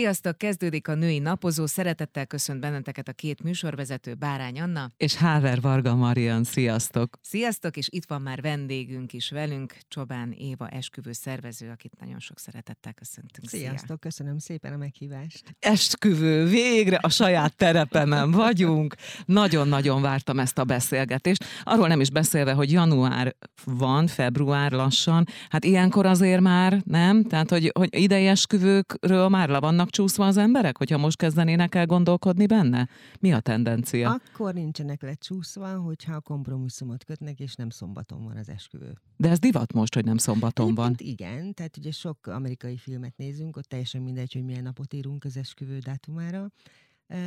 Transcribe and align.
Sziasztok, 0.00 0.38
kezdődik 0.38 0.88
a 0.88 0.94
női 0.94 1.18
napozó. 1.18 1.66
Szeretettel 1.66 2.26
köszönt 2.26 2.60
benneteket 2.60 3.08
a 3.08 3.12
két 3.12 3.42
műsorvezető, 3.42 4.14
Bárány 4.14 4.60
Anna. 4.60 4.90
És 4.96 5.14
Háver 5.14 5.60
Varga 5.60 5.94
Marian, 5.94 6.44
sziasztok! 6.44 7.18
Sziasztok, 7.22 7.76
és 7.76 7.88
itt 7.90 8.04
van 8.08 8.22
már 8.22 8.40
vendégünk 8.40 9.12
is 9.12 9.30
velünk, 9.30 9.76
Csobán 9.88 10.32
Éva 10.32 10.68
esküvő 10.68 11.12
szervező, 11.12 11.70
akit 11.70 11.92
nagyon 12.00 12.18
sok 12.18 12.38
szeretettel 12.38 12.92
köszöntünk. 12.92 13.48
Sziasztok, 13.48 13.86
Szia. 13.86 13.96
köszönöm 13.96 14.38
szépen 14.38 14.72
a 14.72 14.76
meghívást. 14.76 15.56
Esküvő, 15.58 16.44
végre 16.44 16.96
a 16.96 17.08
saját 17.08 17.56
terepemen 17.56 18.30
vagyunk. 18.30 18.94
Nagyon-nagyon 19.24 20.02
vártam 20.02 20.38
ezt 20.38 20.58
a 20.58 20.64
beszélgetést. 20.64 21.44
Arról 21.62 21.88
nem 21.88 22.00
is 22.00 22.10
beszélve, 22.10 22.52
hogy 22.52 22.72
január 22.72 23.36
van, 23.64 24.06
február 24.06 24.72
lassan. 24.72 25.26
Hát 25.48 25.64
ilyenkor 25.64 26.06
azért 26.06 26.40
már 26.40 26.80
nem? 26.84 27.22
Tehát, 27.24 27.50
hogy, 27.50 27.70
hogy 27.74 27.88
idei 27.90 28.26
esküvőkről 28.26 29.28
már 29.28 29.48
le 29.48 29.58
vannak 29.58 29.88
csúszva 29.90 30.26
az 30.26 30.36
emberek, 30.36 30.76
hogyha 30.76 30.98
most 30.98 31.16
kezdenének 31.16 31.74
el 31.74 31.86
gondolkodni 31.86 32.46
benne? 32.46 32.88
Mi 33.20 33.32
a 33.32 33.40
tendencia? 33.40 34.10
Akkor 34.10 34.54
nincsenek 34.54 35.02
lecsúszva, 35.02 35.78
hogyha 35.78 36.14
a 36.14 36.20
kompromisszumot 36.20 37.04
kötnek, 37.04 37.40
és 37.40 37.54
nem 37.54 37.70
szombaton 37.70 38.24
van 38.24 38.36
az 38.36 38.48
esküvő. 38.48 38.98
De 39.16 39.28
ez 39.28 39.38
divat 39.38 39.72
most, 39.72 39.94
hogy 39.94 40.04
nem 40.04 40.16
szombaton 40.16 40.66
Egyébként 40.66 40.98
van. 40.98 41.08
Igen, 41.08 41.54
tehát 41.54 41.76
ugye 41.76 41.90
sok 41.90 42.26
amerikai 42.26 42.76
filmet 42.76 43.16
nézünk, 43.16 43.56
ott 43.56 43.68
teljesen 43.68 44.02
mindegy, 44.02 44.32
hogy 44.32 44.44
milyen 44.44 44.62
napot 44.62 44.94
írunk 44.94 45.24
az 45.24 45.36
esküvő 45.36 45.78
dátumára. 45.78 46.52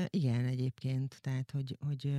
Igen, 0.09 0.45
egyébként, 0.45 1.17
tehát 1.21 1.51
hogy, 1.51 1.77
hogy 1.87 2.13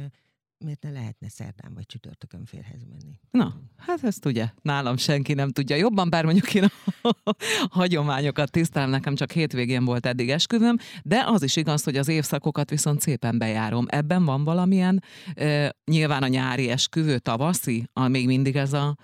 miért 0.64 0.82
ne 0.82 0.90
lehetne 0.90 1.28
szerdán 1.28 1.74
vagy 1.74 1.86
csütörtökön 1.86 2.44
férhez 2.44 2.84
menni? 2.88 3.20
Na, 3.30 3.54
hát 3.76 4.04
ezt 4.04 4.24
ugye 4.24 4.48
nálam 4.62 4.96
senki 4.96 5.34
nem 5.34 5.50
tudja 5.50 5.76
jobban, 5.76 6.10
bár 6.10 6.24
mondjuk 6.24 6.54
én 6.54 6.64
a 7.02 7.34
hagyományokat 7.78 8.50
tisztelem, 8.50 8.90
nekem 8.90 9.14
csak 9.14 9.32
hétvégén 9.32 9.84
volt 9.84 10.06
eddig 10.06 10.30
esküvőm, 10.30 10.76
de 11.02 11.24
az 11.26 11.42
is 11.42 11.56
igaz, 11.56 11.84
hogy 11.84 11.96
az 11.96 12.08
évszakokat 12.08 12.70
viszont 12.70 13.00
szépen 13.00 13.38
bejárom. 13.38 13.84
Ebben 13.88 14.24
van 14.24 14.44
valamilyen, 14.44 15.02
e, 15.34 15.76
nyilván 15.84 16.22
a 16.22 16.28
nyári 16.28 16.68
esküvő, 16.68 17.18
tavaszi, 17.18 17.88
a, 17.92 18.08
még 18.08 18.26
mindig 18.26 18.56
ez 18.56 18.72
a... 18.72 18.96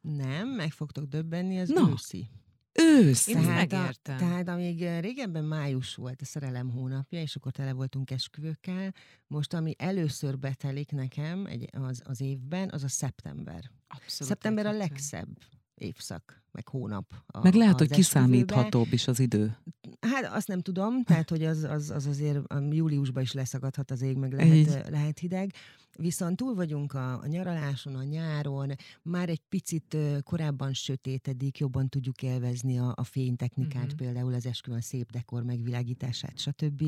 Nem, 0.00 0.48
meg 0.48 0.72
fogtok 0.72 1.04
döbbenni, 1.04 1.56
ez 1.56 1.68
no. 1.68 1.88
őszi. 1.90 2.28
Ősz! 2.76 3.26
Én 3.26 3.34
tehát, 3.34 3.54
megértem. 3.70 4.14
A, 4.14 4.18
tehát 4.18 4.48
amíg 4.48 4.88
régebben 5.00 5.44
május 5.44 5.94
volt 5.94 6.20
a 6.20 6.24
szerelem 6.24 6.70
hónapja, 6.70 7.20
és 7.20 7.36
akkor 7.36 7.52
tele 7.52 7.72
voltunk 7.72 8.10
esküvőkkel, 8.10 8.94
most 9.26 9.54
ami 9.54 9.74
először 9.78 10.38
betelik 10.38 10.90
nekem 10.90 11.46
egy, 11.46 11.68
az, 11.72 12.02
az 12.04 12.20
évben, 12.20 12.70
az 12.70 12.84
a 12.84 12.88
szeptember. 12.88 13.70
Abszolút 13.88 14.32
Szeptember 14.32 14.66
a 14.66 14.72
legszebb 14.72 15.38
évszak, 15.74 16.42
meg 16.56 16.68
hónap. 16.68 17.12
A, 17.26 17.42
meg 17.42 17.54
lehet, 17.54 17.78
hogy 17.78 17.90
kiszámíthatóbb 17.90 18.92
is 18.92 19.08
az 19.08 19.20
idő. 19.20 19.56
Hát 20.00 20.34
azt 20.34 20.48
nem 20.48 20.60
tudom, 20.60 21.02
tehát 21.02 21.30
hogy 21.30 21.44
az, 21.44 21.62
az, 21.64 21.90
az 21.90 22.06
azért 22.06 22.38
júliusban 22.70 23.22
is 23.22 23.32
leszakadhat 23.32 23.90
az 23.90 24.02
ég, 24.02 24.16
meg 24.16 24.32
lehet, 24.32 24.88
lehet 24.88 25.18
hideg. 25.18 25.52
Viszont 25.98 26.36
túl 26.36 26.54
vagyunk 26.54 26.92
a, 26.92 27.20
a 27.22 27.26
nyaraláson, 27.26 27.94
a 27.94 28.02
nyáron, 28.02 28.74
már 29.02 29.28
egy 29.28 29.40
picit 29.48 29.96
korábban 30.22 30.72
sötétedik, 30.72 31.58
jobban 31.58 31.88
tudjuk 31.88 32.22
élvezni 32.22 32.78
a, 32.78 32.92
a 32.96 33.04
fénytechnikát, 33.04 33.82
uh-huh. 33.82 33.98
például 33.98 34.34
az 34.34 34.46
esküvőn 34.46 34.80
szép 34.80 35.10
dekor 35.10 35.42
megvilágítását, 35.42 36.38
stb. 36.38 36.84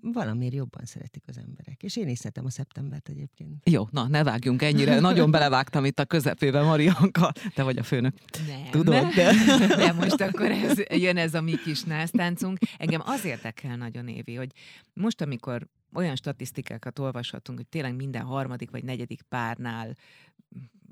Valamiért 0.00 0.54
jobban 0.54 0.84
szeretik 0.84 1.22
az 1.26 1.38
emberek. 1.38 1.82
És 1.82 1.96
én 1.96 2.08
is 2.08 2.18
szeretem 2.18 2.44
a 2.44 2.50
szeptembert 2.50 3.08
egyébként. 3.08 3.68
Jó, 3.68 3.88
na 3.90 4.08
ne 4.08 4.22
vágjunk 4.22 4.62
ennyire. 4.62 5.00
Nagyon 5.00 5.30
belevágtam 5.30 5.84
itt 5.84 5.98
a 5.98 6.04
közepébe, 6.04 6.62
Marianka. 6.62 7.32
Te 7.54 7.62
vagy 7.62 7.78
a 7.78 7.82
főnök. 7.82 8.14
Nem. 8.46 8.70
Tudod? 8.70 9.06
De, 9.14 9.32
de 9.76 9.92
most 9.92 10.20
akkor 10.20 10.50
ez, 10.50 10.78
jön 10.88 11.16
ez 11.16 11.34
a 11.34 11.40
mi 11.40 11.56
kis 11.56 11.82
násztáncunk. 11.82 12.58
Engem 12.78 13.02
az 13.04 13.24
érdekel 13.24 13.76
nagyon, 13.76 14.08
Évi, 14.08 14.34
hogy 14.34 14.52
most, 14.92 15.20
amikor 15.20 15.66
olyan 15.92 16.16
statisztikákat 16.16 16.98
olvashatunk, 16.98 17.58
hogy 17.58 17.66
tényleg 17.66 17.94
minden 17.94 18.22
harmadik 18.22 18.70
vagy 18.70 18.84
negyedik 18.84 19.22
párnál 19.22 19.96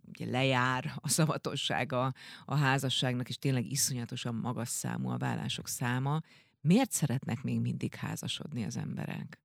ugye 0.09 0.31
lejár 0.31 0.93
a 0.97 1.09
szavatossága 1.09 2.13
a 2.45 2.55
házasságnak, 2.55 3.29
és 3.29 3.39
tényleg 3.39 3.71
iszonyatosan 3.71 4.35
magas 4.35 4.69
számú 4.69 5.09
a 5.09 5.17
vállások 5.17 5.69
száma. 5.69 6.21
Miért 6.61 6.93
szeretnek 6.93 7.43
még 7.43 7.61
mindig 7.61 7.95
házasodni 7.95 8.65
az 8.65 8.77
emberek? 8.77 9.41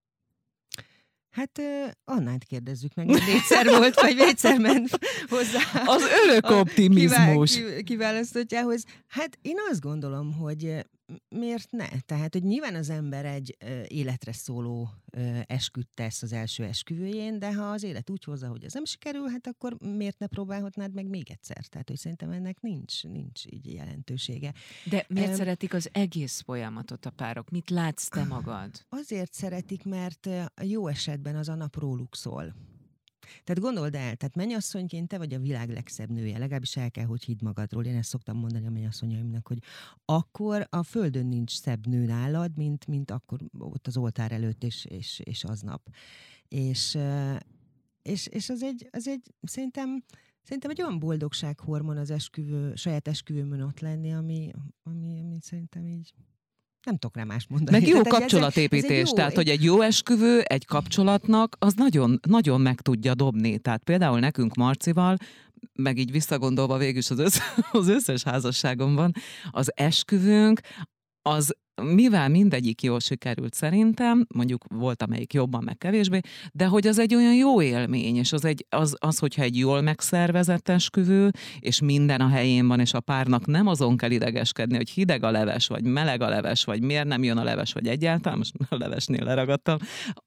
Hát 1.33 1.61
Annát 2.05 2.43
kérdezzük 2.43 2.93
meg, 2.95 3.05
hogy 3.09 3.21
négyszer 3.27 3.67
volt, 3.69 4.01
vagy 4.01 4.15
négyszer 4.15 4.59
ment 4.59 4.89
hozzá. 5.29 5.59
Az 5.85 6.03
örök 6.25 6.49
optimizmus. 6.49 7.59
kiválasztottjához. 7.83 8.83
Hát 9.07 9.37
én 9.41 9.55
azt 9.69 9.81
gondolom, 9.81 10.33
hogy 10.33 10.85
miért 11.29 11.71
ne? 11.71 11.87
Tehát, 12.05 12.33
hogy 12.33 12.43
nyilván 12.43 12.75
az 12.75 12.89
ember 12.89 13.25
egy 13.25 13.57
életre 13.87 14.33
szóló 14.33 14.89
esküt 15.45 15.87
tesz 15.93 16.21
az 16.21 16.33
első 16.33 16.63
esküvőjén, 16.63 17.39
de 17.39 17.53
ha 17.53 17.63
az 17.63 17.83
élet 17.83 18.09
úgy 18.09 18.23
hozza, 18.23 18.47
hogy 18.47 18.63
ez 18.63 18.73
nem 18.73 18.85
sikerül, 18.85 19.29
hát 19.29 19.47
akkor 19.47 19.77
miért 19.79 20.19
ne 20.19 20.27
próbálhatnád 20.27 20.93
meg 20.93 21.05
még 21.05 21.31
egyszer? 21.31 21.65
Tehát, 21.65 21.87
hogy 21.87 21.97
szerintem 21.97 22.31
ennek 22.31 22.61
nincs, 22.61 23.03
nincs 23.03 23.45
így 23.45 23.73
jelentősége. 23.73 24.53
De 24.89 25.05
miért 25.07 25.29
um, 25.29 25.35
szeretik 25.35 25.73
az 25.73 25.89
egész 25.91 26.41
folyamatot 26.41 27.05
a 27.05 27.09
párok? 27.09 27.49
Mit 27.49 27.69
látsz 27.69 28.07
te 28.07 28.23
magad? 28.23 28.85
Azért 28.89 29.33
szeretik, 29.33 29.83
mert 29.83 30.29
jó 30.61 30.87
esetben 30.87 31.35
az 31.35 31.49
a 31.49 31.55
nap 31.55 31.79
róluk 31.79 32.15
szól. 32.15 32.53
Tehát 33.43 33.59
gondold 33.59 33.95
el, 33.95 34.15
tehát 34.15 34.35
mennyasszonyként 34.35 35.07
te 35.07 35.17
vagy 35.17 35.33
a 35.33 35.39
világ 35.39 35.69
legszebb 35.69 36.09
nője, 36.09 36.37
legalábbis 36.37 36.77
el 36.77 36.91
kell, 36.91 37.05
hogy 37.05 37.23
hidd 37.23 37.43
magadról. 37.43 37.85
Én 37.85 37.95
ezt 37.95 38.09
szoktam 38.09 38.37
mondani 38.37 38.67
a 38.67 38.69
mennyasszonyaimnak, 38.69 39.47
hogy 39.47 39.59
akkor 40.05 40.67
a 40.69 40.83
földön 40.83 41.25
nincs 41.25 41.51
szebb 41.51 41.87
nő 41.87 42.05
nálad, 42.05 42.57
mint, 42.57 42.87
mint 42.87 43.11
akkor 43.11 43.39
ott 43.57 43.87
az 43.87 43.97
oltár 43.97 44.31
előtt 44.31 44.63
és, 44.63 44.85
és, 44.85 45.21
és 45.23 45.43
aznap. 45.43 45.89
És, 46.47 46.97
és, 48.01 48.27
és 48.27 48.49
az 48.49 48.63
egy, 48.63 48.87
az 48.91 49.07
egy 49.07 49.33
szerintem 49.41 50.03
Szerintem 50.43 50.71
egy 50.71 50.81
olyan 50.81 50.99
boldogsághormon 50.99 51.97
az 51.97 52.09
esküvő, 52.09 52.75
saját 52.75 53.07
esküvőmön 53.07 53.61
ott 53.61 53.79
lenni, 53.79 54.13
ami, 54.13 54.51
ami, 54.83 55.19
ami 55.19 55.37
szerintem 55.41 55.87
így 55.87 56.13
nem 56.85 56.97
tudok 56.97 57.15
rá 57.15 57.23
más 57.23 57.45
mondani. 57.49 57.77
Meg 57.77 57.87
jó 57.87 58.01
tehát 58.01 58.19
kapcsolatépítés, 58.19 58.89
ez, 58.89 58.97
ez 58.97 59.07
jó, 59.07 59.15
tehát 59.15 59.35
hogy 59.35 59.49
egy 59.49 59.63
jó 59.63 59.81
esküvő 59.81 60.41
egy 60.41 60.65
kapcsolatnak 60.65 61.55
az 61.59 61.73
nagyon, 61.73 62.19
nagyon 62.27 62.61
meg 62.61 62.81
tudja 62.81 63.13
dobni. 63.13 63.59
Tehát 63.59 63.83
például 63.83 64.19
nekünk 64.19 64.55
Marcival, 64.55 65.17
meg 65.73 65.97
így 65.97 66.11
visszagondolva 66.11 66.77
végül 66.77 66.97
is 66.97 67.09
az, 67.09 67.19
össz, 67.19 67.37
az 67.71 67.87
összes 67.87 68.23
házasságomban, 68.23 69.11
az 69.51 69.71
esküvőnk 69.75 70.61
az 71.21 71.55
mivel 71.81 72.29
mindegyik 72.29 72.81
jól 72.81 72.99
sikerült 72.99 73.53
szerintem, 73.53 74.25
mondjuk 74.35 74.63
volt 74.69 75.01
amelyik 75.01 75.33
jobban, 75.33 75.63
meg 75.63 75.77
kevésbé, 75.77 76.19
de 76.53 76.65
hogy 76.65 76.87
az 76.87 76.99
egy 76.99 77.15
olyan 77.15 77.33
jó 77.33 77.61
élmény, 77.61 78.15
és 78.15 78.33
az, 78.33 78.45
egy, 78.45 78.65
az, 78.69 78.95
az 78.99 79.19
hogyha 79.19 79.41
egy 79.41 79.57
jól 79.57 79.81
megszervezett 79.81 80.69
esküvő, 80.69 81.31
és 81.59 81.81
minden 81.81 82.21
a 82.21 82.27
helyén 82.27 82.67
van, 82.67 82.79
és 82.79 82.93
a 82.93 82.99
párnak 82.99 83.45
nem 83.45 83.67
azon 83.67 83.97
kell 83.97 84.11
idegeskedni, 84.11 84.75
hogy 84.75 84.89
hideg 84.89 85.23
a 85.23 85.31
leves, 85.31 85.67
vagy 85.67 85.83
meleg 85.83 86.21
a 86.21 86.29
leves, 86.29 86.63
vagy 86.63 86.81
miért 86.81 87.07
nem 87.07 87.23
jön 87.23 87.37
a 87.37 87.43
leves, 87.43 87.73
vagy 87.73 87.87
egyáltalán, 87.87 88.37
most 88.37 88.53
a 88.69 88.77
levesnél 88.77 89.23
leragadtam, 89.23 89.77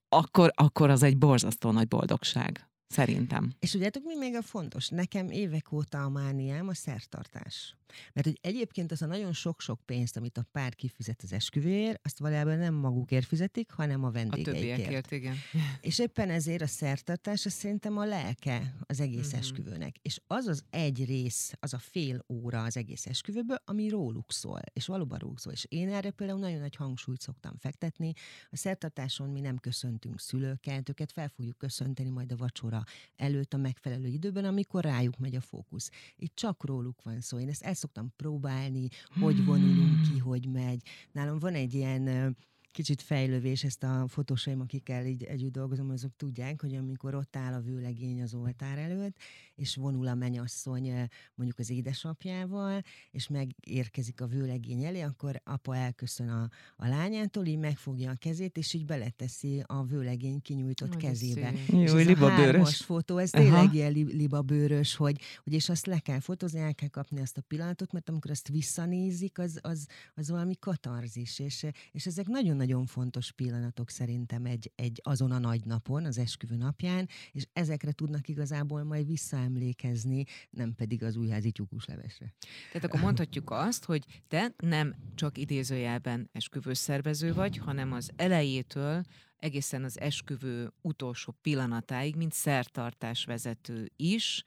akkor, 0.08 0.50
akkor 0.54 0.90
az 0.90 1.02
egy 1.02 1.16
borzasztó 1.16 1.70
nagy 1.70 1.88
boldogság. 1.88 2.68
Szerintem. 2.88 3.52
És 3.58 3.70
tudjátok, 3.70 4.04
mi 4.04 4.16
még 4.16 4.34
a 4.34 4.42
fontos? 4.42 4.88
Nekem 4.88 5.30
évek 5.30 5.72
óta 5.72 6.02
a 6.02 6.08
mániám 6.08 6.69
a 6.69 6.74
szertartás. 6.74 7.76
Mert 8.12 8.26
hogy 8.26 8.38
egyébként 8.41 8.92
az 8.92 9.02
a 9.02 9.06
nagyon 9.06 9.32
sok-sok 9.32 9.80
pénzt, 9.84 10.16
amit 10.16 10.38
a 10.38 10.47
pár 10.52 10.74
kifizet 10.74 11.20
az 11.22 11.32
esküvőért, 11.32 12.00
azt 12.04 12.19
valójában 12.19 12.58
nem 12.58 12.75
magukért 12.75 13.26
fizetik, 13.26 13.70
hanem 13.70 14.04
a 14.04 14.10
vendégeikért. 14.10 15.12
A 15.12 15.14
igen. 15.14 15.36
És 15.80 15.98
éppen 15.98 16.30
ezért 16.30 16.62
a 16.62 16.66
szertartás 16.66 17.46
az 17.46 17.52
szerintem 17.52 17.99
a 17.99 18.05
lelke 18.05 18.75
az 18.81 19.00
egész 19.00 19.28
mm-hmm. 19.28 19.38
esküvőnek. 19.38 19.96
És 20.02 20.20
az 20.26 20.46
az 20.46 20.64
egy 20.70 21.05
rész, 21.05 21.52
az 21.61 21.75
a 21.75 21.78
fél 21.78 22.25
óra 22.28 22.62
az 22.62 22.76
egész 22.76 23.06
esküvőből, 23.06 23.62
ami 23.64 23.88
róluk 23.88 24.32
szól. 24.32 24.61
És 24.72 24.87
valóban 24.87 25.19
róluk 25.19 25.40
szól. 25.40 25.52
És 25.52 25.66
én 25.69 25.93
erre 25.93 26.11
például 26.11 26.38
nagyon 26.38 26.61
nagy 26.61 26.76
hangsúlyt 26.76 27.20
szoktam 27.20 27.56
fektetni. 27.58 28.12
A 28.50 28.56
szertartáson 28.56 29.31
mi 29.31 29.40
nem 29.40 29.56
köszöntünk 29.56 30.20
szülőket, 30.20 30.88
őket 30.88 31.12
fel 31.12 31.28
fogjuk 31.28 31.58
köszönteni 31.58 32.11
majd 32.11 32.32
a 32.32 32.37
vacsora 32.37 32.75
előtt 33.17 33.52
a 33.52 33.56
megfelelő 33.56 34.08
időben, 34.08 34.44
amikor 34.44 34.84
rájuk 34.84 35.19
megy 35.19 35.37
a 35.37 35.40
fókusz. 35.40 35.90
Itt 36.17 36.34
csak 36.34 36.64
róluk 36.64 37.02
van 37.02 37.20
szó. 37.20 37.38
Én 37.38 37.49
ezt 37.49 37.62
el 37.62 37.75
szoktam 37.75 38.12
próbálni, 38.17 38.88
hogy 39.20 39.44
vonulunk 39.44 40.02
ki, 40.12 40.19
hogy 40.19 40.49
megy. 40.49 40.82
Nálam 41.12 41.38
van 41.38 41.55
egy 41.55 41.75
ilyen 41.75 42.37
kicsit 42.76 43.02
fejlővés, 43.02 43.64
ezt 43.64 43.82
a 43.82 44.05
fotósaim, 44.08 44.61
akikkel 44.61 45.06
így 45.06 45.25
együtt 45.25 45.52
dolgozom, 45.52 45.90
azok 45.90 46.17
tudják, 46.17 46.61
hogy 46.61 46.75
amikor 46.75 47.14
ott 47.14 47.37
áll 47.37 47.52
a 47.52 47.61
vőlegény 47.61 48.23
az 48.23 48.34
oltár 48.34 48.78
előtt, 48.78 49.17
és 49.55 49.76
vonul 49.76 50.06
a 50.06 50.14
menyasszony 50.14 51.08
mondjuk 51.34 51.58
az 51.58 51.70
édesapjával, 51.70 52.82
és 53.11 53.28
megérkezik 53.28 54.20
a 54.20 54.26
vőlegény 54.26 54.84
elé, 54.84 55.00
akkor 55.00 55.40
apa 55.44 55.76
elköszön 55.76 56.28
a, 56.28 56.49
a 56.76 56.88
lányától, 56.88 57.46
így 57.46 57.58
megfogja 57.58 58.11
a 58.11 58.14
kezét, 58.14 58.56
és 58.56 58.73
így 58.73 58.84
beleteszi 58.84 59.62
a 59.67 59.84
vőlegény 59.84 60.43
kinyújtott 60.43 60.88
Nagy 60.88 61.02
kezébe. 61.02 61.52
Jó, 61.69 61.81
és 61.81 62.06
ez 62.06 62.20
a 62.20 62.28
hármas 62.28 62.76
fotó, 62.76 63.19
ez 63.19 63.32
Aha. 63.32 63.43
tényleg 63.43 63.75
ilyen 63.75 63.93
libabőrös, 63.93 64.94
hogy, 64.94 65.20
hogy 65.44 65.52
és 65.52 65.69
azt 65.69 65.87
le 65.87 65.99
kell 65.99 66.20
fotózni, 66.20 66.61
el 66.61 66.75
kell 66.75 66.88
kapni 66.88 67.20
azt 67.20 67.37
a 67.37 67.40
pillanatot, 67.40 67.93
mert 67.93 68.08
amikor 68.08 68.31
azt 68.31 68.49
visszanézik, 68.49 69.38
az, 69.38 69.58
az, 69.62 69.87
az 70.14 70.31
valami 70.31 70.56
katarzis, 70.58 71.38
és, 71.38 71.67
és 71.93 72.06
ezek 72.06 72.26
nagyon 72.26 72.56
nagyon 72.66 72.86
fontos 72.86 73.32
pillanatok 73.32 73.90
szerintem 73.90 74.44
egy, 74.44 74.72
egy 74.74 75.00
azon 75.02 75.30
a 75.30 75.38
nagy 75.38 75.64
napon, 75.64 76.04
az 76.04 76.18
esküvő 76.18 76.56
napján, 76.56 77.08
és 77.32 77.46
ezekre 77.52 77.92
tudnak 77.92 78.28
igazából 78.28 78.82
majd 78.84 79.06
visszaemlékezni, 79.06 80.24
nem 80.50 80.74
pedig 80.74 81.02
az 81.02 81.16
újházi 81.16 81.50
tyúkuslevesre. 81.50 82.34
Tehát 82.72 82.88
akkor 82.88 83.00
mondhatjuk 83.00 83.50
azt, 83.50 83.84
hogy 83.84 84.04
te 84.28 84.54
nem 84.58 84.94
csak 85.14 85.38
idézőjelben 85.38 86.28
esküvőszervező 86.32 87.34
vagy, 87.34 87.56
hanem 87.56 87.92
az 87.92 88.10
elejétől 88.16 89.02
egészen 89.38 89.84
az 89.84 90.00
esküvő 90.00 90.72
utolsó 90.80 91.34
pillanatáig, 91.42 92.16
mint 92.16 92.32
szertartás 92.32 93.24
vezető 93.24 93.90
is. 93.96 94.44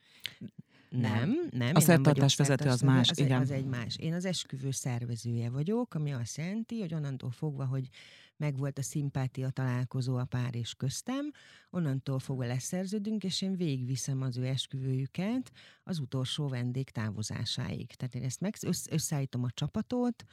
Nem, 0.90 1.48
nem. 1.50 1.74
A 1.74 1.80
szertartás 1.80 2.36
vezető 2.36 2.68
az 2.68 2.80
más, 2.80 3.10
az 3.10 3.18
igen. 3.18 3.36
Egy, 3.36 3.42
az 3.42 3.50
egy 3.50 3.66
más. 3.66 3.96
Én 3.96 4.14
az 4.14 4.24
esküvő 4.24 4.70
szervezője 4.70 5.50
vagyok, 5.50 5.94
ami 5.94 6.12
azt 6.12 6.36
jelenti, 6.36 6.80
hogy 6.80 6.94
onnantól 6.94 7.30
fogva, 7.30 7.64
hogy 7.64 7.88
megvolt 8.40 8.78
a 8.78 8.82
szimpátia 8.82 9.50
találkozó 9.50 10.16
a 10.16 10.24
pár 10.24 10.54
és 10.54 10.74
köztem, 10.74 11.30
onnantól 11.70 12.18
fogva 12.18 12.46
leszerződünk, 12.46 13.24
és 13.24 13.42
én 13.42 13.56
végigviszem 13.56 14.22
az 14.22 14.36
ő 14.36 14.46
esküvőjüket 14.46 15.52
az 15.84 15.98
utolsó 15.98 16.48
vendég 16.48 16.90
távozásáig. 16.90 17.94
Tehát 17.94 18.14
én 18.14 18.22
ezt 18.22 18.40
meg, 18.40 18.56
összeállítom 18.90 19.44
a 19.44 19.50
csapatot, 19.50 20.24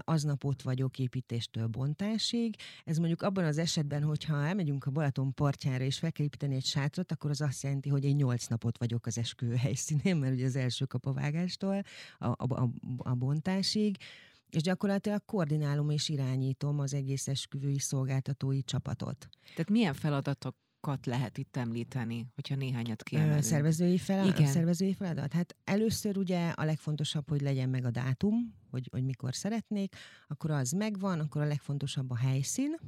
aznap 0.00 0.44
ott 0.44 0.62
vagyok 0.62 0.98
építéstől 0.98 1.66
bontásig. 1.66 2.56
Ez 2.84 2.96
mondjuk 2.98 3.22
abban 3.22 3.44
az 3.44 3.58
esetben, 3.58 4.02
hogyha 4.02 4.44
elmegyünk 4.44 4.84
a 4.84 4.90
Balaton 4.90 5.34
partjára 5.34 5.84
és 5.84 5.98
fel 5.98 6.12
kell 6.12 6.24
építeni 6.24 6.54
egy 6.54 6.64
sátrat, 6.64 7.12
akkor 7.12 7.30
az 7.30 7.40
azt 7.40 7.62
jelenti, 7.62 7.88
hogy 7.88 8.04
én 8.04 8.16
nyolc 8.16 8.46
napot 8.46 8.78
vagyok 8.78 9.06
az 9.06 9.18
esküvő 9.18 9.54
helyszínén, 9.54 10.16
mert 10.16 10.34
ugye 10.34 10.46
az 10.46 10.56
első 10.56 10.84
kapavágástól 10.84 11.82
a, 12.18 12.26
a, 12.26 12.36
a, 12.36 12.70
a 12.96 13.14
bontásig 13.14 13.96
és 14.54 14.62
gyakorlatilag 14.62 15.24
koordinálom 15.24 15.90
és 15.90 16.08
irányítom 16.08 16.78
az 16.78 16.94
egész 16.94 17.28
esküvői 17.28 17.78
szolgáltatói 17.78 18.62
csapatot. 18.62 19.28
Tehát 19.54 19.70
milyen 19.70 19.94
feladatok 19.94 20.56
lehet 21.04 21.38
itt 21.38 21.56
említeni, 21.56 22.26
hogyha 22.34 22.54
néhányat 22.54 23.02
kiemelünk? 23.02 23.42
Szervezői, 23.42 23.98
feladat, 23.98 24.38
Igen. 24.38 24.50
szervezői 24.50 24.94
feladat? 24.94 25.32
Hát 25.32 25.56
először 25.64 26.16
ugye 26.16 26.48
a 26.48 26.64
legfontosabb, 26.64 27.28
hogy 27.28 27.40
legyen 27.40 27.68
meg 27.68 27.84
a 27.84 27.90
dátum, 27.90 28.54
hogy, 28.70 28.88
hogy 28.92 29.04
mikor 29.04 29.34
szeretnék, 29.34 29.96
akkor 30.26 30.50
az 30.50 30.70
megvan, 30.70 31.20
akkor 31.20 31.42
a 31.42 31.46
legfontosabb 31.46 32.10
a 32.10 32.16
helyszín, 32.16 32.78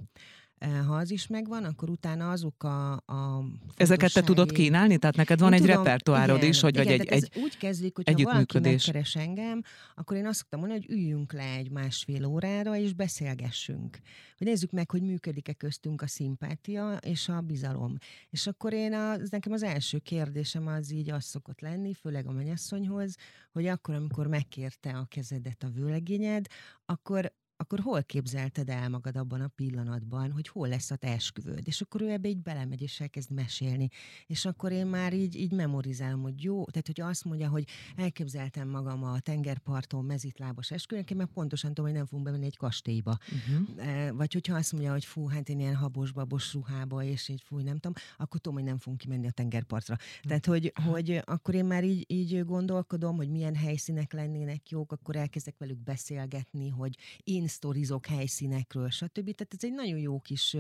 ha 0.87 0.95
az 0.95 1.11
is 1.11 1.27
megvan, 1.27 1.65
akkor 1.65 1.91
utána 1.91 2.31
azok 2.31 2.62
a, 2.62 2.93
a 2.93 3.45
Ezeket 3.77 4.12
te 4.12 4.23
tudod 4.23 4.53
kínálni? 4.53 4.99
Tehát 4.99 5.17
neked 5.17 5.41
van 5.41 5.53
én 5.53 5.55
egy 5.55 5.67
tudom, 5.67 5.77
repertoárod 5.77 6.37
igen, 6.37 6.49
is, 6.49 6.61
hogy 6.61 6.77
igen, 6.77 6.97
vagy 6.97 7.06
egy, 7.06 7.12
egy 7.12 7.43
úgy 7.43 7.56
kezdik, 7.56 7.97
hogy 7.97 8.11
ha 8.11 8.23
valaki 8.23 8.59
megkeres 8.59 9.17
engem, 9.17 9.62
akkor 9.95 10.17
én 10.17 10.27
azt 10.27 10.39
szoktam 10.39 10.61
mondani, 10.61 10.81
hogy 10.87 10.97
üljünk 10.97 11.33
le 11.33 11.55
egy 11.55 11.71
másfél 11.71 12.25
órára, 12.25 12.77
és 12.77 12.93
beszélgessünk. 12.93 13.99
Hogy 14.37 14.47
nézzük 14.47 14.71
meg, 14.71 14.91
hogy 14.91 15.03
működik-e 15.03 15.53
köztünk 15.53 16.03
a 16.03 16.06
szimpátia 16.06 16.97
és 16.97 17.29
a 17.29 17.41
bizalom. 17.41 17.97
És 18.31 18.47
akkor 18.47 18.73
én, 18.73 18.95
az, 18.95 19.31
nekem 19.31 19.53
az 19.53 19.62
első 19.62 19.99
kérdésem 19.99 20.67
az 20.67 20.93
így 20.93 21.11
az 21.11 21.25
szokott 21.25 21.61
lenni, 21.61 21.95
főleg 21.95 22.27
a 22.27 22.33
mennyasszonyhoz, 22.33 23.15
hogy 23.53 23.67
akkor, 23.67 23.95
amikor 23.95 24.27
megkérte 24.27 24.91
a 24.91 25.06
kezedet 25.09 25.62
a 25.62 25.69
vőlegényed, 25.69 26.47
akkor 26.85 27.33
akkor 27.64 27.81
hol 27.81 28.02
képzelted 28.02 28.69
el 28.69 28.88
magad 28.88 29.16
abban 29.16 29.40
a 29.40 29.49
pillanatban, 29.49 30.32
hogy 30.32 30.49
hol 30.49 30.69
lesz 30.69 30.90
a 30.90 30.96
te 30.96 31.08
esküvőd? 31.08 31.62
És 31.66 31.81
akkor 31.81 32.02
ő 32.02 32.11
ebbe 32.11 32.28
így 32.28 32.43
belemegy, 32.43 32.82
és 32.82 33.00
elkezd 33.00 33.31
mesélni. 33.31 33.88
És 34.26 34.44
akkor 34.44 34.72
én 34.72 34.87
már 34.87 35.12
így, 35.12 35.37
így 35.37 35.52
memorizálom, 35.52 36.22
hogy 36.22 36.43
jó, 36.43 36.64
tehát 36.64 36.87
hogy 36.87 37.00
azt 37.00 37.25
mondja, 37.25 37.49
hogy 37.49 37.64
elképzeltem 37.96 38.69
magam 38.69 39.05
a 39.05 39.20
tengerparton 39.20 40.05
mezitlábas 40.05 40.70
esküvőn, 40.70 41.05
meg 41.14 41.26
pontosan 41.26 41.69
tudom, 41.69 41.84
hogy 41.84 41.99
nem 41.99 42.06
fogunk 42.06 42.25
bemenni 42.26 42.46
egy 42.46 42.56
kastélyba. 42.56 43.19
Uh-huh. 43.32 44.17
Vagy 44.17 44.32
hogyha 44.32 44.56
azt 44.56 44.72
mondja, 44.72 44.93
hogy 44.93 45.05
fú, 45.05 45.26
hát 45.26 45.49
én 45.49 45.60
ilyen 45.60 45.75
habos, 45.75 46.12
babos 46.12 46.52
ruhába, 46.52 47.02
és 47.02 47.28
így 47.28 47.43
fú, 47.44 47.58
nem 47.58 47.78
tudom, 47.78 47.93
akkor 48.17 48.40
tudom, 48.40 48.58
hogy 48.58 48.69
nem 48.69 48.78
fogunk 48.78 49.00
kimenni 49.00 49.26
a 49.26 49.31
tengerpartra. 49.31 49.94
Uh-huh. 49.94 50.22
Tehát, 50.26 50.46
hogy, 50.46 50.72
hogy 50.93 51.22
akkor 51.25 51.55
én 51.55 51.64
már 51.64 51.84
így, 51.84 52.05
így 52.06 52.44
gondolkodom, 52.44 53.17
hogy 53.17 53.28
milyen 53.28 53.55
helyszínek 53.55 54.12
lennének 54.12 54.70
jók, 54.70 54.93
akkor 54.93 55.17
elkezdek 55.17 55.55
velük 55.58 55.78
beszélgetni, 55.78 56.69
hogy 56.69 56.96
én 57.22 57.46
sztorizok 57.55 58.06
helyszínekről, 58.06 58.91
stb. 58.91 59.35
Tehát 59.35 59.55
ez 59.56 59.65
egy 59.65 59.73
nagyon 59.73 59.99
jó 59.99 60.21
kis 60.21 60.56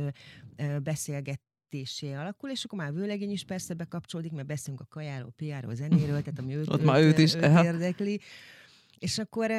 beszélgetésé 0.82 2.12
alakul, 2.12 2.50
és 2.50 2.64
akkor 2.64 2.78
már 2.78 2.92
vőlegény 2.92 3.30
is 3.30 3.44
persze 3.44 3.74
bekapcsolódik, 3.74 4.32
mert 4.32 4.46
beszélünk 4.46 4.80
a 4.80 4.86
kajáról, 4.90 5.32
piáról, 5.36 5.74
zenéről, 5.74 6.22
tehát 6.22 6.38
ami 6.38 6.54
őt, 6.54 6.68
Ott 6.68 6.80
őt, 6.80 6.84
már 6.84 7.00
őt 7.00 7.18
is 7.18 7.34
őt 7.34 7.42
érdekli. 7.42 8.20
És 8.98 9.18
akkor 9.18 9.50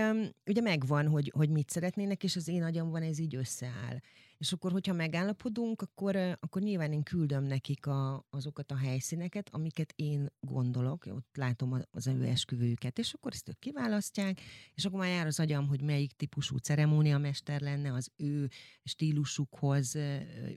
ugye 0.45 0.61
megvan, 0.61 1.07
hogy, 1.07 1.31
hogy 1.35 1.49
mit 1.49 1.69
szeretnének, 1.69 2.23
és 2.23 2.35
az 2.35 2.47
én 2.47 2.63
agyamban 2.63 3.01
ez 3.01 3.19
így 3.19 3.35
összeáll. 3.35 3.99
És 4.37 4.51
akkor, 4.51 4.71
hogyha 4.71 4.93
megállapodunk, 4.93 5.81
akkor, 5.81 6.15
akkor 6.15 6.61
nyilván 6.61 6.91
én 6.91 7.03
küldöm 7.03 7.43
nekik 7.43 7.85
a, 7.85 8.25
azokat 8.29 8.71
a 8.71 8.77
helyszíneket, 8.77 9.49
amiket 9.51 9.93
én 9.95 10.27
gondolok, 10.39 11.05
ott 11.05 11.35
látom 11.37 11.81
az 11.91 12.07
ő 12.07 12.23
esküvőjüket, 12.23 12.99
és 12.99 13.13
akkor 13.13 13.31
ezt 13.33 13.49
ők 13.49 13.59
kiválasztják, 13.59 14.41
és 14.73 14.85
akkor 14.85 14.99
már 14.99 15.09
jár 15.09 15.25
az 15.25 15.39
agyam, 15.39 15.67
hogy 15.67 15.81
melyik 15.81 16.11
típusú 16.11 16.57
ceremóniamester 16.57 17.61
lenne 17.61 17.93
az 17.93 18.11
ő 18.15 18.49
stílusukhoz 18.83 19.97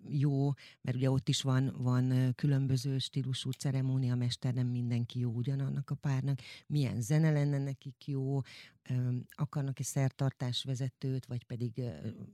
jó, 0.09 0.53
mert 0.81 0.97
ugye 0.97 1.11
ott 1.11 1.29
is 1.29 1.43
van, 1.43 1.75
van 1.79 2.33
különböző 2.35 2.99
stílusú 2.99 3.51
ceremóniamester, 3.51 4.55
nem 4.55 4.67
mindenki 4.67 5.19
jó 5.19 5.31
ugyanannak 5.31 5.91
a 5.91 5.95
párnak, 5.95 6.39
milyen 6.67 7.01
zene 7.01 7.31
lenne 7.31 7.59
nekik 7.59 8.07
jó, 8.07 8.41
akarnak-e 9.29 9.82
szertartásvezetőt, 9.82 11.26
vagy 11.26 11.44
pedig 11.44 11.82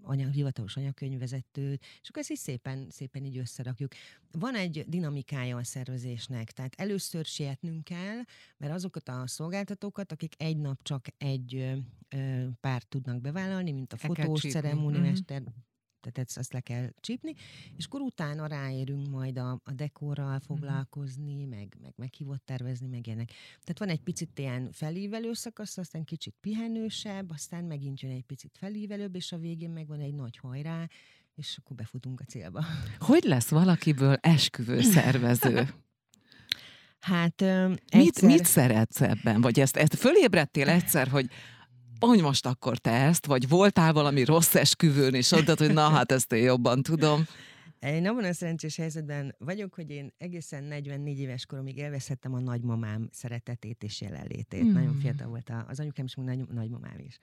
anyag, 0.03 0.33
hivatalos 0.33 0.77
anyagkönyvvezetőt, 0.77 1.85
és 2.03 2.09
akkor 2.09 2.21
ezt 2.21 2.31
is 2.31 2.39
szépen, 2.39 2.87
szépen 2.91 3.25
így 3.25 3.39
összerakjuk. 3.39 3.93
Van 4.31 4.55
egy 4.55 4.85
dinamikája 4.89 5.57
a 5.57 5.65
szervezésnek, 5.65 6.51
tehát 6.51 6.75
először 6.75 7.25
sietnünk 7.25 7.85
kell, 7.85 8.23
mert 8.57 8.73
azokat 8.73 9.09
a 9.09 9.27
szolgáltatókat, 9.27 10.13
akik 10.13 10.35
egy 10.37 10.57
nap 10.57 10.83
csak 10.83 11.07
egy 11.19 11.75
párt 12.61 12.89
tudnak 12.89 13.21
bevállalni, 13.21 13.73
mint 13.73 13.93
a 13.93 13.97
fotós, 13.97 14.41
ceremóniamester, 14.41 15.41
uh-huh 15.41 15.55
tehát 16.11 16.29
ezt, 16.29 16.39
ezt 16.39 16.53
le 16.53 16.61
kell 16.61 16.91
csípni, 17.01 17.35
és 17.77 17.85
akkor 17.85 18.01
utána 18.01 18.47
ráérünk 18.47 19.09
majd 19.09 19.39
a, 19.39 19.61
a 19.65 19.73
dekorral 19.73 20.37
mhm. 20.37 20.45
foglalkozni, 20.45 21.35
mm-hmm. 21.35 21.49
meg, 21.49 21.77
meg 21.83 21.93
meghívott 21.97 22.45
tervezni, 22.45 22.87
meg 22.87 23.07
ilyenek. 23.07 23.29
Tehát 23.63 23.79
van 23.79 23.89
egy 23.89 24.01
picit 24.01 24.39
ilyen 24.39 24.73
felívelő 24.73 25.33
szakasz, 25.33 25.79
aztán 25.79 26.05
kicsit 26.05 26.35
pihenősebb, 26.41 27.31
aztán 27.31 27.65
megint 27.65 28.01
jön 28.01 28.13
egy 28.13 28.25
picit 28.25 28.57
felívelőbb, 28.59 29.15
és 29.15 29.33
a 29.33 29.39
végén 29.39 29.71
meg 29.71 29.87
van 29.87 30.01
egy 30.01 30.15
nagy 30.15 30.37
hajrá, 30.37 30.89
és 31.35 31.57
akkor 31.59 31.77
befutunk 31.77 32.21
a 32.21 32.25
célba. 32.25 32.65
Hogy 32.99 33.25
lesz 33.25 33.49
valakiből 33.49 34.15
esküvő 34.21 34.81
szervező? 34.81 35.69
Hát 36.99 37.43
egyszer... 37.43 37.99
mit, 37.99 38.23
mit 38.23 38.45
szeretsz 38.45 39.01
ebben? 39.01 39.41
Vagy 39.41 39.61
ezt, 39.61 39.77
ezt 39.77 39.95
fölébredtél 39.95 40.69
egyszer, 40.69 41.09
hogy 41.09 41.31
hogy 42.07 42.21
most 42.21 42.47
akkor 42.47 42.79
te 42.79 42.91
ezt, 42.91 43.27
vagy 43.27 43.49
voltál 43.49 43.93
valami 43.93 44.25
rossz 44.25 44.55
esküvőn, 44.55 45.15
és 45.15 45.31
mondtad, 45.31 45.59
hogy 45.59 45.73
na 45.73 45.89
hát 45.89 46.13
ezt 46.13 46.33
én 46.33 46.43
jobban 46.43 46.83
tudom. 46.83 47.25
Én 47.85 48.07
abban 48.07 48.25
a 48.25 48.33
szerencsés 48.33 48.77
helyzetben 48.77 49.35
vagyok, 49.39 49.75
hogy 49.75 49.91
én 49.91 50.13
egészen 50.19 50.65
44 50.65 51.19
éves 51.19 51.47
koromig 51.47 51.77
élvezhettem 51.77 52.35
a 52.35 52.41
nagymamám 52.41 53.09
szeretetét 53.13 53.83
és 53.83 54.01
jelenlétét. 54.01 54.65
Mm. 54.65 54.73
Nagyon 54.73 54.95
fiatal 54.95 55.27
volt 55.27 55.53
az 55.69 55.81
anyukám, 55.81 56.05
és 56.05 56.15
nagy, 56.15 56.49
nagymamám 56.49 56.99
is. 56.99 57.19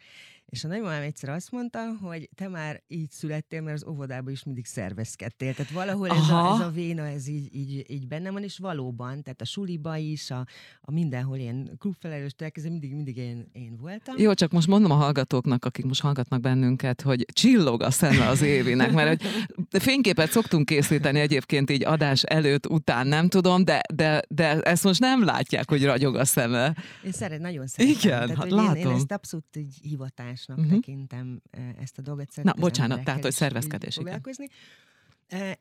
És 0.45 0.63
a 0.63 0.67
nagymamám 0.67 1.01
egyszer 1.01 1.29
azt 1.29 1.51
mondta, 1.51 1.79
hogy 2.01 2.29
te 2.35 2.47
már 2.47 2.83
így 2.87 3.09
születtél, 3.09 3.61
mert 3.61 3.75
az 3.75 3.87
óvodában 3.87 4.31
is 4.31 4.43
mindig 4.43 4.65
szervezkedtél. 4.65 5.53
Tehát 5.53 5.71
valahol 5.71 6.09
ez 6.09 6.29
a, 6.29 6.53
ez 6.53 6.59
a 6.59 6.71
véna, 6.73 7.07
ez 7.07 7.27
így, 7.27 7.55
így, 7.55 7.85
így 7.87 8.07
bennem 8.07 8.33
van, 8.33 8.43
és 8.43 8.57
valóban, 8.57 9.23
tehát 9.23 9.41
a 9.41 9.45
suliba 9.45 9.97
is, 9.97 10.31
a, 10.31 10.45
a 10.81 10.91
mindenhol 10.91 11.37
ilyen 11.37 11.75
klubfelelős 11.79 12.31
elkezdve 12.37 12.71
mindig, 12.71 12.95
mindig 12.95 13.17
én, 13.17 13.49
én 13.51 13.77
voltam. 13.79 14.15
Jó, 14.17 14.33
csak 14.33 14.51
most 14.51 14.67
mondom 14.67 14.91
a 14.91 14.95
hallgatóknak, 14.95 15.65
akik 15.65 15.85
most 15.85 16.01
hallgatnak 16.01 16.41
bennünket, 16.41 17.01
hogy 17.01 17.25
csillog 17.33 17.81
a 17.81 17.91
szeme 17.91 18.27
az 18.27 18.41
évinek, 18.41 18.91
mert 18.91 19.21
hogy 19.21 19.31
fényképet 19.81 20.31
szoktunk 20.51 20.65
készíteni 20.65 21.19
egyébként 21.19 21.69
így 21.69 21.85
adás 21.85 22.23
előtt, 22.23 22.67
után, 22.67 23.07
nem 23.07 23.27
tudom, 23.27 23.63
de, 23.65 23.81
de, 23.93 24.21
de 24.27 24.59
ezt 24.59 24.83
most 24.83 24.99
nem 24.99 25.23
látják, 25.23 25.69
hogy 25.69 25.83
ragyog 25.85 26.15
a 26.15 26.25
szeme. 26.25 26.75
Én 27.05 27.11
szeret, 27.11 27.39
nagyon 27.39 27.67
szeretem. 27.67 27.95
Igen, 27.97 28.19
tehát, 28.19 28.35
hát 28.35 28.51
látom. 28.51 28.75
Én, 28.75 28.87
én 28.87 28.95
ezt 28.95 29.11
abszolút 29.11 29.55
így 29.55 29.77
hivatásnak 29.81 30.57
uh-huh. 30.57 30.73
tekintem 30.73 31.41
ezt 31.81 31.97
a 31.97 32.01
dolgot. 32.01 32.27
Na, 32.43 32.53
bocsánat, 32.59 33.03
tehát, 33.03 33.21
hogy 33.21 33.33
szervezkedés. 33.33 33.97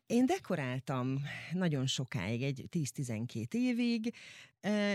Én 0.07 0.27
dekoráltam 0.27 1.23
nagyon 1.53 1.87
sokáig, 1.87 2.43
egy 2.43 2.67
10-12 2.71 3.47
évig, 3.53 4.15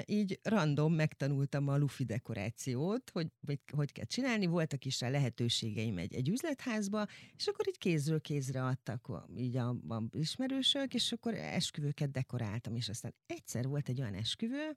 így 0.06 0.40
random 0.44 0.94
megtanultam 0.94 1.68
a 1.68 1.78
lufi 1.78 2.04
dekorációt, 2.04 3.10
hogy, 3.10 3.28
hogy 3.46 3.60
hogy 3.72 3.92
kell 3.92 4.06
csinálni, 4.06 4.46
voltak 4.46 4.86
is 4.86 5.00
rá 5.00 5.10
lehetőségeim 5.10 5.98
egy, 5.98 6.14
egy 6.14 6.30
üzletházba, 6.30 7.08
és 7.38 7.48
akkor 7.48 7.68
így 7.68 7.78
kézről 7.78 8.22
kézre 8.22 8.64
adtak 8.64 9.28
így 9.38 9.58
a, 9.58 9.70
a 9.70 10.04
ismerősök, 10.12 10.94
és 10.94 11.12
akkor 11.12 11.34
esküvőket 11.34 12.12
dekoráltam, 12.12 12.76
és 12.76 12.90
aztán 12.90 13.16
egyszer 13.26 13.68
volt 13.68 13.90
egy 13.90 14.02
olyan 14.02 14.16
esküvő, 14.16 14.76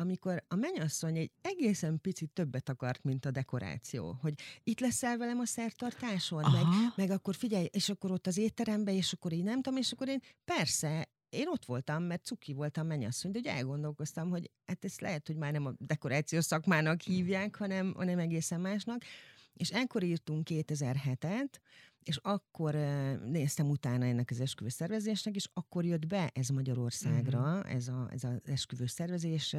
amikor 0.00 0.44
a 0.48 0.54
mennyasszony 0.54 1.16
egy 1.16 1.30
egészen 1.42 2.00
picit 2.00 2.30
többet 2.30 2.68
akart, 2.68 3.04
mint 3.04 3.24
a 3.24 3.30
dekoráció. 3.30 4.18
Hogy 4.20 4.34
itt 4.62 4.80
leszel 4.80 5.16
velem 5.16 5.38
a 5.38 5.44
szertartáson, 5.44 6.44
meg, 6.52 6.64
meg 6.96 7.10
akkor 7.10 7.34
figyelj, 7.34 7.68
és 7.70 7.88
akkor 7.88 8.10
ott 8.10 8.26
az 8.26 8.36
étterembe, 8.36 8.92
és 8.92 9.12
akkor 9.12 9.32
én 9.32 9.44
nem 9.44 9.62
tudom, 9.62 9.78
és 9.78 9.92
akkor 9.92 10.08
én 10.08 10.20
persze, 10.44 11.08
én 11.28 11.48
ott 11.48 11.64
voltam, 11.64 12.02
mert 12.02 12.24
cuki 12.24 12.52
voltam 12.52 12.86
mennyasszony, 12.86 13.30
de 13.30 13.38
ugye 13.38 13.52
elgondolkoztam, 13.52 14.30
hogy 14.30 14.50
hát 14.66 14.84
ezt 14.84 15.00
lehet, 15.00 15.26
hogy 15.26 15.36
már 15.36 15.52
nem 15.52 15.66
a 15.66 15.74
dekorációs 15.78 16.44
szakmának 16.44 17.00
hívják, 17.00 17.56
hanem, 17.56 17.94
hanem 17.96 18.18
egészen 18.18 18.60
másnak. 18.60 19.02
És 19.52 19.70
ekkor 19.70 20.02
írtunk 20.02 20.46
2007-et, 20.50 21.48
és 22.04 22.16
akkor 22.16 22.74
néztem 23.24 23.70
utána 23.70 24.04
ennek 24.04 24.30
az 24.30 24.40
esküvő 24.40 24.68
szervezésnek, 24.68 25.34
és 25.34 25.48
akkor 25.52 25.84
jött 25.84 26.06
be 26.06 26.30
ez 26.34 26.48
Magyarországra, 26.48 27.40
mm-hmm. 27.40 27.76
ez, 27.76 27.88
a, 27.88 28.08
ez 28.12 28.24
az 28.24 28.40
esküvő 28.44 28.86
szervezés. 28.86 29.56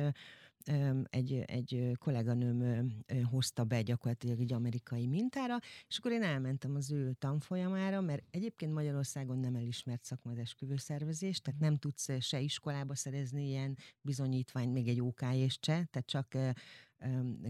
Egy, 1.03 1.33
egy 1.45 1.91
kolléganőm 1.99 2.89
hozta 3.29 3.63
be 3.63 3.81
gyakorlatilag 3.81 4.39
egy 4.39 4.53
amerikai 4.53 5.07
mintára, 5.07 5.59
és 5.87 5.97
akkor 5.97 6.11
én 6.11 6.23
elmentem 6.23 6.75
az 6.75 6.91
ő 6.91 7.13
tanfolyamára, 7.13 8.01
mert 8.01 8.23
egyébként 8.31 8.73
Magyarországon 8.73 9.39
nem 9.39 9.55
elismert 9.55 10.03
szakma 10.03 10.31
az 10.31 10.37
esküvőszervezés, 10.37 11.41
tehát 11.41 11.59
nem 11.59 11.77
tudsz 11.77 12.21
se 12.21 12.39
iskolába 12.39 12.95
szerezni 12.95 13.47
ilyen 13.47 13.77
bizonyítványt, 14.01 14.73
még 14.73 14.87
egy 14.87 15.01
OK 15.01 15.21
és 15.33 15.57
se, 15.61 15.87
tehát 15.91 16.05
csak 16.05 16.37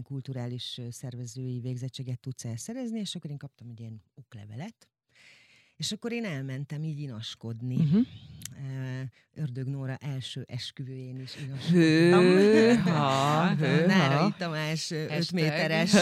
kulturális 0.02 0.80
szervezői 0.90 1.60
végzettséget 1.60 2.20
tudsz 2.20 2.44
elszerezni, 2.44 3.00
és 3.00 3.14
akkor 3.14 3.30
én 3.30 3.38
kaptam 3.38 3.68
egy 3.68 3.80
ilyen 3.80 4.02
oklevelet, 4.14 4.88
és 5.76 5.92
akkor 5.92 6.12
én 6.12 6.24
elmentem 6.24 6.82
így 6.82 6.98
inaskodni. 6.98 7.76
Uh-huh. 7.76 8.06
Ördög 9.34 9.66
Nóra 9.66 9.96
első 9.96 10.44
esküvőjén 10.48 11.20
is 11.20 11.36
inaskodtam. 11.36 12.22
Hőha, 12.22 13.54
Nárai 13.86 14.34
Tamás 14.38 14.90
5 14.90 15.32
méteres 15.32 15.92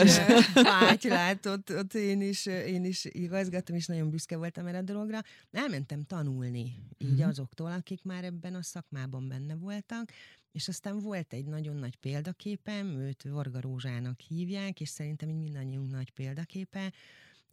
látott, 1.03 1.71
ott 1.73 1.95
én 1.95 2.21
is, 2.21 2.47
én 2.47 2.85
is 2.85 3.05
igazgattam, 3.05 3.77
és 3.77 3.87
nagyon 3.87 4.11
büszke 4.11 4.37
voltam 4.37 4.67
erre 4.67 4.79
a 4.79 4.83
dologra. 4.83 5.21
Elmentem 5.51 6.03
tanulni 6.03 6.75
így 6.99 7.11
uh-huh. 7.11 7.29
azoktól, 7.29 7.71
akik 7.71 8.03
már 8.03 8.25
ebben 8.25 8.55
a 8.55 8.63
szakmában 8.63 9.29
benne 9.29 9.55
voltak, 9.55 10.13
és 10.53 10.69
aztán 10.69 10.99
volt 10.99 11.33
egy 11.33 11.47
nagyon 11.47 11.77
nagy 11.77 11.97
példaképem, 11.97 12.87
őt 12.87 13.23
Varga 13.23 13.61
Rózsának 13.61 14.21
hívják, 14.21 14.81
és 14.81 14.89
szerintem 14.89 15.29
így 15.29 15.39
mindannyiunk 15.39 15.91
nagy 15.91 16.11
példaképe, 16.11 16.93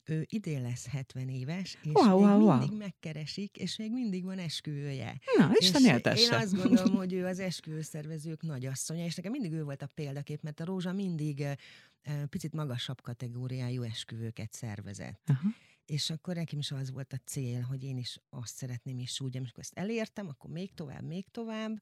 ő 0.10 0.25
idén 0.30 0.62
lesz 0.62 0.88
70 0.88 1.30
éves, 1.30 1.77
és 1.82 1.92
wow, 1.94 2.20
még 2.20 2.27
wow, 2.27 2.50
mindig 2.50 2.70
wow. 2.70 2.77
megkeresik, 2.77 3.58
és 3.58 3.77
még 3.77 3.92
mindig 3.92 4.24
van 4.24 4.39
esküvője. 4.39 5.20
Na, 5.38 5.51
Isten 5.54 5.82
és 5.82 5.88
éltesse. 5.88 6.36
Én 6.36 6.42
azt 6.42 6.56
gondolom, 6.56 6.96
hogy 6.96 7.13
ő 7.13 7.25
az 7.25 7.39
esküvőszervezők 7.39 8.42
asszonya, 8.62 9.06
és 9.06 9.16
nekem 9.16 9.32
mindig 9.32 9.51
ő 9.51 9.63
volt 9.63 9.82
a 9.82 9.89
példakép, 9.96 10.42
mert 10.42 10.60
a 10.60 10.66
Rózsa 10.66 10.92
mindig 10.92 11.39
uh, 11.39 12.24
picit 12.24 12.54
magasabb 12.54 13.01
kategóriájú 13.01 13.82
esküvőket 13.82 14.54
szervezett. 14.54 15.30
Uh-huh. 15.30 15.51
És 15.86 16.10
akkor 16.10 16.36
nekem 16.36 16.60
is 16.60 16.72
az 16.72 16.92
volt 16.92 17.13
a 17.13 17.18
cél, 17.25 17.62
hogy 17.62 17.84
én 17.84 17.98
is 17.98 18.20
azt 18.30 18.56
szeretném 18.56 19.00
is 19.00 19.22
úgy, 19.22 19.38
amikor 19.38 19.60
ezt 19.60 19.77
elértem, 19.77 20.27
akkor 20.27 20.50
még 20.50 20.74
tovább, 20.74 21.04
még 21.04 21.25
tovább, 21.32 21.82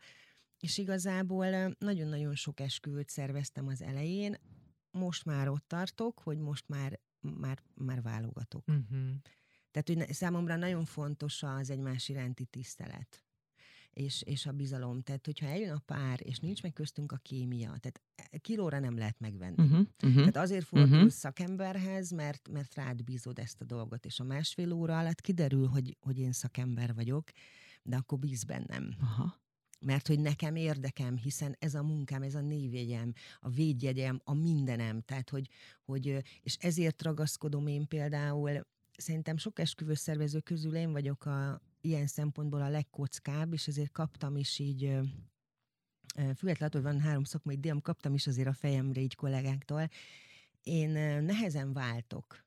és 0.59 0.77
igazából 0.77 1.75
nagyon-nagyon 1.79 2.35
sok 2.35 2.59
esküvőt 2.59 3.09
szerveztem 3.09 3.67
az 3.67 3.81
elején, 3.81 4.35
most 4.91 5.25
már 5.25 5.47
ott 5.47 5.67
tartok, 5.67 6.19
hogy 6.19 6.37
most 6.37 6.67
már, 6.67 6.99
már, 7.19 7.63
már 7.73 8.01
válogatok. 8.01 8.67
Uh-huh. 8.67 9.09
Tehát, 9.71 9.87
hogy 9.87 10.13
számomra 10.13 10.55
nagyon 10.55 10.85
fontos 10.85 11.43
az 11.43 11.69
egymás 11.69 12.09
iránti 12.09 12.45
tisztelet 12.45 13.25
és, 13.95 14.21
és 14.21 14.45
a 14.45 14.51
bizalom. 14.51 15.01
Tehát, 15.01 15.25
hogyha 15.25 15.45
eljön 15.47 15.71
a 15.71 15.81
pár, 15.85 16.19
és 16.23 16.39
nincs 16.39 16.63
meg 16.63 16.73
köztünk 16.73 17.11
a 17.11 17.17
kémia, 17.17 17.67
tehát 17.67 18.01
e, 18.15 18.37
kilóra 18.37 18.79
nem 18.79 18.97
lehet 18.97 19.19
megvenni. 19.19 19.63
Uh-huh, 19.63 19.87
uh-huh, 20.03 20.19
tehát 20.19 20.37
azért 20.37 20.65
fordulsz 20.65 20.91
uh-huh. 20.91 21.09
szakemberhez, 21.09 22.11
mert, 22.11 22.49
mert 22.49 22.75
rád 22.75 23.03
bízod 23.03 23.39
ezt 23.39 23.61
a 23.61 23.65
dolgot, 23.65 24.05
és 24.05 24.19
a 24.19 24.23
másfél 24.23 24.71
óra 24.71 24.99
alatt 24.99 25.21
kiderül, 25.21 25.67
hogy, 25.67 25.97
hogy 25.99 26.19
én 26.19 26.31
szakember 26.31 26.93
vagyok, 26.93 27.31
de 27.83 27.95
akkor 27.95 28.19
bíz 28.19 28.43
bennem. 28.43 28.95
Aha 29.01 29.43
mert 29.79 30.07
hogy 30.07 30.19
nekem 30.19 30.55
érdekem, 30.55 31.17
hiszen 31.17 31.55
ez 31.59 31.73
a 31.73 31.83
munkám, 31.83 32.21
ez 32.21 32.35
a 32.35 32.41
névjegyem, 32.41 33.13
a 33.39 33.49
védjegyem, 33.49 34.21
a 34.23 34.33
mindenem, 34.33 35.01
tehát 35.01 35.29
hogy, 35.29 35.49
hogy 35.85 36.23
és 36.41 36.55
ezért 36.59 37.03
ragaszkodom 37.03 37.67
én 37.67 37.87
például, 37.87 38.65
szerintem 38.97 39.37
sok 39.37 39.59
esküvőszervező 39.59 40.39
közül 40.39 40.75
én 40.75 40.91
vagyok 40.91 41.25
a, 41.25 41.61
ilyen 41.81 42.07
szempontból 42.07 42.61
a 42.61 42.69
legkockább, 42.69 43.53
és 43.53 43.67
ezért 43.67 43.91
kaptam 43.91 44.37
is 44.37 44.59
így 44.59 44.99
függetlenül, 46.35 46.81
hogy 46.81 46.91
van 46.91 46.99
három 46.99 47.23
szakmai 47.23 47.55
díjam, 47.55 47.81
kaptam 47.81 48.13
is 48.13 48.27
azért 48.27 48.47
a 48.47 48.53
fejemre 48.53 49.01
így 49.01 49.15
kollégáktól. 49.15 49.89
Én 50.63 50.89
nehezen 51.23 51.73
váltok 51.73 52.44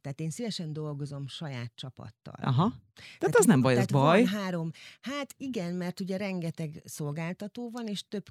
tehát 0.00 0.20
én 0.20 0.30
szívesen 0.30 0.72
dolgozom 0.72 1.26
saját 1.26 1.72
csapattal. 1.74 2.34
Aha. 2.42 2.72
Tehát, 2.94 3.18
tehát 3.18 3.36
az 3.36 3.44
nem 3.44 3.60
baj, 3.60 3.76
az 3.78 3.86
baj. 3.86 4.24
Van 4.24 4.32
három. 4.40 4.70
Hát 5.00 5.34
igen, 5.36 5.74
mert 5.74 6.00
ugye 6.00 6.16
rengeteg 6.16 6.82
szolgáltató 6.84 7.70
van, 7.70 7.86
és 7.86 8.08
több 8.08 8.24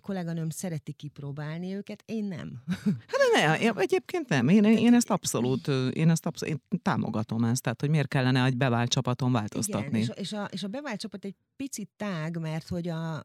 kolléganőm 0.00 0.50
szereti 0.50 0.92
kipróbálni 0.92 1.74
őket, 1.74 2.02
én 2.06 2.24
nem. 2.24 2.62
Hát 3.10 3.58
ne, 3.60 3.72
egyébként 3.74 4.28
nem. 4.28 4.48
Én, 4.48 4.64
én 4.64 4.94
ezt 4.94 5.10
abszolút, 5.10 5.68
én 5.92 6.10
ezt 6.10 6.26
abszolút 6.26 6.54
én 6.54 6.80
támogatom 6.82 7.44
ezt, 7.44 7.62
tehát 7.62 7.80
hogy 7.80 7.90
miért 7.90 8.08
kellene 8.08 8.44
egy 8.44 8.56
bevált 8.56 8.90
csapaton 8.90 9.32
változtatni. 9.32 9.98
Igen, 9.98 10.14
és, 10.16 10.20
és, 10.20 10.32
a, 10.32 10.44
és 10.44 10.62
a 10.62 10.68
bevált 10.68 11.00
csapat 11.00 11.24
egy 11.24 11.34
picit 11.56 11.90
tág, 11.96 12.38
mert 12.38 12.68
hogy 12.68 12.88
a, 12.88 13.14
a, 13.16 13.24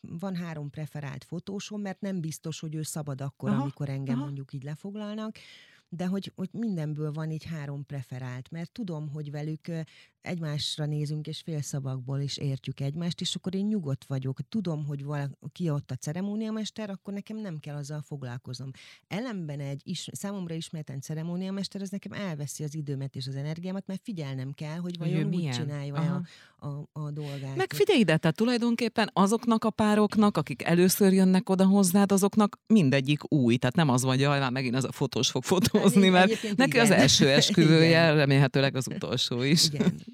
van 0.00 0.34
három 0.34 0.70
preferált 0.70 1.24
fotósom, 1.24 1.80
mert 1.80 2.00
nem 2.00 2.20
biztos, 2.20 2.60
hogy 2.60 2.74
ő 2.74 2.82
szabad 2.82 3.20
akkor, 3.20 3.50
aha, 3.50 3.62
amikor 3.62 3.88
engem 3.88 4.16
aha. 4.16 4.24
mondjuk 4.24 4.52
így 4.52 4.62
lefoglalnak 4.62 5.36
de 5.96 6.06
hogy, 6.06 6.32
hogy 6.34 6.48
mindenből 6.52 7.12
van 7.12 7.30
így 7.30 7.44
három 7.44 7.86
preferált, 7.86 8.50
mert 8.50 8.72
tudom, 8.72 9.08
hogy 9.08 9.30
velük 9.30 9.68
egymásra 10.24 10.86
nézünk, 10.86 11.26
és 11.26 11.40
félszavakból 11.40 12.20
is 12.20 12.36
értjük 12.36 12.80
egymást, 12.80 13.20
és 13.20 13.34
akkor 13.34 13.54
én 13.54 13.66
nyugodt 13.66 14.04
vagyok. 14.04 14.38
Tudom, 14.48 14.86
hogy 14.86 15.04
valaki 15.04 15.70
ott 15.70 15.90
a 15.90 15.94
ceremóniamester, 15.94 16.90
akkor 16.90 17.14
nekem 17.14 17.36
nem 17.36 17.58
kell 17.58 17.76
azzal 17.76 18.02
foglalkoznom. 18.02 18.70
Ellenben 19.08 19.60
egy 19.60 19.80
is, 19.84 20.08
számomra 20.12 20.54
ismerten 20.54 21.00
ceremóniamester, 21.00 21.80
az 21.80 21.90
nekem 21.90 22.12
elveszi 22.12 22.64
az 22.64 22.74
időmet 22.74 23.16
és 23.16 23.26
az 23.26 23.34
energiámat, 23.34 23.86
mert 23.86 24.00
figyelnem 24.04 24.52
kell, 24.52 24.76
hogy 24.76 24.98
vajon 24.98 25.34
úgy 25.34 25.50
csinálja 25.50 25.94
a, 25.94 26.22
a, 26.66 26.88
a 26.92 27.10
dolgát. 27.10 27.56
Meg 27.56 27.72
figyelj 27.72 27.98
ide, 27.98 28.16
tehát 28.16 28.36
tulajdonképpen 28.36 29.10
azoknak 29.12 29.64
a 29.64 29.70
pároknak, 29.70 30.36
akik 30.36 30.62
először 30.62 31.12
jönnek 31.12 31.48
oda 31.48 31.66
hozzád, 31.66 32.12
azoknak 32.12 32.58
mindegyik 32.66 33.32
új. 33.32 33.56
Tehát 33.56 33.76
nem 33.76 33.88
az 33.88 34.02
van, 34.02 34.16
hogy 34.16 34.26
már 34.26 34.50
megint 34.50 34.74
az 34.74 34.84
a 34.84 34.92
fotós 34.92 35.30
fog 35.30 35.42
fotózni, 35.44 36.10
hát, 36.10 36.12
mert 36.12 36.56
neki 36.56 36.70
igen. 36.70 36.84
az 36.84 36.90
első 36.90 37.28
esküvője, 37.40 38.12
remélhetőleg 38.12 38.76
az 38.76 38.86
utolsó 38.88 39.42
is. 39.42 39.66
Igen. 39.66 40.13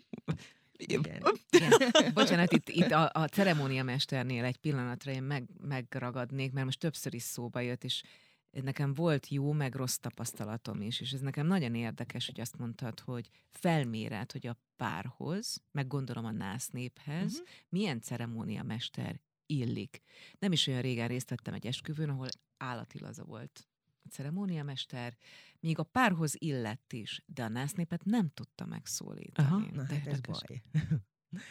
Igen. 0.98 1.22
Igen. 1.50 2.12
Bocsánat, 2.14 2.52
itt, 2.52 2.68
itt 2.68 2.90
a, 2.90 3.10
a 3.12 3.26
ceremóniamesternél 3.26 4.44
egy 4.44 4.56
pillanatra 4.56 5.12
én 5.12 5.22
meg, 5.22 5.48
megragadnék, 5.60 6.52
mert 6.52 6.64
most 6.64 6.78
többször 6.78 7.14
is 7.14 7.22
szóba 7.22 7.60
jött, 7.60 7.84
és 7.84 8.02
nekem 8.50 8.94
volt 8.94 9.28
jó, 9.28 9.52
meg 9.52 9.74
rossz 9.74 9.96
tapasztalatom 9.96 10.80
is, 10.80 11.00
és 11.00 11.12
ez 11.12 11.20
nekem 11.20 11.46
nagyon 11.46 11.74
érdekes, 11.74 12.26
hogy 12.26 12.40
azt 12.40 12.58
mondtad, 12.58 13.00
hogy 13.00 13.30
felméred, 13.48 14.32
hogy 14.32 14.46
a 14.46 14.58
párhoz, 14.76 15.62
meg 15.70 15.86
gondolom 15.86 16.24
a 16.24 16.30
nász 16.30 16.68
néphez, 16.68 17.32
uh-huh. 17.32 17.48
milyen 17.68 18.00
ceremóniamester 18.00 19.20
illik. 19.46 20.02
Nem 20.38 20.52
is 20.52 20.66
olyan 20.66 20.80
régen 20.80 21.08
részt 21.08 21.30
vettem 21.30 21.54
egy 21.54 21.66
esküvőn, 21.66 22.08
ahol 22.08 22.28
állatilaza 22.56 23.24
volt 23.24 23.69
ceremóniamester, 24.10 25.16
még 25.60 25.78
a 25.78 25.82
párhoz 25.82 26.34
illett 26.38 26.92
is, 26.92 27.22
de 27.26 27.42
a 27.42 27.48
násznépet 27.48 28.04
nem 28.04 28.28
tudta 28.28 28.66
megszólítani. 28.66 29.48
Aha, 29.48 29.58
na, 29.72 29.84
hát 29.84 30.06
ez 30.06 30.20
baj. 30.20 30.62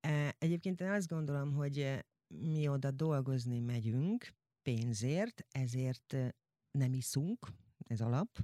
E, 0.00 0.34
egyébként 0.38 0.80
én 0.80 0.88
azt 0.88 1.08
gondolom, 1.08 1.52
hogy 1.52 1.78
e, 1.78 2.06
mi 2.26 2.68
oda 2.68 2.90
dolgozni 2.90 3.60
megyünk 3.60 4.34
pénzért, 4.62 5.46
ezért 5.50 6.12
e, 6.12 6.34
nem 6.70 6.92
iszunk, 6.94 7.46
ez 7.86 8.00
alap, 8.00 8.38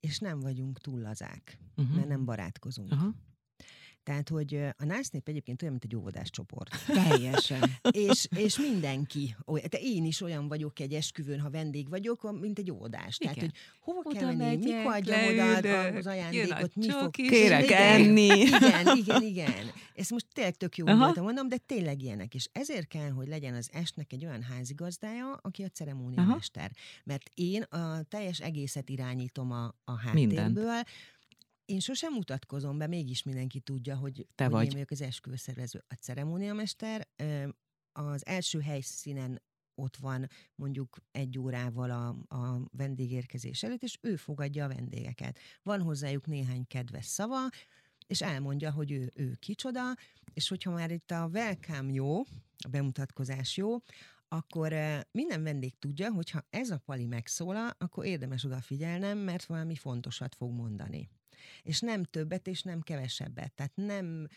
és 0.00 0.18
nem 0.18 0.40
vagyunk 0.40 0.78
túl 0.78 1.00
lazák, 1.00 1.58
uh-huh. 1.76 1.96
mert 1.96 2.08
nem 2.08 2.24
barátkozunk. 2.24 2.92
Uh-huh. 2.92 3.14
Tehát, 4.02 4.28
hogy 4.28 4.54
a 4.76 4.84
násznép 4.84 5.28
egyébként 5.28 5.62
olyan, 5.62 5.74
mint 5.74 5.84
egy 5.84 5.96
óvodás 5.96 6.30
csoport. 6.30 6.70
Teljesen. 6.86 7.62
és, 7.90 8.26
és 8.36 8.58
mindenki, 8.58 9.36
olyan, 9.46 9.68
te 9.68 9.78
én 9.80 10.04
is 10.04 10.20
olyan 10.20 10.48
vagyok 10.48 10.80
egy 10.80 10.92
esküvőn, 10.92 11.40
ha 11.40 11.50
vendég 11.50 11.88
vagyok, 11.88 12.40
mint 12.40 12.58
egy 12.58 12.70
óvodás. 12.70 13.18
Igen. 13.18 13.34
Tehát, 13.34 13.50
hogy 13.50 13.60
hova 13.80 14.00
oda 14.04 14.18
kell 14.18 14.34
menni, 14.34 14.56
megyek, 14.56 14.76
mikor 14.76 14.92
adjam 14.92 15.56
oda 15.58 15.80
az 15.80 16.06
ajándékot, 16.06 16.74
mi 16.74 16.90
fog... 16.90 17.10
Kérek 17.10 17.64
igen, 17.64 17.82
enni. 17.82 18.26
Igen, 18.26 18.96
igen, 18.96 19.22
igen. 19.22 19.70
Ez 19.94 20.08
most 20.08 20.26
tényleg 20.32 20.56
tök 20.56 20.76
jó 20.76 20.86
voltam 20.86 21.24
mondom, 21.24 21.48
de 21.48 21.56
tényleg 21.56 22.02
ilyenek. 22.02 22.34
És 22.34 22.48
ezért 22.52 22.86
kell, 22.86 23.10
hogy 23.10 23.28
legyen 23.28 23.54
az 23.54 23.68
estnek 23.72 24.12
egy 24.12 24.24
olyan 24.24 24.42
házigazdája, 24.42 25.38
aki 25.42 25.62
a 25.62 25.68
ceremóniamester. 25.68 26.70
Mert 27.04 27.30
én 27.34 27.62
a 27.62 28.02
teljes 28.02 28.40
egészet 28.40 28.88
irányítom 28.88 29.50
a, 29.50 29.74
a 29.84 29.92
háttérből, 29.92 30.26
Mindent 30.26 30.86
én 31.64 31.80
sosem 31.80 32.12
mutatkozom 32.12 32.78
be, 32.78 32.86
mégis 32.86 33.22
mindenki 33.22 33.60
tudja, 33.60 33.96
hogy, 33.96 34.26
Te 34.34 34.44
hogy 34.44 34.52
vagy. 34.52 34.64
én 34.66 34.72
vagyok 34.72 34.90
az 34.90 35.00
esküvőszervező. 35.00 35.84
A 35.88 35.94
ceremóniamester 35.94 37.08
az 37.92 38.26
első 38.26 38.60
helyszínen 38.60 39.42
ott 39.74 39.96
van 39.96 40.28
mondjuk 40.54 40.96
egy 41.10 41.38
órával 41.38 41.90
a, 41.90 42.34
a 42.36 42.60
vendégérkezés 42.70 43.62
előtt, 43.62 43.82
és 43.82 43.98
ő 44.00 44.16
fogadja 44.16 44.64
a 44.64 44.68
vendégeket. 44.68 45.38
Van 45.62 45.82
hozzájuk 45.82 46.26
néhány 46.26 46.66
kedves 46.66 47.06
szava, 47.06 47.48
és 48.06 48.22
elmondja, 48.22 48.72
hogy 48.72 48.90
ő, 48.90 49.10
ő 49.14 49.34
kicsoda, 49.34 49.80
és 50.34 50.48
hogyha 50.48 50.70
már 50.70 50.90
itt 50.90 51.10
a 51.10 51.28
welcome 51.32 51.92
jó, 51.92 52.18
a 52.64 52.68
bemutatkozás 52.70 53.56
jó, 53.56 53.76
akkor 54.28 54.74
minden 55.10 55.42
vendég 55.42 55.78
tudja, 55.78 56.12
hogy 56.12 56.30
ha 56.30 56.46
ez 56.50 56.70
a 56.70 56.78
pali 56.78 57.06
megszólal, 57.06 57.70
akkor 57.78 58.04
érdemes 58.04 58.44
odafigyelnem, 58.44 59.18
mert 59.18 59.44
valami 59.44 59.76
fontosat 59.76 60.34
fog 60.34 60.52
mondani. 60.52 61.08
És 61.62 61.80
nem 61.80 62.04
többet, 62.04 62.46
és 62.46 62.62
nem 62.62 62.80
kevesebbet. 62.80 63.52
Tehát 63.52 63.72
nem 63.74 64.28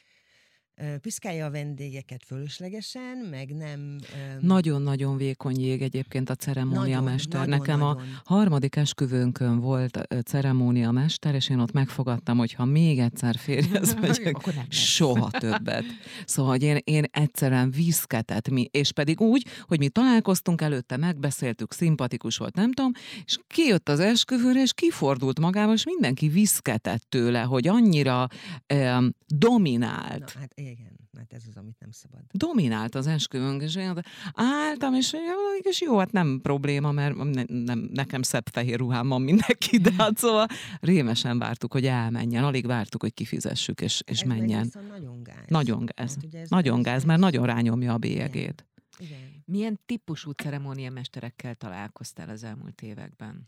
piszkálja 1.02 1.46
a 1.46 1.52
vendégeket 1.52 2.24
fölöslegesen, 2.26 3.18
meg 3.30 3.56
nem... 3.56 3.96
Nagyon-nagyon 4.40 5.18
vékony 5.18 5.60
jég 5.60 5.82
egyébként 5.82 6.30
a 6.30 6.36
ceremóniamester. 6.36 7.40
Nagyon, 7.40 7.58
Nekem 7.60 7.80
nagyon. 7.80 8.02
a 8.24 8.34
harmadik 8.34 8.76
esküvőnkön 8.76 9.60
volt 9.60 10.08
ceremóniamester, 10.26 11.36
és 11.36 11.50
én 11.50 11.60
ott 11.60 11.72
megfogadtam, 11.72 12.38
hogy 12.38 12.54
ha 12.54 12.66
még 12.66 13.00
egyszer 13.00 13.36
férjez 13.36 13.94
megyek, 14.02 14.38
soha 14.70 15.30
többet. 15.30 15.84
Szóval, 16.26 16.52
hogy 16.52 16.64
én, 16.64 16.78
én 16.84 17.04
egyszerűen 17.12 17.72
viszketett, 17.72 18.50
mi, 18.50 18.68
és 18.72 18.92
pedig 18.92 19.22
úgy, 19.22 19.46
hogy 19.62 19.80
mi 19.80 19.90
találkoztunk 19.90 20.62
előtte, 20.62 20.98
megbeszéltük, 20.98 21.74
szimpatikus 21.74 22.38
volt, 22.38 22.56
nem 22.56 22.72
tudom, 22.72 22.92
és 23.26 23.38
kijött 23.48 23.90
az 23.90 24.00
esküvőre, 24.00 24.62
és 24.62 24.74
kifordult 24.74 25.40
magával, 25.40 25.74
és 25.74 25.86
mindenki 25.86 26.28
viszketett 26.28 27.06
tőle, 27.10 27.42
hogy 27.42 27.68
annyira 27.68 28.28
eh, 28.66 28.98
dominált. 29.28 30.34
Na, 30.34 30.40
hát 30.40 30.54
igen, 30.66 31.00
mert 31.12 31.34
ez 31.34 31.44
az, 31.48 31.58
amit 31.58 31.80
nem 31.80 31.92
szabad. 31.92 32.22
Dominált 32.32 32.96
az 32.96 33.08
esküvőnk, 33.08 33.62
és 33.62 33.76
én 33.76 33.94
álltam, 34.34 34.94
és, 34.94 35.16
és 35.58 35.82
jó, 35.82 35.98
hát 35.98 36.12
nem 36.12 36.40
probléma, 36.42 36.92
mert 36.92 37.16
ne, 37.16 37.44
nem, 37.48 37.90
nekem 37.92 38.22
szebb 38.22 38.48
fehér 38.52 38.78
ruhám 38.78 39.08
van 39.08 39.22
mindenki, 39.22 39.78
de 39.78 39.92
hát 39.98 40.18
szóval 40.18 40.48
rémesen 40.80 41.40
vártuk, 41.40 41.72
hogy 41.72 41.86
elmenjen, 41.86 42.44
alig 42.44 42.66
vártuk, 42.66 43.02
hogy 43.02 43.14
kifizessük, 43.14 43.82
és, 43.82 44.02
és 44.06 44.22
ez 44.22 44.28
menjen. 44.28 44.72
nagyon 44.90 45.24
gáz. 45.24 45.46
Nagyon 45.48 45.86
gáz. 45.86 46.18
Hát, 46.22 46.34
ez, 46.34 46.50
nagyon 46.50 46.78
ez, 46.78 46.84
gáz, 46.84 47.04
mert 47.04 47.20
nagyon 47.20 47.46
rányomja 47.46 47.94
a 47.94 47.98
bélyegét. 47.98 48.66
Igen. 48.98 49.18
Igen. 49.18 49.44
Milyen 49.46 49.80
típusú 49.86 50.32
ceremóniamesterekkel 50.32 51.56
találkoztál 51.56 52.30
az 52.30 52.44
elmúlt 52.44 52.82
években? 52.82 53.44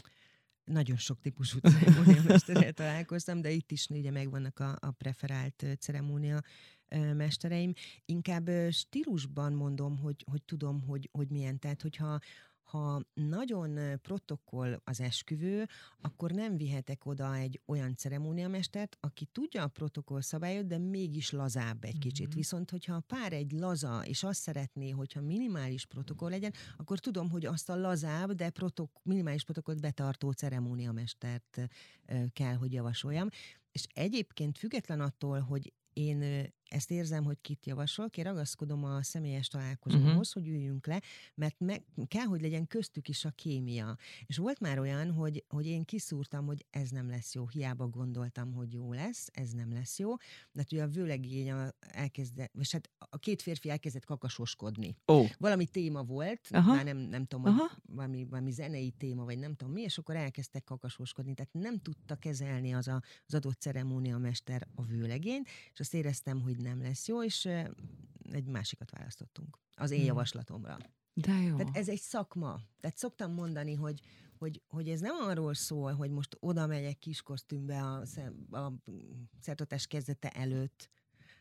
nagyon 0.68 0.98
sok 0.98 1.22
típusú 1.22 1.60
ceremóniamesterrel 1.60 2.72
találkoztam, 2.74 3.42
de 3.42 3.52
itt 3.52 3.72
is 3.72 3.88
ugye 3.90 4.12
megvannak 4.12 4.60
a, 4.60 4.78
a 4.80 4.92
preferált 4.92 5.66
ceremónia 5.80 6.42
mestereim. 7.16 7.74
Inkább 8.06 8.50
stílusban 8.72 9.54
mondom, 9.54 9.98
hogy, 9.98 10.26
hogy 10.32 10.44
tudom, 10.44 10.82
hogy, 10.82 11.10
hogy 11.12 11.30
milyen. 11.30 11.60
Tehát, 11.60 11.82
hogyha 11.82 12.20
ha 12.68 13.02
nagyon 13.14 14.00
protokoll 14.02 14.82
az 14.84 15.02
esküvő, 15.02 15.66
akkor 16.02 16.32
nem 16.32 16.58
vihetek 16.58 17.06
oda 17.06 17.36
egy 17.36 17.62
olyan 17.66 17.96
ceremóniamestert, 17.96 18.98
aki 19.00 19.26
tudja 19.26 19.64
a 19.64 19.68
protokoll 19.68 20.22
szabályot, 20.22 20.68
de 20.68 20.78
mégis 20.78 21.32
lazább 21.32 21.84
egy 21.84 21.90
mm-hmm. 21.90 22.00
kicsit. 22.00 22.34
Viszont, 22.34 22.70
hogyha 22.70 22.96
a 22.96 23.00
pár 23.08 23.34
egy 23.34 23.52
laza, 23.52 24.02
és 24.06 24.24
azt 24.24 24.42
szeretné, 24.42 24.90
hogyha 24.90 25.22
minimális 25.22 25.86
protokoll 25.86 26.30
legyen, 26.30 26.54
akkor 26.78 27.00
tudom, 27.00 27.30
hogy 27.30 27.46
azt 27.46 27.70
a 27.70 27.76
lazább, 27.76 28.32
de 28.32 28.50
protok- 28.50 29.00
minimális 29.04 29.44
protokollt 29.44 29.82
betartó 29.82 30.32
ceremóniamestert 30.32 31.70
kell, 32.34 32.56
hogy 32.56 32.74
javasoljam. 32.74 33.30
És 33.72 33.88
egyébként 33.94 34.58
független 34.58 35.00
attól, 35.00 35.40
hogy 35.40 35.74
én 35.94 36.52
ezt 36.70 36.92
érzem, 36.92 37.24
hogy 37.24 37.38
kit 37.42 37.66
javasolok, 37.66 38.18
én 38.18 38.24
ragaszkodom 38.24 38.84
a 38.84 39.04
személyes 39.04 39.48
találkozóhoz, 39.48 40.06
uh-huh. 40.06 40.44
hogy 40.44 40.48
üljünk 40.48 40.88
le, 40.88 41.02
mert 41.36 41.60
meg, 41.60 41.84
kell, 42.08 42.26
hogy 42.26 42.42
legyen 42.42 42.68
köztük 42.68 43.08
is 43.08 43.26
a 43.26 43.30
kémia. 43.30 43.98
És 44.26 44.38
volt 44.38 44.60
már 44.60 44.80
olyan, 44.80 45.12
hogy, 45.12 45.44
hogy 45.50 45.66
én 45.66 45.86
kiszúrtam, 45.86 46.46
hogy 46.46 46.66
ez 46.70 46.90
nem 46.90 47.10
lesz 47.10 47.34
jó, 47.34 47.48
hiába 47.48 47.88
gondoltam, 47.88 48.54
hogy 48.54 48.74
jó 48.74 48.94
lesz, 48.94 49.30
ez 49.34 49.52
nem 49.52 49.74
lesz 49.74 50.00
jó, 50.00 50.16
de 50.52 50.66
ugye 50.72 50.84
a 50.84 50.88
vőlegény 50.88 51.54
elkezdett, 51.80 52.52
vagy 52.54 52.72
hát 52.72 52.90
a 52.98 53.18
két 53.18 53.42
férfi 53.42 53.70
elkezdett 53.70 54.06
kakasoskodni. 54.06 54.96
Oh. 55.06 55.30
Valami 55.38 55.66
téma 55.66 56.04
volt, 56.04 56.48
Aha. 56.50 56.74
már 56.74 56.84
nem, 56.84 56.98
nem 56.98 57.26
tudom, 57.26 57.46
Aha. 57.46 57.72
valami, 57.86 58.26
valami 58.26 58.52
zenei 58.52 58.92
téma, 58.92 59.24
vagy 59.24 59.40
nem 59.40 59.56
tudom 59.56 59.74
mi, 59.74 59.82
és 59.82 59.98
akkor 59.98 60.16
elkezdtek 60.16 60.64
kakasoskodni, 60.64 61.34
tehát 61.34 61.54
nem 61.54 61.80
tudta 61.80 62.16
kezelni 62.16 62.74
az 62.74 62.88
a, 62.88 63.02
az 63.28 63.34
adott 63.34 63.60
ceremóniamester 63.60 64.68
a 64.76 64.84
vőlegényt, 64.84 65.48
és 65.74 65.80
azt 65.80 65.94
éreztem, 65.94 66.42
hogy 66.42 66.57
nem 66.58 66.82
lesz 66.82 67.08
jó, 67.08 67.24
és 67.24 67.46
egy 68.32 68.46
másikat 68.46 68.92
választottunk 68.92 69.58
az 69.74 69.92
én 69.92 69.98
hmm. 69.98 70.08
javaslatomra. 70.08 70.78
De 71.14 71.34
jó. 71.34 71.56
Tehát 71.56 71.78
ez 71.78 71.90
egy 71.90 72.00
szakma. 72.00 72.60
Tehát 72.80 72.98
szoktam 72.98 73.34
mondani, 73.34 73.74
hogy, 73.74 74.02
hogy, 74.38 74.62
hogy 74.68 74.90
ez 74.90 75.00
nem 75.00 75.16
arról 75.16 75.54
szól, 75.54 75.94
hogy 75.94 76.12
most 76.12 76.38
oda 76.40 76.68
megyek 76.68 77.00
kis 77.00 77.22
kosztümbe 77.22 77.82
a, 77.84 78.04
a 78.52 78.74
szertartás 79.40 79.88
kezdete 79.88 80.30
előtt. 80.30 80.90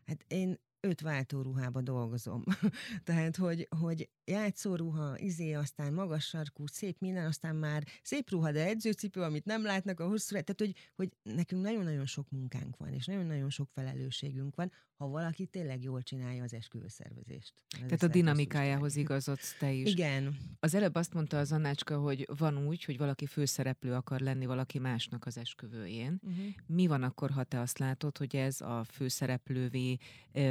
Hát 0.07 0.25
én 0.29 0.59
öt 0.81 1.01
váltóruhába 1.01 1.81
dolgozom. 1.81 2.43
Tehát, 3.05 3.37
hogy, 3.37 3.69
hogy 3.79 4.11
játszóruha, 4.27 5.19
izé, 5.19 5.53
aztán 5.53 5.93
magas 5.93 6.25
sarkú, 6.25 6.67
szép 6.67 6.97
minden, 7.01 7.27
aztán 7.27 7.57
már 7.57 7.85
szép 8.03 8.31
ruha, 8.31 8.53
de 8.53 8.67
edzőcipő, 8.67 9.21
amit 9.21 9.45
nem 9.45 9.63
látnak 9.63 10.01
a 10.01 10.07
hosszú, 10.07 10.31
tehát, 10.31 10.55
hogy, 10.59 10.75
hogy 10.97 11.11
nekünk 11.23 11.63
nagyon-nagyon 11.63 12.07
sok 12.07 12.31
munkánk 12.31 12.77
van, 12.77 12.93
és 12.93 13.07
nagyon-nagyon 13.07 13.51
sok 13.51 13.69
felelősségünk 13.75 14.55
van, 14.55 14.73
ha 14.97 15.09
valaki 15.09 15.47
tényleg 15.47 15.83
jól 15.83 16.03
csinálja 16.03 16.43
az 16.43 16.53
esküvőszervezést. 16.55 17.53
Tehát 17.69 18.03
a 18.03 18.09
dinamikájához 18.09 18.97
igazodsz 18.97 19.57
te 19.59 19.73
is. 19.73 19.91
Igen. 19.91 20.37
Az 20.61 20.75
előbb 20.75 20.95
azt 20.95 21.15
mondta 21.15 21.39
az 21.39 21.53
Annácska, 21.53 21.99
hogy 21.99 22.29
van 22.39 22.67
úgy, 22.67 22.85
hogy 22.85 22.99
valaki 22.99 23.27
főszereplő 23.27 23.93
akar 23.93 24.21
lenni 24.21 24.47
valaki 24.47 24.79
másnak 24.79 25.27
az 25.27 25.39
esküvőjén. 25.39 26.21
Uh-huh. 26.23 26.47
Mi 26.67 26.87
van 26.87 27.03
akkor, 27.03 27.31
ha 27.31 27.45
te 27.45 27.61
azt 27.61 27.79
látod, 27.79 28.19
hogy 28.19 28.37
ez 28.37 28.61
a 28.61 28.85
főszereplővé 28.85 29.97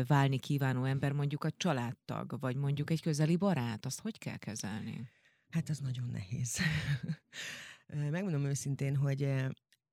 válni 0.07 0.39
kívánó 0.39 0.83
ember 0.83 1.11
mondjuk 1.11 1.43
a 1.43 1.51
családtag, 1.51 2.39
vagy 2.39 2.55
mondjuk 2.55 2.89
egy 2.89 3.01
közeli 3.01 3.35
barát? 3.35 3.64
Azt 3.81 3.99
hogy 3.99 4.17
kell 4.17 4.37
kezelni? 4.37 5.09
Hát 5.49 5.69
az 5.69 5.79
nagyon 5.79 6.09
nehéz. 6.11 6.59
Megmondom 8.11 8.45
őszintén, 8.45 8.95
hogy 8.95 9.27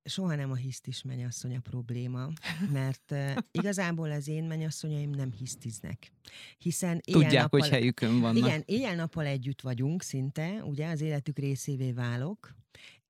soha 0.05 0.35
nem 0.35 0.51
a 0.51 0.55
hisztis 0.55 1.03
mennyasszony 1.03 1.57
a 1.57 1.61
probléma, 1.61 2.29
mert 2.73 3.15
igazából 3.51 4.11
az 4.11 4.29
én 4.29 4.45
mennyasszonyaim 4.45 5.11
nem 5.11 5.33
hisztiznek. 5.33 6.13
Hiszen 6.59 7.01
Tudják, 7.01 7.51
hogy 7.51 7.69
helyükön 7.69 8.21
vannak. 8.21 8.47
Igen, 8.47 8.63
éjjel-nappal 8.67 9.27
együtt 9.27 9.61
vagyunk 9.61 10.03
szinte, 10.03 10.65
ugye 10.65 10.89
az 10.89 11.01
életük 11.01 11.39
részévé 11.39 11.93
válok, 11.93 12.55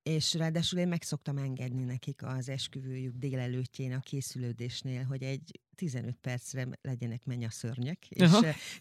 és 0.02 0.34
ráadásul 0.34 0.78
én 0.78 0.88
meg 0.88 1.02
szoktam 1.02 1.36
engedni 1.36 1.84
nekik 1.84 2.22
az 2.22 2.48
esküvőjük 2.48 3.16
délelőttjén 3.16 3.92
a 3.92 4.00
készülődésnél, 4.00 5.04
hogy 5.04 5.22
egy 5.22 5.60
15 5.74 6.16
percre 6.20 6.68
legyenek 6.82 7.24
mennyasszörnyek, 7.24 8.10
és 8.10 8.30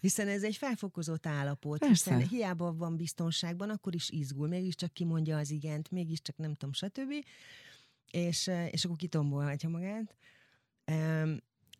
hiszen 0.00 0.28
ez 0.28 0.42
egy 0.42 0.56
felfokozott 0.56 1.26
állapot, 1.26 1.78
Persze. 1.78 2.14
hiszen 2.14 2.28
hiába 2.28 2.72
van 2.72 2.96
biztonságban, 2.96 3.70
akkor 3.70 3.94
is 3.94 4.10
izgul, 4.10 4.48
mégiscsak 4.48 4.92
kimondja 4.92 5.36
az 5.36 5.50
igent, 5.50 5.90
mégiscsak 5.90 6.36
nem 6.36 6.54
tudom, 6.54 6.72
stb 6.72 7.12
és, 8.12 8.50
és 8.70 8.84
akkor 8.84 8.96
kitombolhatja 8.96 9.68
magát. 9.68 10.16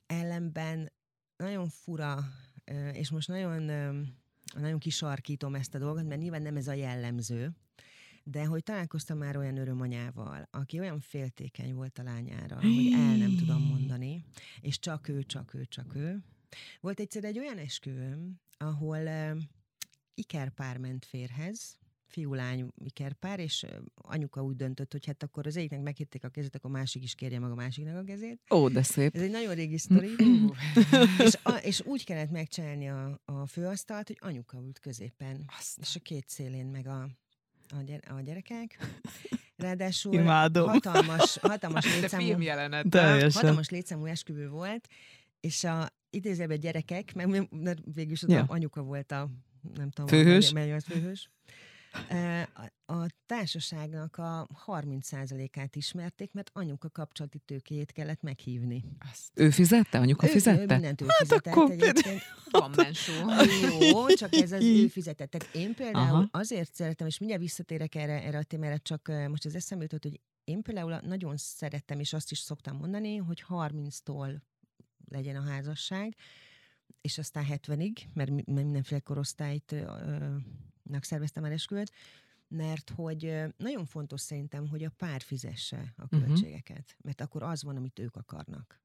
Ellenben 0.06 0.92
nagyon 1.36 1.68
fura, 1.68 2.24
és 2.92 3.10
most 3.10 3.28
nagyon, 3.28 3.62
nagyon 4.54 4.78
kisarkítom 4.78 5.54
ezt 5.54 5.74
a 5.74 5.78
dolgot, 5.78 6.06
mert 6.06 6.20
nyilván 6.20 6.42
nem 6.42 6.56
ez 6.56 6.68
a 6.68 6.72
jellemző, 6.72 7.52
de 8.24 8.44
hogy 8.44 8.62
találkoztam 8.62 9.18
már 9.18 9.36
olyan 9.36 9.56
örömanyával, 9.56 10.48
aki 10.50 10.78
olyan 10.78 11.00
féltékeny 11.00 11.74
volt 11.74 11.98
a 11.98 12.02
lányára, 12.02 12.54
hogy 12.54 12.92
el 12.92 13.16
nem 13.16 13.36
tudom 13.36 13.62
mondani, 13.62 14.24
és 14.60 14.78
csak 14.78 15.08
ő, 15.08 15.22
csak 15.22 15.54
ő, 15.54 15.64
csak 15.64 15.94
ő. 15.94 16.24
Volt 16.80 17.00
egyszer 17.00 17.24
egy 17.24 17.38
olyan 17.38 17.58
esküvőm, 17.58 18.40
ahol 18.56 19.08
ikerpár 20.14 20.78
ment 20.78 21.04
férhez, 21.04 21.78
fiú-lány 22.12 22.72
ikerpár, 22.84 23.38
és 23.38 23.66
anyuka 23.94 24.42
úgy 24.42 24.56
döntött, 24.56 24.92
hogy 24.92 25.06
hát 25.06 25.22
akkor 25.22 25.46
az 25.46 25.56
egyiknek 25.56 25.82
meghitték 25.82 26.24
a 26.24 26.28
kezét, 26.28 26.54
akkor 26.54 26.70
a 26.70 26.72
másik 26.72 27.02
is 27.02 27.14
kérje 27.14 27.38
meg 27.38 27.50
a 27.50 27.54
másiknak 27.54 27.96
a 27.96 28.02
kezét. 28.02 28.40
Ó, 28.50 28.68
de 28.68 28.82
szép. 28.82 29.14
Ez 29.14 29.22
egy 29.22 29.30
nagyon 29.30 29.54
régi 29.54 29.78
sztori. 29.78 30.10
és, 31.26 31.38
a, 31.42 31.52
és 31.52 31.80
úgy 31.84 32.04
kellett 32.04 32.30
megcsinálni 32.30 32.88
a, 32.88 33.20
a 33.24 33.46
főasztalt, 33.46 34.06
hogy 34.06 34.18
anyuka 34.20 34.58
ült 34.58 34.78
középen, 34.78 35.44
Aztán. 35.58 35.84
és 35.84 35.96
a 35.96 36.00
két 36.00 36.28
szélén 36.28 36.66
meg 36.66 36.86
a, 36.86 37.08
a, 37.78 37.82
gyere, 37.82 38.14
a 38.14 38.20
gyerekek. 38.20 38.78
Ráadásul 39.56 40.14
Imádom. 40.14 40.68
hatalmas, 40.68 41.38
hatalmas 41.38 42.00
létszámú, 42.00 42.42
hatalmas 43.32 43.68
létszámú 43.68 44.04
esküvő 44.04 44.48
volt, 44.48 44.88
és 45.40 45.64
a 45.64 45.88
idézőben 46.10 46.60
gyerekek, 46.60 47.14
mert 47.14 47.80
végül 47.94 48.12
is 48.12 48.22
ja. 48.26 48.44
anyuka 48.48 48.82
volt 48.82 49.12
a 49.12 49.30
nem 49.74 49.90
tudom, 49.90 50.06
főhős. 50.06 50.52
Mely, 50.52 50.68
mely 50.68 50.80
főhős 50.80 51.30
A, 52.86 53.06
társaságnak 53.26 54.16
a 54.16 54.48
30%-át 54.66 55.76
ismerték, 55.76 56.32
mert 56.32 56.50
anyuka 56.52 56.90
kapcsolati 56.90 57.38
tőkéjét 57.38 57.92
kellett 57.92 58.22
meghívni. 58.22 58.84
Azt. 59.10 59.30
Ő 59.34 59.50
fizette? 59.50 59.98
Anyuka 59.98 60.26
ő, 60.26 60.30
fizette? 60.30 60.62
Ő 60.62 60.66
mindent 60.66 61.00
ő 61.00 61.06
hát 61.08 61.16
fizetett 61.16 61.52
akkor 61.52 61.70
egyébként. 61.70 62.20
Van 62.50 62.72
mensó. 62.76 63.12
Jó, 63.80 64.06
csak 64.06 64.32
ez 64.34 64.52
az 64.52 64.64
ő 64.64 64.88
fizetett. 64.88 65.30
Tehát 65.30 65.54
én 65.54 65.74
például 65.74 66.16
Aha. 66.16 66.28
azért 66.30 66.74
szeretem, 66.74 67.06
és 67.06 67.18
mindjárt 67.18 67.42
visszatérek 67.42 67.94
erre, 67.94 68.22
erre 68.22 68.38
a 68.38 68.42
témára, 68.42 68.78
csak 68.78 69.12
most 69.28 69.44
az 69.44 69.54
eszembe 69.54 69.82
jutott, 69.82 70.02
hogy 70.02 70.20
én 70.44 70.62
például 70.62 71.00
nagyon 71.00 71.36
szerettem, 71.36 72.00
és 72.00 72.12
azt 72.12 72.30
is 72.30 72.38
szoktam 72.38 72.76
mondani, 72.76 73.16
hogy 73.16 73.44
30-tól 73.48 74.40
legyen 75.04 75.36
a 75.36 75.50
házasság, 75.50 76.16
és 77.00 77.18
aztán 77.18 77.44
70-ig, 77.48 77.96
mert 78.14 78.30
mindenféle 78.46 79.00
korosztályt 79.00 79.74
szerveztem 81.00 81.44
el 81.44 81.52
esküvőt, 81.52 81.92
mert 82.48 82.90
hogy 82.90 83.42
nagyon 83.56 83.84
fontos 83.84 84.20
szerintem, 84.20 84.68
hogy 84.68 84.84
a 84.84 84.90
pár 84.96 85.20
fizesse 85.20 85.94
a 85.96 86.04
mhm. 86.10 86.24
költségeket, 86.24 86.78
uh-huh. 86.78 87.04
mert 87.04 87.20
akkor 87.20 87.42
az 87.42 87.62
van, 87.62 87.76
amit 87.76 87.98
ők 87.98 88.16
akarnak. 88.16 88.80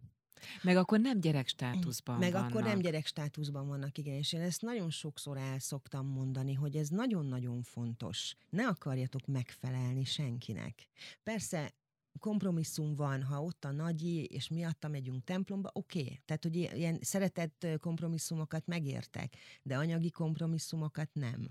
Meg 0.64 0.78
akkor 0.78 1.00
nem 1.00 1.20
gyerek 1.20 1.48
státuszban 1.48 2.18
Meg 2.18 2.32
vannak. 2.32 2.50
akkor 2.50 2.64
nem 2.64 2.80
gyerek 2.80 3.06
státuszban 3.06 3.68
vannak, 3.68 3.98
igen. 3.98 4.14
És 4.16 4.34
én 4.34 4.42
ezt 4.42 4.62
nagyon 4.62 4.90
sokszor 4.90 5.38
el 5.38 5.60
szoktam 5.60 6.08
mondani, 6.08 6.54
hogy 6.54 6.76
ez 6.76 6.90
nagyon-nagyon 6.90 7.62
fontos. 7.62 8.36
Ne 8.50 8.68
akarjatok 8.68 9.26
megfelelni 9.26 10.04
senkinek. 10.04 10.88
Persze 11.24 11.74
kompromisszum 12.20 12.96
van, 12.96 13.24
ha 13.24 13.44
ott 13.44 13.66
a 13.66 13.72
nagyi, 13.72 14.24
és 14.24 14.48
miatta 14.48 14.88
megyünk 14.88 15.24
templomba, 15.24 15.70
oké. 15.74 16.02
Okay. 16.02 16.20
Tehát, 16.26 16.44
hogy 16.44 16.56
ilyen 16.56 16.98
szeretett 17.02 17.68
kompromisszumokat 17.80 18.66
megértek, 18.66 19.34
de 19.62 19.78
anyagi 19.78 20.12
kompromisszumokat 20.12 21.10
nem. 21.14 21.50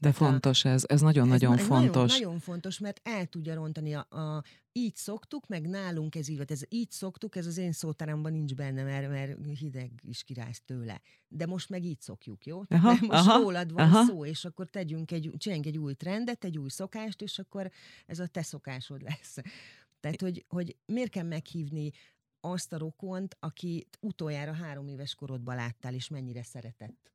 De 0.00 0.12
fontos 0.12 0.64
ez, 0.64 0.84
ez 0.86 1.00
nagyon-nagyon 1.00 1.58
ez, 1.58 1.64
fontos. 1.64 1.92
Nagyon, 1.94 2.18
nagyon 2.18 2.38
fontos, 2.38 2.78
mert 2.78 3.00
el 3.02 3.26
tudja 3.26 3.54
rontani 3.54 3.94
a, 3.94 4.06
a 4.10 4.42
így 4.72 4.96
szoktuk, 4.96 5.46
meg 5.46 5.68
nálunk 5.68 6.14
ez 6.14 6.28
így 6.28 6.36
volt, 6.36 6.50
ez 6.50 6.62
így 6.68 6.90
szoktuk, 6.90 7.36
ez 7.36 7.46
az 7.46 7.56
én 7.56 7.72
szótáramban 7.72 8.32
nincs 8.32 8.54
benne, 8.54 8.82
mert, 8.82 9.08
mert 9.08 9.58
hideg 9.58 9.90
is 10.02 10.22
királysz 10.22 10.62
tőle. 10.64 11.00
De 11.28 11.46
most 11.46 11.68
meg 11.68 11.84
így 11.84 12.00
szokjuk, 12.00 12.46
jó? 12.46 12.62
Aha, 12.68 12.90
most 13.00 13.28
aha, 13.28 13.40
rólad 13.40 13.72
van 13.72 13.84
aha. 13.84 14.04
szó, 14.04 14.24
és 14.24 14.44
akkor 14.44 14.68
tegyünk 14.68 15.10
egy, 15.10 15.30
csináljunk 15.36 15.68
egy 15.68 15.78
új 15.78 15.94
trendet, 15.94 16.44
egy 16.44 16.58
új 16.58 16.68
szokást, 16.68 17.22
és 17.22 17.38
akkor 17.38 17.70
ez 18.06 18.18
a 18.18 18.26
te 18.26 18.42
szokásod 18.42 19.02
lesz. 19.02 19.36
Tehát, 20.00 20.20
hogy, 20.20 20.44
hogy 20.48 20.76
miért 20.86 21.10
kell 21.10 21.24
meghívni 21.24 21.90
azt 22.40 22.72
a 22.72 22.78
rokont, 22.78 23.36
aki 23.40 23.88
utoljára 24.00 24.52
három 24.52 24.88
éves 24.88 25.14
korodban 25.14 25.56
láttál, 25.56 25.94
és 25.94 26.08
mennyire 26.08 26.42
szeretett? 26.42 27.12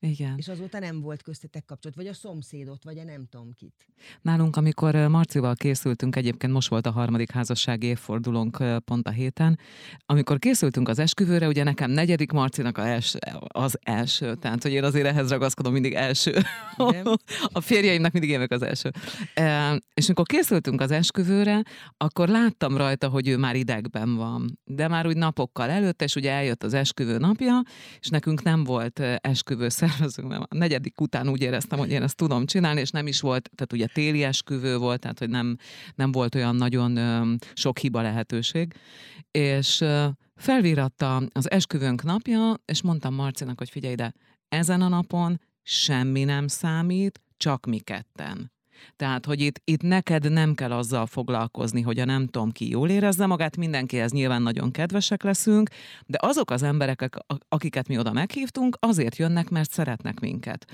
Igen. 0.00 0.34
És 0.36 0.48
azóta 0.48 0.78
nem 0.78 1.00
volt 1.00 1.22
köztetek 1.22 1.64
kapcsolat, 1.64 1.96
vagy 1.96 2.06
a 2.06 2.14
szomszédot, 2.14 2.84
vagy 2.84 2.98
a 2.98 3.04
nem 3.04 3.26
tudom 3.30 3.52
kit. 3.52 3.86
Nálunk, 4.22 4.56
amikor 4.56 4.94
Marcival 4.94 5.54
készültünk, 5.54 6.16
egyébként 6.16 6.52
most 6.52 6.68
volt 6.68 6.86
a 6.86 6.90
harmadik 6.90 7.30
házassági 7.30 7.86
évfordulónk 7.86 8.64
pont 8.84 9.08
a 9.08 9.10
héten, 9.10 9.58
amikor 10.06 10.38
készültünk 10.38 10.88
az 10.88 10.98
esküvőre, 10.98 11.46
ugye 11.46 11.62
nekem 11.62 11.90
negyedik 11.90 12.32
Marcinak 12.32 12.78
els, 12.78 13.14
az 13.48 13.78
első, 13.82 14.34
tehát 14.34 14.62
hogy 14.62 14.72
én 14.72 14.84
azért 14.84 15.06
ehhez 15.06 15.30
ragaszkodom 15.30 15.72
mindig 15.72 15.92
első. 15.92 16.34
a 17.52 17.60
férjeimnek 17.60 18.12
mindig 18.12 18.30
évek 18.30 18.50
az 18.50 18.62
első. 18.62 18.90
E, 19.34 19.80
és 19.94 20.06
amikor 20.06 20.26
készültünk 20.26 20.80
az 20.80 20.90
esküvőre, 20.90 21.62
akkor 21.96 22.28
láttam 22.28 22.76
rajta, 22.76 23.08
hogy 23.08 23.28
ő 23.28 23.36
már 23.36 23.56
idegben 23.56 24.16
van. 24.16 24.58
De 24.64 24.88
már 24.88 25.06
úgy 25.06 25.16
napokkal 25.16 25.70
előtte, 25.70 26.04
és 26.04 26.14
ugye 26.14 26.30
eljött 26.30 26.62
az 26.62 26.74
esküvő 26.74 27.18
napja, 27.18 27.62
és 28.00 28.08
nekünk 28.08 28.42
nem 28.42 28.64
volt 28.64 28.98
esküvő 29.20 29.68
szervezünk, 29.96 30.28
mert 30.28 30.42
a 30.52 30.56
negyedik 30.56 31.00
után 31.00 31.28
úgy 31.28 31.42
éreztem, 31.42 31.78
hogy 31.78 31.90
én 31.90 32.02
ezt 32.02 32.16
tudom 32.16 32.46
csinálni, 32.46 32.80
és 32.80 32.90
nem 32.90 33.06
is 33.06 33.20
volt, 33.20 33.50
tehát 33.54 33.72
ugye 33.72 33.86
téli 33.86 34.22
esküvő 34.22 34.76
volt, 34.76 35.00
tehát 35.00 35.18
hogy 35.18 35.28
nem, 35.28 35.56
nem 35.94 36.12
volt 36.12 36.34
olyan 36.34 36.56
nagyon 36.56 36.96
ö, 36.96 37.34
sok 37.54 37.78
hiba 37.78 38.02
lehetőség, 38.02 38.74
és 39.30 39.80
ö, 39.80 40.06
felvíratta 40.34 41.22
az 41.32 41.50
esküvőnk 41.50 42.02
napja, 42.02 42.54
és 42.64 42.82
mondtam 42.82 43.14
Marcinak, 43.14 43.58
hogy 43.58 43.70
figyelj 43.70 43.92
ide, 43.92 44.12
ezen 44.48 44.80
a 44.80 44.88
napon 44.88 45.40
semmi 45.62 46.24
nem 46.24 46.46
számít, 46.46 47.20
csak 47.36 47.66
mi 47.66 47.78
ketten. 47.78 48.54
Tehát, 48.96 49.26
hogy 49.26 49.40
itt, 49.40 49.60
itt 49.64 49.82
neked 49.82 50.32
nem 50.32 50.54
kell 50.54 50.72
azzal 50.72 51.06
foglalkozni, 51.06 51.80
hogy 51.80 51.98
a 51.98 52.04
nem 52.04 52.26
tudom 52.26 52.50
ki 52.50 52.68
jól 52.68 52.88
érezze 52.88 53.26
magát, 53.26 53.56
mindenkihez 53.56 54.12
nyilván 54.12 54.42
nagyon 54.42 54.70
kedvesek 54.70 55.22
leszünk, 55.22 55.70
de 56.06 56.18
azok 56.20 56.50
az 56.50 56.62
emberek, 56.62 57.18
akiket 57.48 57.88
mi 57.88 57.98
oda 57.98 58.12
meghívtunk, 58.12 58.76
azért 58.80 59.16
jönnek, 59.16 59.48
mert 59.48 59.70
szeretnek 59.70 60.20
minket. 60.20 60.64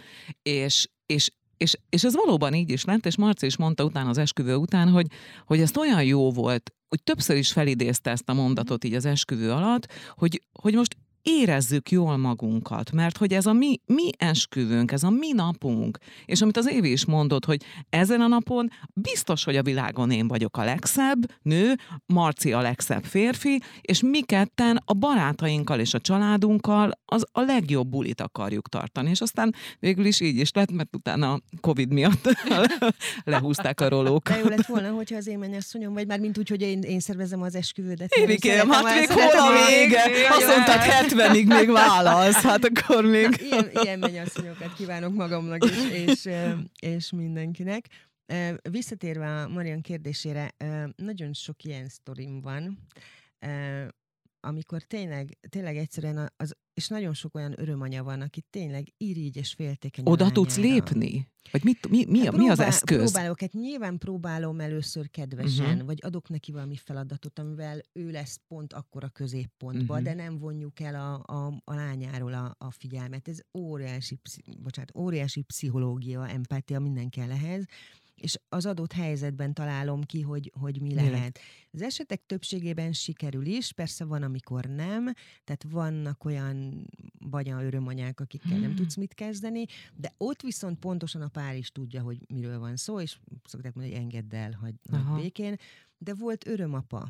És, 0.42 0.88
és 1.06 1.30
és, 1.56 1.76
és 1.88 2.04
ez 2.04 2.14
valóban 2.14 2.54
így 2.54 2.70
is 2.70 2.84
lett, 2.84 3.06
és 3.06 3.16
Marci 3.16 3.46
is 3.46 3.56
mondta 3.56 3.84
utána 3.84 4.08
az 4.08 4.18
esküvő 4.18 4.54
után, 4.54 4.88
hogy, 4.88 5.06
hogy 5.44 5.60
ezt 5.60 5.76
olyan 5.76 6.04
jó 6.04 6.30
volt, 6.30 6.72
hogy 6.88 7.02
többször 7.02 7.36
is 7.36 7.52
felidézte 7.52 8.10
ezt 8.10 8.28
a 8.28 8.32
mondatot 8.32 8.84
így 8.84 8.94
az 8.94 9.04
esküvő 9.04 9.52
alatt, 9.52 9.92
hogy, 10.16 10.42
hogy 10.52 10.74
most 10.74 10.96
érezzük 11.22 11.90
jól 11.90 12.16
magunkat, 12.16 12.92
mert 12.92 13.16
hogy 13.16 13.32
ez 13.32 13.46
a 13.46 13.52
mi, 13.52 13.80
mi 13.86 14.10
esküvőnk, 14.18 14.92
ez 14.92 15.02
a 15.02 15.10
mi 15.10 15.32
napunk, 15.32 15.98
és 16.24 16.40
amit 16.42 16.56
az 16.56 16.68
Évi 16.68 16.90
is 16.90 17.04
mondott, 17.04 17.44
hogy 17.44 17.62
ezen 17.90 18.20
a 18.20 18.26
napon 18.26 18.70
biztos, 18.94 19.44
hogy 19.44 19.56
a 19.56 19.62
világon 19.62 20.10
én 20.10 20.28
vagyok 20.28 20.56
a 20.56 20.64
legszebb 20.64 21.18
nő, 21.42 21.74
Marci 22.06 22.52
a 22.52 22.60
legszebb 22.60 23.04
férfi, 23.04 23.62
és 23.80 24.02
mi 24.02 24.20
ketten 24.20 24.82
a 24.84 24.92
barátainkkal 24.92 25.80
és 25.80 25.94
a 25.94 26.00
családunkkal 26.00 26.90
az 27.04 27.24
a 27.32 27.40
legjobb 27.40 27.88
bulit 27.88 28.20
akarjuk 28.20 28.68
tartani, 28.68 29.10
és 29.10 29.20
aztán 29.20 29.54
végül 29.78 30.04
is 30.04 30.20
így 30.20 30.36
is 30.36 30.50
lett, 30.52 30.72
mert 30.72 30.96
utána 30.96 31.32
a 31.32 31.40
Covid 31.60 31.92
miatt 31.92 32.28
lehúzták 33.24 33.80
a 33.80 33.88
rolók. 33.88 34.28
De 34.28 34.38
jó 34.38 34.48
lett 34.48 34.66
volna, 34.66 34.90
hogyha 34.90 35.16
az 35.16 35.26
én 35.26 35.38
mennyasszonyom, 35.38 35.92
vagy 35.92 36.06
már 36.06 36.18
mint 36.18 36.38
úgy, 36.38 36.48
hogy 36.48 36.60
én, 36.60 36.82
én 36.82 37.00
szervezem 37.00 37.42
az 37.42 37.54
esküvődet. 37.54 38.14
Évikém, 38.14 38.70
hát 38.70 38.98
még 38.98 39.08
hol 39.10 39.22
a 39.22 39.66
vége? 39.66 40.02
Azt 40.30 40.46
mondtad, 40.46 40.78
70-ig 41.12 41.46
még 41.46 41.70
válasz, 41.70 42.42
hát 42.42 42.64
akkor 42.64 43.04
még... 43.04 43.28
Na, 43.28 43.36
ilyen, 43.56 43.70
ilyen 43.82 43.98
mennyasszonyokat 43.98 44.74
kívánok 44.74 45.14
magamnak 45.14 45.64
is, 45.64 45.90
és, 45.90 46.28
és 46.80 47.10
mindenkinek. 47.10 47.86
Visszatérve 48.70 49.40
a 49.42 49.48
Marian 49.48 49.80
kérdésére, 49.80 50.54
nagyon 50.96 51.32
sok 51.32 51.64
ilyen 51.64 51.88
sztorim 51.88 52.40
van, 52.40 52.78
amikor 54.44 54.82
tényleg, 54.82 55.38
tényleg 55.48 55.76
egyszerűen 55.76 56.32
az, 56.36 56.56
és 56.74 56.88
nagyon 56.88 57.14
sok 57.14 57.34
olyan 57.34 57.60
örömanya 57.60 58.02
van, 58.02 58.20
aki 58.20 58.44
tényleg 58.50 58.92
irigy 58.96 59.36
és 59.36 59.52
féltékeny. 59.52 60.04
Oda 60.06 60.30
tudsz 60.30 60.56
lépni? 60.56 61.30
Vagy 61.50 61.64
mit, 61.64 61.88
mi, 61.88 62.04
mi, 62.04 62.24
hát 62.24 62.36
mi 62.36 62.48
az 62.48 62.60
eszköz? 62.60 63.12
Próbálok, 63.12 63.40
hát 63.40 63.52
nyilván 63.52 63.98
próbálom 63.98 64.60
először 64.60 65.10
kedvesen, 65.10 65.72
uh-huh. 65.72 65.86
vagy 65.86 65.98
adok 66.02 66.28
neki 66.28 66.52
valami 66.52 66.76
feladatot, 66.76 67.38
amivel 67.38 67.80
ő 67.92 68.10
lesz 68.10 68.40
pont 68.48 68.72
akkor 68.72 69.04
a 69.04 69.08
középpontba, 69.08 69.92
uh-huh. 69.92 70.08
de 70.08 70.14
nem 70.14 70.38
vonjuk 70.38 70.80
el 70.80 70.94
a, 70.94 71.34
a, 71.34 71.60
a 71.64 71.74
lányáról 71.74 72.32
a, 72.32 72.54
a 72.58 72.70
figyelmet. 72.70 73.28
Ez 73.28 73.40
óriási, 73.58 74.20
bocsánat, 74.62 74.96
óriási 74.96 75.42
pszichológia, 75.42 76.28
empátia 76.28 76.80
minden 76.80 77.08
kell 77.08 77.30
ehhez, 77.30 77.64
és 78.22 78.38
az 78.48 78.66
adott 78.66 78.92
helyzetben 78.92 79.54
találom 79.54 80.02
ki, 80.02 80.20
hogy, 80.20 80.52
hogy 80.60 80.80
mi 80.80 80.94
lehet. 80.94 81.38
Az 81.70 81.82
esetek 81.82 82.26
többségében 82.26 82.92
sikerül 82.92 83.46
is, 83.46 83.72
persze 83.72 84.04
van, 84.04 84.22
amikor 84.22 84.64
nem, 84.64 85.04
tehát 85.44 85.64
vannak 85.70 86.24
olyan 86.24 86.86
banya 87.30 87.62
örömanyák, 87.62 88.20
akikkel 88.20 88.50
hmm. 88.52 88.60
nem 88.60 88.74
tudsz 88.74 88.94
mit 88.94 89.14
kezdeni, 89.14 89.64
de 89.94 90.14
ott 90.16 90.42
viszont 90.42 90.78
pontosan 90.78 91.22
a 91.22 91.28
pár 91.28 91.56
is 91.56 91.72
tudja, 91.72 92.02
hogy 92.02 92.18
miről 92.28 92.58
van 92.58 92.76
szó, 92.76 93.00
és 93.00 93.18
szokták 93.44 93.74
mondani, 93.74 93.94
hogy 93.94 94.04
engedd 94.04 94.34
el, 94.34 94.52
hogy 94.52 94.74
békén. 95.16 95.56
De 95.98 96.14
volt 96.14 96.46
örömapa, 96.46 97.08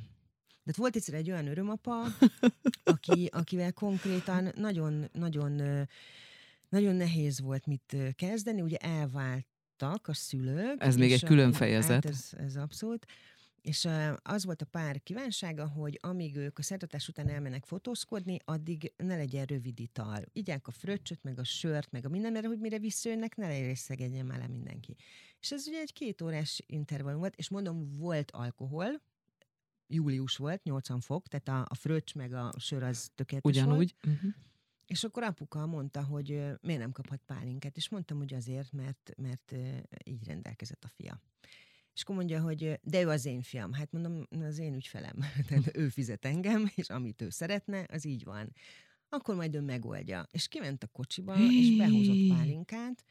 de 0.64 0.72
volt 0.76 0.96
egyszer 0.96 1.14
egy 1.14 1.30
olyan 1.30 1.46
örömapa, 1.46 2.04
aki, 2.84 3.28
akivel 3.32 3.72
konkrétan 3.72 4.52
nagyon, 4.54 5.08
nagyon, 5.12 5.60
nagyon 6.68 6.94
nehéz 6.94 7.40
volt 7.40 7.66
mit 7.66 7.96
kezdeni, 8.14 8.60
ugye 8.60 8.76
elvált 8.76 9.46
voltak 9.82 10.08
a 10.08 10.14
szülők. 10.14 10.82
Ez 10.82 10.96
még 10.96 11.12
egy 11.12 11.24
külön 11.24 11.52
fejezet. 11.52 12.04
Hát 12.04 12.06
ez, 12.06 12.30
ez 12.36 12.56
abszolút. 12.56 13.06
És 13.62 13.88
az 14.22 14.44
volt 14.44 14.62
a 14.62 14.64
pár 14.64 15.02
kívánsága, 15.02 15.68
hogy 15.68 15.98
amíg 16.02 16.36
ők 16.36 16.58
a 16.58 16.62
szertartás 16.62 17.08
után 17.08 17.28
elmennek 17.28 17.64
fotózkodni, 17.64 18.38
addig 18.44 18.92
ne 18.96 19.16
legyen 19.16 19.44
rövid 19.44 19.80
ital. 19.80 20.24
Igyák 20.32 20.66
a 20.66 20.70
fröccsöt, 20.70 21.22
meg 21.22 21.38
a 21.38 21.44
sört, 21.44 21.90
meg 21.90 22.04
a 22.04 22.08
minden, 22.08 22.32
mert 22.32 22.46
hogy 22.46 22.58
mire 22.58 22.78
visszajönnek, 22.78 23.36
ne 23.36 23.46
legyen 23.46 23.74
szegedjen 23.74 24.26
már 24.26 24.38
le 24.38 24.48
mindenki. 24.48 24.96
És 25.40 25.52
ez 25.52 25.66
ugye 25.66 25.80
egy 25.80 25.92
két 25.92 26.22
órás 26.22 26.62
intervallum 26.66 27.20
volt, 27.20 27.36
és 27.36 27.48
mondom, 27.48 27.90
volt 27.98 28.30
alkohol, 28.30 29.02
július 29.86 30.36
volt, 30.36 30.62
80 30.62 31.00
fok, 31.00 31.28
tehát 31.28 31.48
a, 31.48 31.66
a 31.70 31.74
fröccs 31.74 32.14
meg 32.14 32.32
a 32.32 32.52
sör 32.58 32.82
az 32.82 33.10
tökéletes 33.14 33.50
Ugyanúgy. 33.50 33.94
volt. 34.02 34.16
Uh-huh. 34.16 34.32
És 34.92 35.04
akkor 35.04 35.22
apuka 35.22 35.66
mondta, 35.66 36.04
hogy 36.04 36.28
miért 36.60 36.80
nem 36.80 36.92
kaphat 36.92 37.20
pálinkát, 37.26 37.76
és 37.76 37.88
mondtam, 37.88 38.18
hogy 38.18 38.34
azért, 38.34 38.72
mert, 38.72 39.12
mert 39.16 39.54
így 40.04 40.24
rendelkezett 40.24 40.84
a 40.84 40.88
fia. 40.88 41.20
És 41.94 42.02
akkor 42.02 42.14
mondja, 42.14 42.40
hogy 42.40 42.80
de 42.82 43.02
ő 43.02 43.08
az 43.08 43.24
én 43.24 43.42
fiam. 43.42 43.72
Hát 43.72 43.92
mondom, 43.92 44.26
az 44.30 44.58
én 44.58 44.74
ügyfelem. 44.74 45.16
Tehát 45.48 45.76
ő 45.76 45.88
fizet 45.88 46.24
engem, 46.24 46.70
és 46.74 46.88
amit 46.88 47.22
ő 47.22 47.30
szeretne, 47.30 47.86
az 47.88 48.04
így 48.04 48.24
van. 48.24 48.52
Akkor 49.08 49.34
majd 49.34 49.54
ő 49.54 49.60
megoldja. 49.60 50.28
És 50.30 50.48
kiment 50.48 50.82
a 50.82 50.86
kocsiba, 50.86 51.36
és 51.38 51.76
behozott 51.76 52.28
pálinkát, 52.28 53.04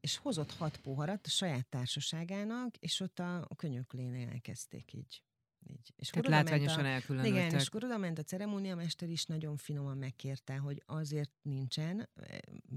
és 0.00 0.16
hozott 0.16 0.52
hat 0.52 0.76
poharat 0.76 1.26
a 1.26 1.30
saját 1.30 1.66
társaságának, 1.66 2.76
és 2.76 3.00
ott 3.00 3.18
a 3.18 3.48
könyöklénél 3.56 4.28
elkezdték 4.28 4.92
így 4.92 5.25
így. 5.70 5.92
És 5.96 6.08
Tehát 6.08 6.28
látványosan 6.28 6.84
elkülönültek. 6.84 7.46
Igen, 7.46 7.60
és 7.60 7.66
akkor 7.66 7.84
oda 7.84 7.96
ment 7.98 8.18
a 8.18 8.22
ceremóniamester 8.22 9.08
is, 9.08 9.24
nagyon 9.24 9.56
finoman 9.56 9.96
megkérte, 9.96 10.56
hogy 10.56 10.82
azért 10.86 11.30
nincsen, 11.42 12.08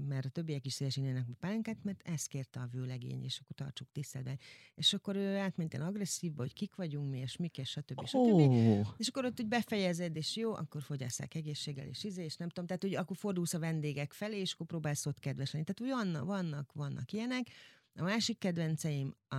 mert 0.08 0.24
a 0.24 0.28
többiek 0.28 0.66
is 0.66 0.72
szélesínének 0.72 1.24
a 1.28 1.36
pálinkát, 1.40 1.76
mert 1.82 2.00
ezt 2.04 2.28
kérte 2.28 2.60
a 2.60 2.68
vőlegény, 2.72 3.24
és 3.24 3.40
akkor 3.40 3.56
tartsuk 3.56 3.88
tiszteletben. 3.92 4.38
És 4.74 4.92
akkor 4.92 5.16
ő 5.16 5.36
átment 5.36 5.74
el 5.74 5.82
agresszívba, 5.82 6.42
hogy 6.42 6.52
kik 6.52 6.74
vagyunk 6.74 7.10
mi, 7.10 7.18
és 7.18 7.36
mik, 7.36 7.58
és 7.58 7.68
stb. 7.70 8.06
stb. 8.06 8.18
Oh. 8.18 8.88
És 8.96 9.08
akkor 9.08 9.24
ott 9.24 9.40
úgy 9.40 9.48
befejezed, 9.48 10.16
és 10.16 10.36
jó, 10.36 10.54
akkor 10.54 10.82
fogyasszák 10.82 11.34
egészséggel, 11.34 11.86
és 11.86 12.04
izé, 12.04 12.24
és 12.24 12.36
nem 12.36 12.48
tudom, 12.48 12.66
tehát 12.66 12.82
hogy 12.82 12.94
akkor 12.94 13.16
fordulsz 13.16 13.54
a 13.54 13.58
vendégek 13.58 14.12
felé, 14.12 14.40
és 14.40 14.52
akkor 14.52 14.66
próbálsz 14.66 15.06
ott 15.06 15.18
kedves 15.18 15.52
lenni. 15.52 15.64
Tehát 15.64 15.80
úgy 15.80 16.02
vannak, 16.04 16.24
vannak, 16.24 16.72
vannak 16.72 17.12
ilyenek. 17.12 17.46
A 17.94 18.02
másik 18.02 18.38
kedvenceim 18.38 19.14
a, 19.28 19.36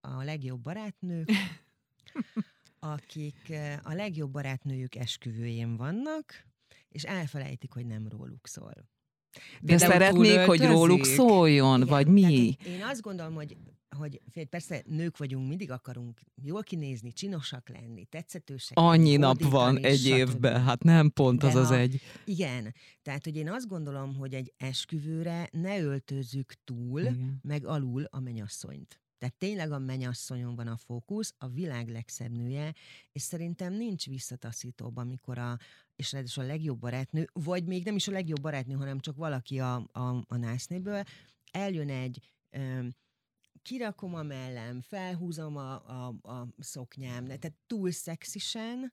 a 0.00 0.22
legjobb 0.22 0.60
barátnők, 0.60 1.30
akik 2.84 3.48
eh, 3.48 3.78
a 3.82 3.94
legjobb 3.94 4.30
barátnőjük 4.30 4.94
esküvőjén 4.94 5.76
vannak, 5.76 6.44
és 6.88 7.02
elfelejtik, 7.02 7.72
hogy 7.72 7.86
nem 7.86 8.08
róluk 8.08 8.46
szól. 8.46 8.72
De, 9.60 9.72
De 9.72 9.78
szeretnék, 9.78 10.38
hogy 10.38 10.66
róluk 10.66 11.04
szóljon, 11.04 11.76
Igen, 11.76 11.88
vagy 11.88 12.06
mi? 12.06 12.56
Én 12.66 12.82
azt 12.82 13.00
gondolom, 13.00 13.34
hogy 13.34 13.56
hogy 13.98 14.20
persze 14.50 14.82
nők 14.86 15.16
vagyunk, 15.16 15.48
mindig 15.48 15.70
akarunk 15.70 16.20
jól 16.42 16.62
kinézni, 16.62 17.12
csinosak 17.12 17.68
lenni, 17.68 18.04
tetszetősek. 18.04 18.78
Annyi 18.78 19.16
nap 19.16 19.42
van 19.42 19.78
egy 19.78 20.06
évben, 20.06 20.62
hát 20.62 20.82
nem 20.82 21.10
pont 21.10 21.40
De 21.40 21.46
az 21.46 21.52
ha, 21.52 21.58
az 21.58 21.70
egy. 21.70 22.00
Igen, 22.24 22.74
tehát 23.02 23.24
hogy 23.24 23.36
én 23.36 23.50
azt 23.50 23.68
gondolom, 23.68 24.14
hogy 24.14 24.34
egy 24.34 24.52
esküvőre 24.56 25.48
ne 25.52 25.80
öltözzük 25.80 26.52
túl, 26.64 27.00
igen. 27.00 27.38
meg 27.42 27.66
alul 27.66 28.04
a 28.10 28.20
menyasszonyt. 28.20 29.03
Tehát 29.24 29.38
tényleg 29.38 29.72
a 29.72 29.78
mennyasszonyon 29.78 30.54
van 30.54 30.66
a 30.66 30.76
fókusz, 30.76 31.34
a 31.38 31.48
világ 31.48 31.88
legszebb 31.88 32.30
nője, 32.30 32.74
és 33.12 33.22
szerintem 33.22 33.72
nincs 33.72 34.06
visszataszítóbb, 34.06 34.96
amikor 34.96 35.38
a, 35.38 35.58
és 35.96 36.12
ráadásul 36.12 36.44
a 36.44 36.46
legjobb 36.46 36.78
barátnő, 36.78 37.28
vagy 37.32 37.64
még 37.64 37.84
nem 37.84 37.96
is 37.96 38.08
a 38.08 38.12
legjobb 38.12 38.40
barátnő, 38.40 38.74
hanem 38.74 39.00
csak 39.00 39.16
valaki 39.16 39.60
a, 39.60 39.74
a, 39.92 40.24
a 40.28 40.36
násznéből, 40.36 41.02
eljön 41.50 41.88
egy 41.88 42.20
ö, 42.50 42.86
kirakom 43.62 44.14
a 44.14 44.22
mellem, 44.22 44.80
felhúzom 44.80 45.56
a, 45.56 45.72
a, 45.88 46.14
a 46.22 46.48
szoknyám, 46.58 47.24
tehát 47.24 47.54
túl 47.66 47.90
szexisen, 47.90 48.92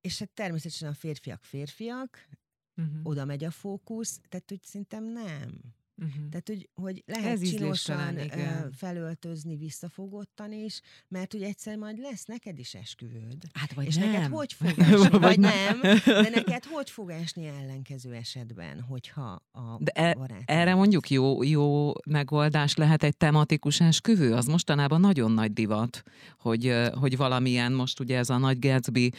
és 0.00 0.18
hát 0.18 0.30
természetesen 0.30 0.88
a 0.88 0.94
férfiak 0.94 1.44
férfiak, 1.44 2.28
uh-huh. 2.76 3.00
oda 3.02 3.24
megy 3.24 3.44
a 3.44 3.50
fókusz, 3.50 4.20
tehát 4.28 4.48
hogy 4.48 4.62
szerintem 4.62 5.04
nem. 5.04 5.76
Uh-huh. 6.00 6.28
Tehát, 6.30 6.48
hogy, 6.48 6.68
hogy 6.74 7.02
lehet 7.06 7.32
Ez 7.32 7.48
csinosan 7.48 8.18
felöltözni 8.76 9.56
visszafogottan 9.56 10.52
is, 10.52 10.80
mert 11.08 11.32
hogy 11.32 11.42
egyszer 11.42 11.76
majd 11.76 11.98
lesz 11.98 12.24
neked 12.24 12.58
is 12.58 12.74
esküvőd. 12.74 13.42
Hát 13.52 13.72
vagy 13.72 13.86
és 13.86 13.96
nem. 13.96 14.10
neked 14.10 14.30
hogy 14.30 14.52
fog 14.58 14.78
esni, 14.78 15.08
vagy, 15.08 15.20
vagy 15.20 15.38
nem, 15.38 15.80
de 16.04 16.28
neked 16.34 16.64
hogy 16.64 16.90
fog 16.90 17.10
esni 17.10 17.46
ellenkező 17.46 18.12
esetben, 18.12 18.80
hogyha 18.80 19.42
a 19.52 19.76
de 19.78 19.90
e, 19.90 20.16
erre 20.44 20.74
mondjuk 20.74 21.10
jó, 21.10 21.42
jó 21.42 21.92
megoldás 22.06 22.76
lehet 22.76 23.02
egy 23.02 23.16
tematikus 23.16 23.80
esküvő? 23.80 24.34
Az 24.34 24.46
mostanában 24.46 25.00
nagyon 25.00 25.32
nagy 25.32 25.52
divat, 25.52 26.02
hogy, 26.38 26.74
hogy 26.92 27.16
valamilyen, 27.16 27.72
most 27.72 28.00
ugye 28.00 28.18
ez 28.18 28.30
a 28.30 28.38
nagy 28.38 28.58
Gatsby 28.58 29.12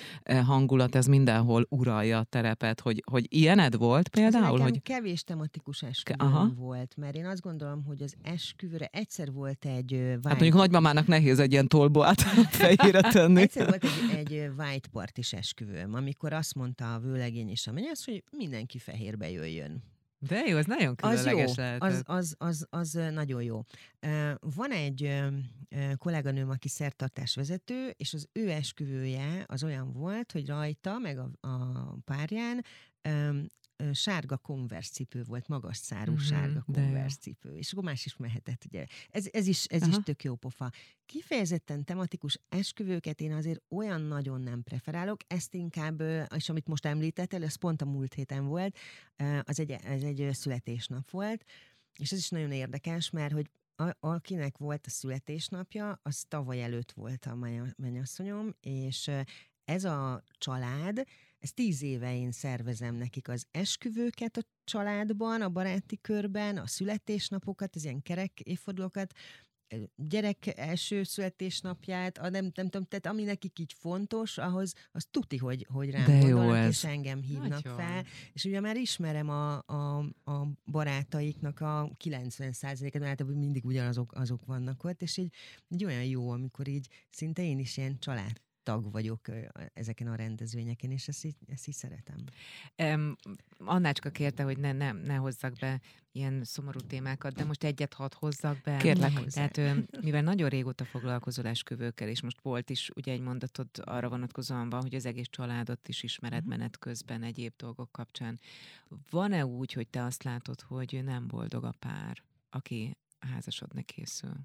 hangulat, 0.45 0.95
ez 0.95 1.05
mindenhol 1.05 1.65
uralja 1.69 2.17
a 2.17 2.23
terepet, 2.23 2.79
hogy, 2.79 3.03
hogy 3.11 3.25
ilyened 3.29 3.77
volt 3.77 4.07
például? 4.07 4.61
Ez 4.61 4.63
hogy... 4.63 4.81
kevés 4.81 5.23
tematikus 5.23 5.81
esküvő 5.81 6.27
volt 6.55 6.68
volt, 6.69 6.95
mert 6.95 7.15
én 7.15 7.25
azt 7.25 7.41
gondolom, 7.41 7.84
hogy 7.84 8.01
az 8.01 8.15
esküvőre 8.21 8.89
egyszer 8.91 9.32
volt 9.32 9.65
egy 9.65 9.91
white... 9.91 10.29
Hát 10.29 10.39
mondjuk 10.39 10.53
nagymamának 10.53 11.08
nehéz 11.08 11.39
egy 11.39 11.51
ilyen 11.51 11.67
tolbo 11.67 12.01
át 12.01 12.21
fejére 12.62 13.01
tenni. 13.01 13.41
egyszer 13.41 13.67
volt 13.67 13.84
egy, 13.84 14.17
egy 14.17 14.51
white 14.58 14.89
partis 14.91 15.34
esküvőm, 15.34 15.93
amikor 15.93 16.34
azt 16.34 16.55
mondta 16.55 16.93
a 16.93 16.99
vőlegény 16.99 17.49
és 17.49 17.67
a 17.67 17.71
menyasz, 17.71 18.05
hogy 18.05 18.23
mindenki 18.32 18.77
fehérbe 18.77 19.29
jöjjön. 19.29 19.84
De 20.19 20.43
jó, 20.47 20.58
az 20.58 20.65
nagyon 20.65 20.95
különleges 20.95 21.49
az 21.49 21.58
jó, 21.58 21.63
Az, 21.79 22.01
az, 22.05 22.36
az, 22.38 22.67
az 22.69 22.99
nagyon 23.13 23.43
jó. 23.43 23.62
Van 24.39 24.71
egy 24.71 25.23
kolléganőm, 25.97 26.49
aki 26.49 26.67
szertartásvezető, 26.67 27.93
és 27.97 28.13
az 28.13 28.27
ő 28.32 28.49
esküvője 28.49 29.43
az 29.47 29.63
olyan 29.63 29.93
volt, 29.93 30.32
hogy 30.32 30.47
rajta, 30.47 30.97
meg 30.97 31.17
a, 31.17 31.47
a 31.47 31.97
párján 32.05 32.65
sárga 33.93 34.37
konverszcipő 34.37 35.23
volt, 35.23 35.47
magas 35.47 35.77
szárú 35.77 36.11
uh-huh, 36.11 36.27
sárga 36.27 36.65
konverszcipő, 36.73 37.57
és 37.57 37.71
akkor 37.71 37.83
más 37.83 38.05
is 38.05 38.17
mehetett, 38.17 38.65
ugye. 38.65 38.85
Ez, 39.09 39.27
ez, 39.31 39.47
is, 39.47 39.65
ez 39.65 39.87
is 39.87 39.95
tök 40.03 40.23
jó 40.23 40.35
pofa. 40.35 40.71
Kifejezetten 41.05 41.83
tematikus 41.83 42.39
esküvőket 42.49 43.21
én 43.21 43.33
azért 43.33 43.61
olyan 43.69 44.01
nagyon 44.01 44.41
nem 44.41 44.63
preferálok, 44.63 45.19
ezt 45.27 45.53
inkább, 45.53 46.01
és 46.35 46.49
amit 46.49 46.67
most 46.67 46.85
említettél, 46.85 47.43
ez 47.43 47.55
pont 47.55 47.81
a 47.81 47.85
múlt 47.85 48.13
héten 48.13 48.45
volt, 48.45 48.77
az 49.41 49.59
egy, 49.59 49.71
ez 49.71 50.03
egy 50.03 50.29
születésnap 50.31 51.09
volt, 51.09 51.43
és 51.99 52.11
ez 52.11 52.17
is 52.17 52.29
nagyon 52.29 52.51
érdekes, 52.51 53.09
mert 53.09 53.33
hogy 53.33 53.49
a, 53.75 53.95
akinek 53.99 54.57
volt 54.57 54.85
a 54.85 54.89
születésnapja, 54.89 55.99
az 56.03 56.25
tavaly 56.27 56.63
előtt 56.63 56.91
volt 56.91 57.25
a 57.25 57.35
mennyasszonyom, 57.77 58.55
és 58.61 59.11
ez 59.65 59.83
a 59.83 60.23
család, 60.37 61.03
ez 61.39 61.52
tíz 61.52 61.82
éve 61.82 62.15
én 62.15 62.32
szervezem 62.32 62.95
nekik 62.95 63.28
az 63.28 63.45
esküvőket 63.52 64.38
a 64.38 64.41
családban, 64.63 65.41
a 65.41 65.49
baráti 65.49 65.97
körben, 66.02 66.58
a 66.58 66.67
születésnapokat, 66.67 67.75
az 67.75 67.84
ilyen 67.84 68.02
kerek 68.02 68.39
évfordulókat, 68.39 69.13
gyerek 69.95 70.58
első 70.58 71.04
születésnapját, 71.04 72.17
a 72.17 72.30
nem, 72.30 72.52
nem 72.56 72.69
tudom, 72.69 72.88
tehát 72.88 73.06
ami 73.06 73.23
nekik 73.23 73.60
így 73.60 73.73
fontos, 73.73 74.38
ahhoz 74.38 74.73
az 74.91 75.08
tuti, 75.12 75.38
hogy, 75.38 75.67
hogy 75.69 75.91
rám 75.91 76.06
De 76.06 76.19
gondolnak, 76.19 76.67
és 76.67 76.84
engem 76.84 77.21
hívnak 77.21 77.63
Nagyon. 77.63 77.75
fel. 77.75 78.06
És 78.34 78.45
ugye 78.45 78.60
már 78.60 78.75
ismerem 78.75 79.30
a, 79.30 79.63
a, 79.65 79.97
a 80.23 80.47
barátaiknak 80.65 81.60
a 81.60 81.91
90%-et, 82.04 82.99
mert 82.99 83.23
mindig 83.23 83.65
ugyanazok 83.65 84.13
azok 84.13 84.45
vannak 84.45 84.84
ott, 84.84 85.02
és 85.02 85.17
így, 85.17 85.34
így 85.67 85.86
olyan 85.86 86.06
jó, 86.06 86.30
amikor 86.30 86.67
így 86.67 86.88
szinte 87.10 87.41
én 87.43 87.60
is 87.60 87.78
ilyen 87.78 87.99
család 87.99 88.41
tag 88.69 88.91
vagyok 88.91 89.19
ezeken 89.73 90.08
a 90.08 90.15
rendezvényeken, 90.15 90.91
és 90.91 91.08
ezt 91.08 91.25
így, 91.25 91.36
ezt 91.47 91.67
így 91.67 91.73
szeretem. 91.73 92.23
Um, 92.77 93.15
Annácska 93.58 94.10
kérte, 94.10 94.43
hogy 94.43 94.58
ne, 94.58 94.71
ne, 94.71 94.91
ne 94.91 95.15
hozzak 95.15 95.53
be 95.60 95.82
ilyen 96.12 96.43
szomorú 96.43 96.79
témákat, 96.79 97.34
de 97.34 97.43
most 97.43 97.63
egyet 97.63 97.93
hat 97.93 98.13
hozzak 98.13 98.62
be. 98.62 98.77
Kérlek. 98.77 99.23
Tehát 99.25 99.86
mivel 100.01 100.21
nagyon 100.21 100.49
régóta 100.49 100.86
foglalkozol 100.86 101.45
esküvőkkel, 101.45 102.08
és 102.08 102.21
most 102.21 102.41
volt 102.41 102.69
is 102.69 102.89
ugye 102.95 103.12
egy 103.12 103.21
mondatod 103.21 103.67
arra 103.84 104.10
vonatkozóan 104.10 104.69
van, 104.69 104.82
hogy 104.82 104.95
az 104.95 105.05
egész 105.05 105.27
családot 105.29 105.88
is 105.88 106.03
ismered 106.03 106.43
uh-huh. 106.43 106.58
menet 106.58 106.77
közben 106.77 107.23
egyéb 107.23 107.53
dolgok 107.58 107.91
kapcsán. 107.91 108.39
Van-e 109.10 109.45
úgy, 109.45 109.73
hogy 109.73 109.88
te 109.88 110.03
azt 110.03 110.23
látod, 110.23 110.62
hogy 110.62 111.01
nem 111.03 111.27
boldog 111.27 111.63
a 111.63 111.73
pár, 111.79 112.23
aki 112.49 112.97
házasodni 113.19 113.84
készül? 113.84 114.36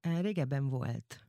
Régebben 0.00 0.68
volt. 0.68 1.24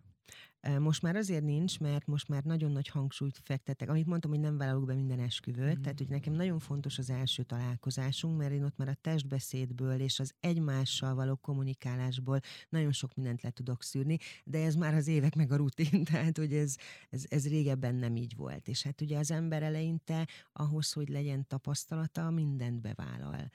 Most 0.80 1.01
már 1.01 1.15
azért 1.15 1.43
nincs, 1.43 1.80
mert 1.80 2.06
most 2.06 2.28
már 2.28 2.43
nagyon 2.43 2.71
nagy 2.71 2.88
hangsúlyt 2.88 3.39
fektetek. 3.43 3.89
Amit 3.89 4.06
mondtam, 4.06 4.32
hogy 4.32 4.39
nem 4.39 4.58
vállalok 4.58 4.86
be 4.86 4.93
minden 4.93 5.19
esküvőt, 5.19 5.78
mm. 5.78 5.82
tehát 5.82 5.97
hogy 5.97 6.10
nekem 6.10 6.34
nagyon 6.34 6.60
fontos 6.60 6.97
az 6.97 7.10
első 7.10 7.43
találkozásunk, 7.43 8.38
mert 8.38 8.51
én 8.51 8.63
ott 8.63 8.78
már 8.78 8.88
a 8.88 8.97
testbeszédből 9.01 9.99
és 9.99 10.19
az 10.19 10.34
egymással 10.39 11.15
való 11.15 11.36
kommunikálásból 11.36 12.39
nagyon 12.69 12.91
sok 12.91 13.15
mindent 13.15 13.41
le 13.41 13.49
tudok 13.49 13.84
szűrni, 13.84 14.17
de 14.43 14.63
ez 14.63 14.75
már 14.75 14.93
az 14.93 15.08
évek 15.08 15.36
meg 15.36 15.51
a 15.51 15.56
rutin, 15.56 16.04
tehát 16.12 16.38
hogy 16.38 16.54
ez, 16.54 16.75
ez, 17.10 17.23
ez 17.30 17.47
régebben 17.47 17.95
nem 17.95 18.15
így 18.15 18.36
volt. 18.36 18.67
És 18.67 18.84
hát 18.84 19.01
ugye 19.01 19.17
az 19.17 19.32
ember 19.32 19.63
eleinte 19.63 20.28
ahhoz, 20.54 20.91
hogy 20.91 21.10
legyen 21.10 21.47
tapasztalata, 21.47 22.30
mindent 22.30 22.82
bevállal. 22.82 23.51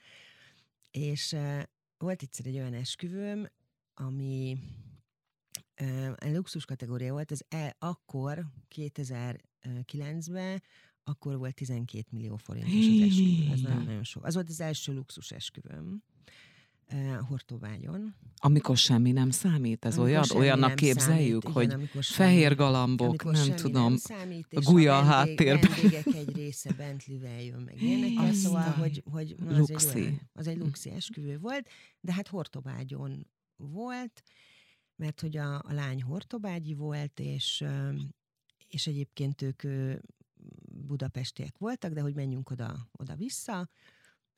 És 0.91 1.35
volt 1.97 2.21
egyszer 2.21 2.45
egy 2.45 2.57
olyan 2.57 2.73
esküvőm, 2.73 3.47
ami 3.93 4.57
luxus 6.19 6.65
kategória 6.65 7.11
volt, 7.11 7.31
ez 7.31 7.39
el, 7.49 7.75
akkor, 7.79 8.45
2009-ben, 8.75 10.61
akkor 11.03 11.37
volt 11.37 11.55
12 11.55 12.07
millió 12.11 12.35
forintos 12.35 12.73
az 12.73 13.01
esküvő. 13.01 13.51
Ez 13.51 13.59
nagyon, 13.61 13.83
nagyon 13.83 14.03
sok. 14.03 14.25
Az 14.25 14.33
volt 14.33 14.49
az 14.49 14.61
első 14.61 14.93
luxus 14.93 15.31
esküvőm. 15.31 16.03
Uh, 16.93 17.27
Hortobágyon. 17.27 18.15
Amikor 18.35 18.77
semmi 18.77 19.11
nem 19.11 19.29
számít, 19.29 19.85
ez 19.85 19.97
olyan, 19.97 20.23
olyannak 20.35 20.75
képzeljük, 20.75 21.41
számít, 21.41 21.55
hogy 21.55 21.65
igen, 21.65 22.01
fehér 22.01 22.55
galambok, 22.55 23.23
nem 23.23 23.55
tudom, 23.55 23.83
nem 23.83 23.97
számít, 23.97 24.47
a 24.53 24.61
gulya 24.61 24.97
a 24.97 25.03
háttérben. 25.03 25.69
vendégek 25.69 26.05
egy 26.05 26.35
része 26.35 26.73
Bentley-vel 26.73 27.41
jön 27.41 27.61
meg 27.61 27.81
ilyenekkel, 27.81 28.33
szóval, 28.33 28.61
hogy, 28.71 29.03
hogy 29.11 29.35
az, 29.47 29.71
egy 29.71 29.95
olyan, 29.95 30.19
az 30.33 30.47
egy 30.47 30.57
luxi 30.57 30.89
esküvő 30.89 31.37
volt, 31.39 31.69
de 31.99 32.13
hát 32.13 32.27
Hortobágyon 32.27 33.27
volt, 33.57 34.23
mert 35.01 35.21
hogy 35.21 35.37
a, 35.37 35.55
a 35.55 35.73
lány 35.73 36.01
hortobágyi 36.01 36.73
volt, 36.73 37.19
és, 37.19 37.65
és 38.67 38.87
egyébként 38.87 39.41
ők 39.41 39.63
budapestiek 40.71 41.57
voltak, 41.57 41.93
de 41.93 42.01
hogy 42.01 42.15
menjünk 42.15 42.49
oda, 42.49 42.89
oda-vissza. 42.91 43.69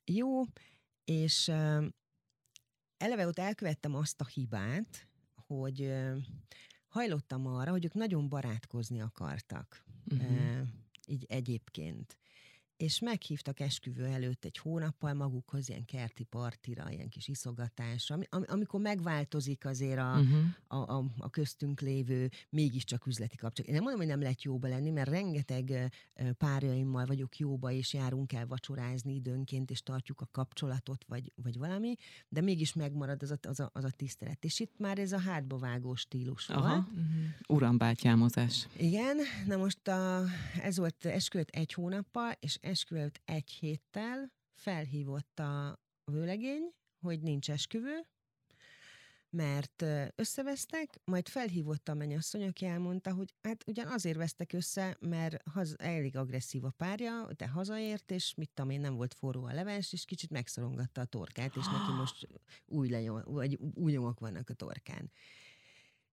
Jó, 0.06 0.42
és 1.04 1.48
eleve 2.98 3.28
ott 3.28 3.40
elkövettem 3.40 3.96
azt 3.96 4.22
a 4.22 4.26
hibát, 4.26 5.08
hogy 5.36 5.94
hajlottam 6.88 7.48
arra, 7.48 7.72
hogy 7.72 7.86
ők 7.86 7.94
nagyon 7.94 8.30
barátkozni 8.30 9.02
akartak. 9.02 9.86
Uh-huh. 10.06 10.68
így 11.08 11.26
egyébként 11.30 12.18
és 12.84 13.00
meghívtak 13.00 13.60
esküvő 13.60 14.06
előtt 14.06 14.46
egy 14.46 14.58
hónappal 14.58 15.14
magukhoz 15.14 15.70
ilyen 15.70 15.86
kerti 15.86 16.24
partira, 16.24 16.92
ilyen 16.92 17.10
kis 17.10 17.28
iszogatásra, 17.28 18.18
am- 18.30 18.46
amikor 18.48 18.82
megváltozik 18.82 19.66
azért 19.66 20.00
a, 20.00 20.20
uh-huh. 20.20 20.44
a, 20.68 20.98
a, 20.98 21.06
a 21.18 21.30
köztünk 21.30 21.82
lévő 21.82 22.30
mégiscsak 22.50 23.06
üzleti 23.06 23.36
kapcsolat. 23.36 23.70
Én 23.70 23.76
nem 23.76 23.84
mondom, 23.84 24.02
hogy 24.02 24.10
nem 24.12 24.22
lehet 24.22 24.44
jóba 24.44 24.68
lenni, 24.68 24.90
mert 24.90 25.10
rengeteg 25.10 25.94
párjaimmal 26.38 27.06
vagyok 27.06 27.38
jóba, 27.38 27.72
és 27.72 27.94
járunk 27.94 28.34
el 28.34 28.48
vacsorázni 28.48 29.14
időnként, 29.14 29.72
és 29.72 29.84
tartjuk 29.84 30.22
a 30.22 30.28
kapcsolatot, 30.32 31.04
vagy, 31.08 31.32
vagy 31.36 31.58
valami, 31.58 31.96
de 32.28 32.42
mégis 32.42 32.74
megmarad 32.74 33.24
az 33.24 33.32
a, 33.32 33.38
az, 33.42 33.60
a, 33.60 33.70
az 33.74 33.84
a 33.84 33.90
tisztelet. 33.90 34.46
És 34.46 34.60
itt 34.60 34.74
már 34.78 35.00
ez 35.00 35.12
a 35.12 35.20
hátba 35.20 35.58
vágó 35.58 35.96
stílus 35.96 36.50
Aha. 36.50 36.68
volt. 36.68 36.88
Uh-huh. 36.88 37.06
Urambátyámozás. 37.48 38.68
Igen, 38.78 39.18
na 39.48 39.58
most 39.58 39.88
a, 39.88 40.24
ez 40.62 40.78
volt 40.78 41.06
esküvőt 41.06 41.50
egy 41.50 41.74
hónappal, 41.74 42.32
és 42.40 42.58
esküvő 42.74 43.12
egy 43.26 43.50
héttel 43.50 44.32
felhívott 44.56 45.40
a 45.40 45.80
vőlegény, 46.12 46.74
hogy 47.00 47.22
nincs 47.22 47.52
esküvő, 47.52 48.08
mert 49.30 49.86
összevesztek, 50.16 51.00
majd 51.04 51.28
felhívott 51.28 51.90
a 51.90 51.94
mennyasszony, 51.94 52.48
aki 52.48 52.66
elmondta, 52.66 53.14
hogy 53.14 53.34
hát 53.42 53.64
ugyan 53.68 53.88
azért 53.88 54.18
vesztek 54.18 54.54
össze, 54.54 54.98
mert 55.00 55.50
haz, 55.50 55.76
elég 55.80 56.16
agresszív 56.16 56.64
a 56.64 56.70
párja, 56.70 57.28
de 57.38 57.48
hazaért, 57.48 58.12
és 58.12 58.34
mit 58.36 58.52
tudom 58.54 58.72
én, 58.72 58.80
nem 58.80 58.96
volt 58.96 59.14
forró 59.14 59.44
a 59.44 59.54
leves, 59.54 59.94
és 59.94 60.06
kicsit 60.06 60.30
megszorongatta 60.30 61.02
a 61.02 61.06
torkát, 61.06 61.56
és 61.56 61.66
neki 61.66 61.92
most 62.02 62.28
új, 62.66 62.90
lenyom, 62.90 63.22
vagy 63.26 63.58
új 63.74 63.92
nyomok 63.92 64.20
vannak 64.20 64.50
a 64.50 64.54
torkán. 64.54 65.12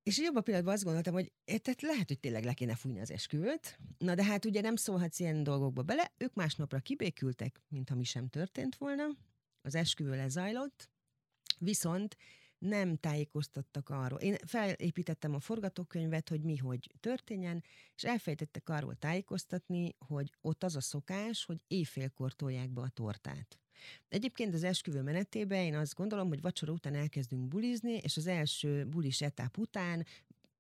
És 0.03 0.19
abban 0.19 0.37
a 0.37 0.41
pillanatban 0.41 0.75
azt 0.75 0.85
gondoltam, 0.85 1.15
hogy 1.15 1.33
eh, 1.45 1.59
tehát 1.59 1.83
lehet, 1.83 2.09
hogy 2.09 2.19
tényleg 2.19 2.45
le 2.45 2.53
kéne 2.53 2.75
fújni 2.75 3.01
az 3.01 3.11
esküvőt. 3.11 3.79
Na 3.99 4.15
de 4.15 4.25
hát 4.25 4.45
ugye 4.45 4.61
nem 4.61 4.77
szólhatsz 4.77 5.19
ilyen 5.19 5.43
dolgokba 5.43 5.83
bele. 5.83 6.13
Ők 6.19 6.35
másnapra 6.35 6.79
kibékültek, 6.79 7.61
mintha 7.69 7.95
mi 7.95 8.05
sem 8.05 8.29
történt 8.29 8.77
volna. 8.77 9.05
Az 9.63 9.75
esküvő 9.75 10.17
lezajlott, 10.17 10.91
viszont 11.59 12.17
nem 12.59 12.97
tájékoztattak 12.97 13.89
arról. 13.89 14.19
Én 14.19 14.37
felépítettem 14.47 15.35
a 15.35 15.41
forgatókönyvet, 15.41 16.29
hogy 16.29 16.43
mi 16.43 16.57
hogy 16.57 16.91
történjen, 17.01 17.65
és 17.97 18.05
elfejtettek 18.05 18.69
arról 18.69 18.95
tájékoztatni, 18.95 19.97
hogy 19.99 20.35
ott 20.41 20.63
az 20.65 20.77
a 20.77 20.81
szokás, 20.81 21.45
hogy 21.45 21.61
éjfélkor 21.67 22.33
tolják 22.33 22.71
be 22.71 22.81
a 22.81 22.89
tortát. 22.89 23.59
Egyébként 24.09 24.55
az 24.55 24.65
esküvő 24.65 25.03
menetében 25.03 25.65
én 25.65 25.75
azt 25.75 25.95
gondolom, 25.95 26.29
hogy 26.29 26.41
vacsora 26.41 26.73
után 26.73 26.95
elkezdünk 26.95 27.49
bulizni, 27.49 27.93
és 27.93 28.17
az 28.17 28.27
első 28.27 28.85
bulis 28.85 29.21
etap 29.21 29.59
után 29.59 30.07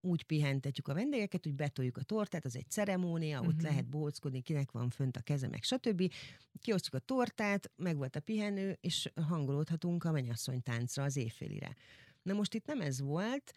úgy 0.01 0.23
pihentetjük 0.23 0.89
a 0.89 0.95
vendégeket, 0.95 1.45
hogy 1.45 1.55
betoljuk 1.55 1.97
a 1.97 2.03
tortát, 2.03 2.45
az 2.45 2.57
egy 2.57 2.71
ceremónia, 2.71 3.39
uh-huh. 3.39 3.49
ott 3.49 3.61
mhm. 3.61 3.71
lehet 3.71 3.89
bóckodni, 3.89 4.41
kinek 4.41 4.71
van 4.71 4.91
fönt 4.91 5.17
a 5.17 5.21
keze, 5.21 5.49
meg 5.49 5.63
stb. 5.63 6.13
Kiosztjuk 6.61 6.95
a 6.95 7.05
tortát, 7.05 7.71
meg 7.77 7.97
volt 7.97 8.17
a 8.17 8.21
pihenő, 8.21 8.79
és 8.81 9.11
hangolódhatunk 9.29 10.05
a 10.05 10.11
mennyasszony 10.13 10.63
táncra 10.63 11.03
az 11.03 11.17
éjfélire. 11.17 11.77
Na 12.23 12.33
most 12.33 12.55
itt 12.55 12.67
nem 12.67 12.81
ez 12.81 13.01
volt, 13.01 13.55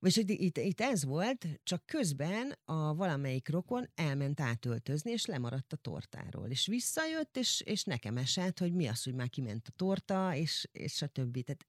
vagy 0.00 0.14
hogy 0.14 0.30
itt, 0.30 0.58
itt 0.58 0.80
ez 0.80 1.04
volt, 1.04 1.46
csak 1.62 1.86
közben 1.86 2.58
a 2.64 2.94
valamelyik 2.94 3.48
rokon 3.48 3.90
elment 3.94 4.40
átöltözni, 4.40 5.10
és 5.10 5.24
lemaradt 5.24 5.72
a 5.72 5.76
tortáról. 5.76 6.48
És 6.48 6.66
visszajött, 6.66 7.36
és, 7.36 7.60
és 7.60 7.84
nekem 7.84 8.16
esett, 8.16 8.58
hogy 8.58 8.72
mi 8.72 8.86
az, 8.86 9.02
hogy 9.02 9.14
már 9.14 9.28
kiment 9.28 9.66
a 9.68 9.72
torta, 9.76 10.34
és, 10.34 10.68
és 10.72 11.02
a 11.02 11.06
többi. 11.06 11.42
Tehát 11.42 11.66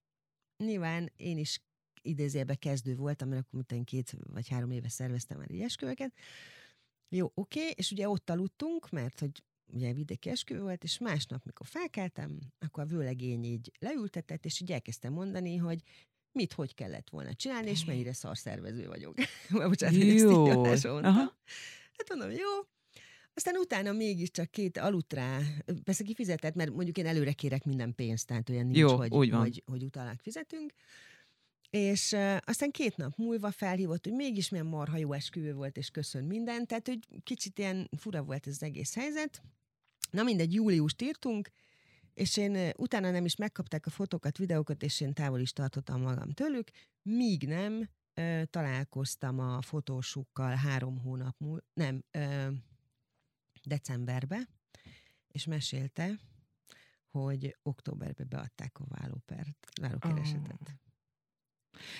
nyilván 0.57 1.11
én 1.15 1.37
is 1.37 1.61
idézőjelben 2.01 2.59
kezdő 2.59 2.95
voltam, 2.95 3.29
mert 3.29 3.41
akkor 3.41 3.65
mint 3.69 3.85
két 3.85 4.17
vagy 4.23 4.47
három 4.47 4.71
éve 4.71 4.89
szerveztem 4.89 5.37
már 5.37 5.51
így 5.51 5.61
esküvőket. 5.61 6.13
Jó, 7.09 7.31
oké, 7.33 7.59
okay, 7.59 7.73
és 7.75 7.91
ugye 7.91 8.09
ott 8.09 8.29
aludtunk, 8.29 8.89
mert 8.89 9.19
hogy 9.19 9.43
ugye 9.73 9.93
vidéki 9.93 10.29
esküvő 10.29 10.61
volt, 10.61 10.83
és 10.83 10.97
másnap, 10.97 11.45
mikor 11.45 11.67
felkeltem, 11.67 12.39
akkor 12.59 12.83
a 12.83 12.87
vőlegény 12.87 13.43
így 13.43 13.71
leültetett, 13.79 14.45
és 14.45 14.61
így 14.61 14.71
elkezdtem 14.71 15.13
mondani, 15.13 15.55
hogy 15.55 15.83
mit, 16.31 16.53
hogy 16.53 16.73
kellett 16.73 17.09
volna 17.09 17.33
csinálni, 17.33 17.69
és 17.69 17.85
mennyire 17.85 18.13
szarszervező 18.13 18.87
vagyok. 18.87 19.15
Bocsánat, 19.69 20.01
jó. 20.01 20.45
Hát 21.97 22.09
mondom, 22.09 22.31
jó. 22.31 22.49
Aztán 23.33 23.55
utána 23.55 23.91
mégiscsak 23.91 24.51
két 24.51 24.77
alutrá, 24.77 25.39
persze 25.83 26.03
kifizetett, 26.03 26.55
mert 26.55 26.73
mondjuk 26.73 26.97
én 26.97 27.05
előre 27.05 27.31
kérek 27.31 27.63
minden 27.63 27.95
pénzt, 27.95 28.27
tehát 28.27 28.49
olyan 28.49 28.65
nincs, 28.65 28.77
jó, 28.77 28.95
hogy, 28.95 29.11
úgy 29.11 29.31
van. 29.31 29.39
hogy, 29.39 29.63
hogy 29.65 29.83
utalák 29.83 30.19
fizetünk. 30.21 30.73
És 31.69 32.11
uh, 32.11 32.37
aztán 32.45 32.71
két 32.71 32.97
nap 32.97 33.17
múlva 33.17 33.51
felhívott, 33.51 34.03
hogy 34.03 34.13
mégis 34.13 34.49
milyen 34.49 34.65
marha 34.65 34.97
jó 34.97 35.13
esküvő 35.13 35.53
volt, 35.53 35.77
és 35.77 35.89
köszön 35.89 36.23
mindent, 36.23 36.67
tehát 36.67 36.87
hogy 36.87 36.99
kicsit 37.23 37.59
ilyen 37.59 37.89
fura 37.97 38.23
volt 38.23 38.47
ez 38.47 38.53
az 38.53 38.63
egész 38.63 38.95
helyzet. 38.95 39.41
Na 40.11 40.23
mindegy, 40.23 40.53
júliust 40.53 41.01
írtunk, 41.01 41.49
és 42.13 42.37
én 42.37 42.71
utána 42.77 43.11
nem 43.11 43.25
is 43.25 43.35
megkapták 43.35 43.85
a 43.85 43.89
fotókat, 43.89 44.37
videókat, 44.37 44.83
és 44.83 45.01
én 45.01 45.13
távol 45.13 45.39
is 45.39 45.53
tartottam 45.53 46.01
magam 46.01 46.31
tőlük, 46.31 46.69
míg 47.01 47.47
nem 47.47 47.89
ö, 48.13 48.41
találkoztam 48.49 49.39
a 49.39 49.61
fotósukkal 49.61 50.55
három 50.55 50.97
hónap 50.97 51.35
múlva, 51.39 51.65
nem, 51.73 52.03
ö, 52.11 52.47
decemberbe, 53.63 54.47
és 55.27 55.45
mesélte, 55.45 56.19
hogy 57.09 57.57
októberbe 57.63 58.23
beadták 58.23 58.79
a 58.79 58.85
vállópert, 58.87 59.67
vállókeresetet. 59.81 60.61
Oh. 60.61 60.90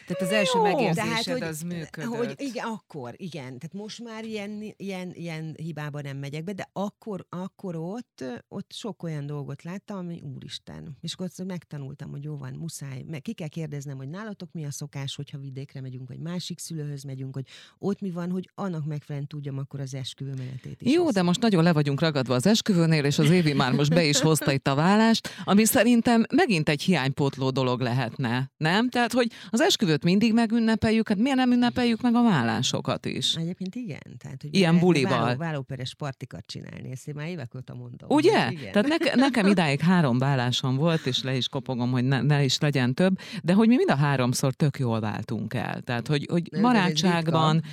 Tehát 0.08 0.22
az 0.22 0.32
első 0.32 0.58
Jó, 0.58 0.64
megérzésed 0.64 1.06
tehát, 1.06 1.24
hogy, 1.24 1.42
az 1.42 1.62
működött. 1.62 2.16
Hogy 2.16 2.34
igen, 2.38 2.66
akkor, 2.66 3.14
igen. 3.18 3.44
Tehát 3.44 3.74
most 3.74 4.04
már 4.04 4.26
ilyen, 4.26 4.74
ilyen, 4.78 5.12
ilyen 5.14 5.56
hibába 5.58 6.02
nem 6.02 6.18
megyek 6.18 6.44
be, 6.44 6.54
de 6.54 6.70
akkor, 6.74 7.26
akkor 7.30 7.76
ott, 7.76 8.24
ott 8.48 8.72
sok 8.74 9.04
olyan 9.04 9.26
dolgot 9.26 9.64
láttam, 9.64 9.98
ami 9.98 10.22
úristen. 10.36 10.98
És 11.02 11.14
akkor 11.14 11.30
megtanultam, 11.46 12.10
hogy 12.10 12.24
jó 12.24 12.38
van, 12.38 12.54
muszáj. 12.54 13.04
Meg 13.08 13.22
ki 13.22 13.34
kell 13.34 13.48
kérdeznem, 13.48 13.98
hogy 13.98 14.10
nálatok 14.10 14.50
mi 14.52 14.66
a 14.66 14.72
szokás, 14.72 15.16
hogyha 15.16 15.38
vidékre 15.38 15.82
megyünk, 15.82 16.08
vagy 16.08 16.20
másik 16.20 16.60
szülőhöz 16.60 17.04
megyünk, 17.04 17.36
hogy 17.36 17.46
ott 17.78 18.00
mi 18.00 18.12
van, 18.12 18.32
hogy 18.32 18.50
annak 18.56 18.86
megfelelően 18.86 19.28
tudjam 19.28 19.58
akkor 19.58 19.80
az 19.80 19.94
esküvő 19.94 20.34
menetét 20.38 20.82
is. 20.82 20.94
Jó, 20.94 21.04
hozni. 21.04 21.20
de 21.20 21.26
most 21.26 21.42
nagyon 21.42 21.64
le 21.64 21.74
vagyunk 21.74 22.00
ragadva 22.00 22.36
az 22.36 22.46
esküvőnél, 22.46 23.06
és 23.06 23.20
az 23.20 23.30
Évi 23.30 23.54
már 23.54 23.72
most 23.72 23.94
be 23.94 24.04
is 24.04 24.20
hozta 24.20 24.52
itt 24.52 24.68
a 24.68 24.76
vállást, 24.76 25.30
ami 25.44 25.66
szerintem 25.66 26.26
megint 26.36 26.70
egy 26.70 26.82
hiánypótló 26.82 27.50
dolog 27.50 27.82
lehetne, 27.82 28.52
nem? 28.58 28.90
Tehát, 28.90 29.14
hogy 29.14 29.32
az 29.50 29.62
esküvőt 29.72 30.04
mindig 30.04 30.34
megünnepeljük, 30.34 31.08
hát 31.08 31.18
miért 31.18 31.38
nem 31.38 31.52
ünnepeljük 31.52 32.02
meg 32.02 32.16
a 32.16 32.24
vállásokat 32.24 33.06
is? 33.06 33.36
Egyébként 33.36 33.76
igen. 33.76 34.00
Tehát, 34.18 34.42
hogy 34.42 34.56
Ilyen 34.56 34.80
bulival. 34.80 35.20
Váló, 35.20 35.38
vállóperes 35.38 35.96
partikat 35.96 36.44
csinálni, 36.46 36.92
ezt 36.92 37.08
én 37.08 37.14
már 37.18 37.28
évek 37.28 37.56
óta 37.56 37.74
mondom. 37.76 38.10
Ugye? 38.10 38.52
Igen. 38.52 38.72
Tehát 38.72 38.88
neke, 38.88 39.16
nekem 39.16 39.48
idáig 39.48 39.80
három 39.80 40.18
vállásom 40.18 40.76
volt, 40.76 41.06
és 41.06 41.24
le 41.24 41.36
is 41.36 41.48
kopogom, 41.48 41.92
hogy 41.92 42.04
ne, 42.04 42.22
ne 42.22 42.44
is 42.44 42.60
legyen 42.60 42.94
több, 42.94 43.20
de 43.44 43.54
hogy 43.54 43.68
mi 43.68 43.76
mind 43.76 43.90
a 43.90 43.96
háromszor 43.96 44.54
tök 44.54 44.80
jól 44.80 45.00
váltunk 45.00 45.54
el. 45.54 45.82
Tehát, 45.82 46.08
hogy, 46.08 46.28
hogy 46.32 46.50
barátságban, 46.62 47.64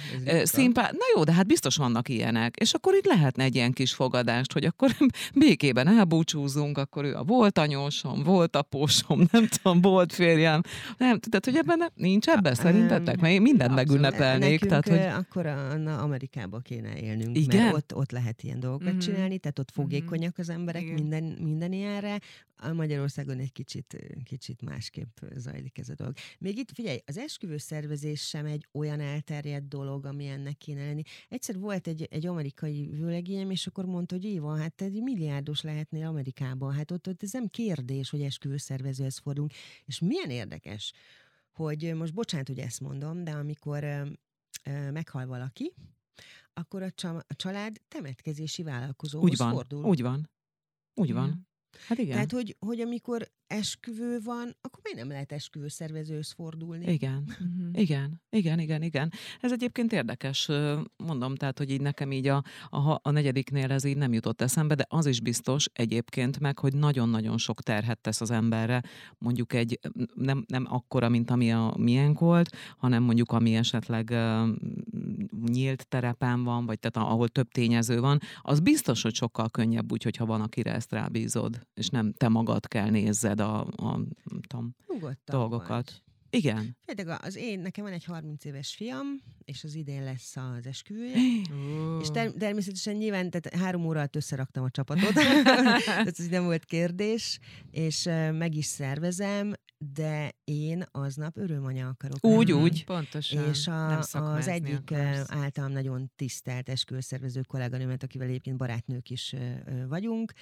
színpá... 0.43 0.83
Na 0.83 1.07
jó, 1.15 1.25
de 1.25 1.33
hát 1.33 1.47
biztos 1.47 1.77
vannak 1.77 2.09
ilyenek. 2.09 2.57
És 2.57 2.73
akkor 2.73 2.95
itt 2.95 3.07
lehetne 3.07 3.45
egy 3.45 3.55
ilyen 3.55 3.73
kis 3.73 3.93
fogadást, 3.93 4.53
hogy 4.53 4.65
akkor 4.65 4.91
békében 5.35 5.89
elbúcsúzunk, 5.89 6.79
akkor 6.79 7.05
ő 7.05 7.15
a 7.15 7.23
volt 7.23 7.59
anyósom, 7.59 8.23
volt 8.23 8.57
apósom, 8.57 9.23
nem 9.33 9.47
tudom, 9.47 9.81
volt 9.81 10.13
férjem. 10.13 10.61
Nem, 10.99 11.19
tehát, 11.19 11.45
hogy 11.45 11.57
ebben 11.57 11.78
nincs 11.95 12.27
ebben 12.27 12.55
szerintetek? 12.55 13.21
Mert 13.21 13.35
én 13.35 13.43
mindent 13.43 13.75
megünnepelnék. 13.75 14.61
Nekünk 14.61 14.71
tehát, 14.71 14.89
hogy... 14.89 15.25
akkor 15.25 15.47
a, 15.47 15.73
a 15.73 16.03
Amerikába 16.03 16.59
kéne 16.59 17.01
élnünk, 17.01 17.37
Igen? 17.37 17.63
mert 17.63 17.75
ott, 17.75 17.95
ott 17.95 18.11
lehet 18.11 18.43
ilyen 18.43 18.61
dolgokat 18.61 18.89
mm-hmm. 18.89 18.99
csinálni, 18.99 19.39
tehát 19.39 19.59
ott 19.59 19.71
fogékonyak 19.71 20.39
az 20.39 20.49
emberek 20.49 20.83
Igen. 20.83 20.95
minden, 20.95 21.23
minden 21.23 21.73
ilyenre. 21.73 22.19
A 22.61 22.73
Magyarországon 22.73 23.39
egy 23.39 23.53
kicsit, 23.53 23.97
kicsit 24.25 24.63
másképp 24.63 25.19
zajlik 25.37 25.79
ez 25.79 25.89
a 25.89 25.95
dolog. 25.95 26.15
Még 26.39 26.59
itt, 26.59 26.71
figyelj, 26.75 26.99
az 27.07 27.19
esküvő 27.19 27.57
szervezés 27.57 28.29
sem 28.29 28.47
egy 28.47 28.67
olyan 28.73 29.01
elterjedt 29.01 29.69
dolog, 29.69 30.07
ami 30.07 30.27
ennek 30.27 30.57
kéne 30.57 30.85
lenni. 30.85 31.03
Egyszer 31.29 31.59
volt 31.59 31.87
egy, 31.87 32.09
egy 32.11 32.27
amerikai 32.27 32.89
vőlegényem, 32.93 33.51
és 33.51 33.67
akkor 33.67 33.85
mondta, 33.85 34.15
hogy 34.15 34.25
Éva, 34.25 34.57
hát 34.57 34.83
egy 34.83 35.03
milliárdos 35.03 35.63
lehetnél 35.63 36.07
Amerikában. 36.07 36.73
Hát 36.73 36.91
ott, 36.91 37.09
ott 37.09 37.23
ez 37.23 37.33
nem 37.33 37.47
kérdés, 37.47 38.11
hogy 38.11 38.23
esküvőszervezőhez 38.23 39.19
fordulunk. 39.19 39.53
És 39.85 39.99
milyen 39.99 40.31
érdekes, 40.31 40.93
hogy 41.59 41.95
most 41.95 42.15
bocsánat, 42.15 42.49
hogy 42.49 42.59
ezt 42.59 42.81
mondom, 42.81 43.25
de 43.25 43.31
amikor 43.31 43.85
meghal 44.91 45.27
valaki, 45.27 45.75
akkor 46.53 46.83
a, 46.83 46.91
csa, 46.91 47.17
a 47.17 47.35
család 47.35 47.81
temetkezési 47.89 48.63
vállalkozóhoz 48.63 49.31
úgy 49.31 49.37
van, 49.37 49.53
fordul. 49.53 49.85
Úgy 49.85 50.03
van. 50.03 50.31
Úgy 50.95 51.13
van. 51.13 51.48
Hát 51.87 51.99
igen. 51.99 52.13
Tehát, 52.13 52.33
hogy, 52.33 52.57
hogy 52.59 52.81
amikor 52.81 53.29
esküvő 53.47 54.19
van, 54.25 54.57
akkor 54.61 54.81
miért 54.83 54.99
nem 54.99 55.09
lehet 55.09 55.33
esküvő 55.33 55.69
szervezőhöz 55.69 56.33
fordulni? 56.33 56.93
Igen, 56.93 57.25
uh-huh. 57.29 57.81
igen, 57.85 58.23
igen, 58.31 58.59
igen, 58.59 58.83
igen. 58.83 59.13
Ez 59.41 59.53
egyébként 59.53 59.93
érdekes, 59.93 60.51
mondom, 60.97 61.35
tehát, 61.35 61.59
hogy 61.59 61.71
így 61.71 61.81
nekem 61.81 62.13
így 62.13 62.27
a, 62.27 62.45
a, 62.69 62.99
a 63.03 63.11
negyediknél 63.11 63.73
ez 63.73 63.85
így 63.85 63.97
nem 63.97 64.13
jutott 64.13 64.41
eszembe, 64.41 64.75
de 64.75 64.85
az 64.89 65.07
is 65.07 65.21
biztos 65.21 65.67
egyébként 65.73 66.41
meg, 66.41 66.59
hogy 66.59 66.75
nagyon-nagyon 66.75 67.39
sok 67.39 67.63
terhet 67.63 68.01
tesz 68.01 68.21
az 68.21 68.31
emberre, 68.31 68.83
mondjuk 69.19 69.53
egy, 69.53 69.79
nem, 70.15 70.45
nem 70.47 70.67
akkora, 70.69 71.09
mint 71.09 71.31
ami 71.31 71.53
a 71.53 71.75
miénk 71.79 72.19
volt, 72.19 72.57
hanem 72.77 73.03
mondjuk 73.03 73.33
ami 73.33 73.55
esetleg 73.55 74.09
uh, 74.13 74.49
nyílt 75.47 75.89
terepen 75.89 76.45
van, 76.45 76.67
vagy 76.67 76.79
tehát 76.79 77.11
ahol 77.11 77.29
több 77.29 77.49
tényező 77.49 78.01
van, 78.01 78.21
az 78.43 78.61
biztos, 78.61 79.03
hogy 79.03 79.15
sokkal 79.15 79.49
könnyebb 79.49 79.93
úgy, 79.93 80.03
hogyha 80.03 80.27
van, 80.27 80.41
akire 80.41 80.75
ezt 80.75 80.93
rábízod, 80.93 81.58
és 81.75 81.89
nem 81.89 82.13
te 82.13 82.29
magad 82.29 82.69
kell 82.69 82.91
nézzed 82.91 83.41
a, 83.41 83.61
a 83.61 84.01
tudom, 84.49 84.75
dolgokat. 85.25 85.69
Vagy. 85.69 86.03
Igen. 86.31 86.77
Például 86.85 87.19
az 87.23 87.37
én, 87.37 87.61
nekem 87.61 87.85
van 87.85 87.93
egy 87.93 88.05
30 88.05 88.45
éves 88.45 88.75
fiam, 88.75 89.07
és 89.45 89.65
az 89.65 89.75
idén 89.75 90.05
lesz 90.05 90.37
az 90.37 90.67
esküvője. 90.67 91.17
Oh. 91.51 92.01
És 92.01 92.09
ter- 92.11 92.37
természetesen 92.37 92.95
nyilván, 92.95 93.31
tehát 93.31 93.63
három 93.63 93.87
óra 93.87 93.99
alatt 93.99 94.17
összeraktam 94.17 94.65
a 94.65 94.71
csapatot, 94.71 95.17
ez 96.19 96.27
nem 96.31 96.45
volt 96.45 96.65
kérdés, 96.65 97.39
és 97.71 98.05
meg 98.33 98.55
is 98.55 98.67
szervezem, 98.67 99.53
de 99.79 100.33
én 100.45 100.85
aznap 100.91 101.37
örömanya 101.37 101.89
akarok. 101.89 102.25
Úgy, 102.25 102.49
lenni. 102.49 102.63
úgy. 102.63 102.85
Pontosan. 102.85 103.49
És 103.49 103.67
a, 103.67 103.99
az 104.13 104.49
egyik 104.49 104.79
akarsz. 104.79 105.31
általam 105.31 105.73
nagyon 105.73 106.11
tisztelt 106.17 106.69
esküvőszervező 106.69 107.41
kolléganőmet, 107.41 108.03
akivel 108.03 108.29
egyébként 108.29 108.57
barátnők 108.57 109.11
is 109.11 109.35
vagyunk, 109.89 110.33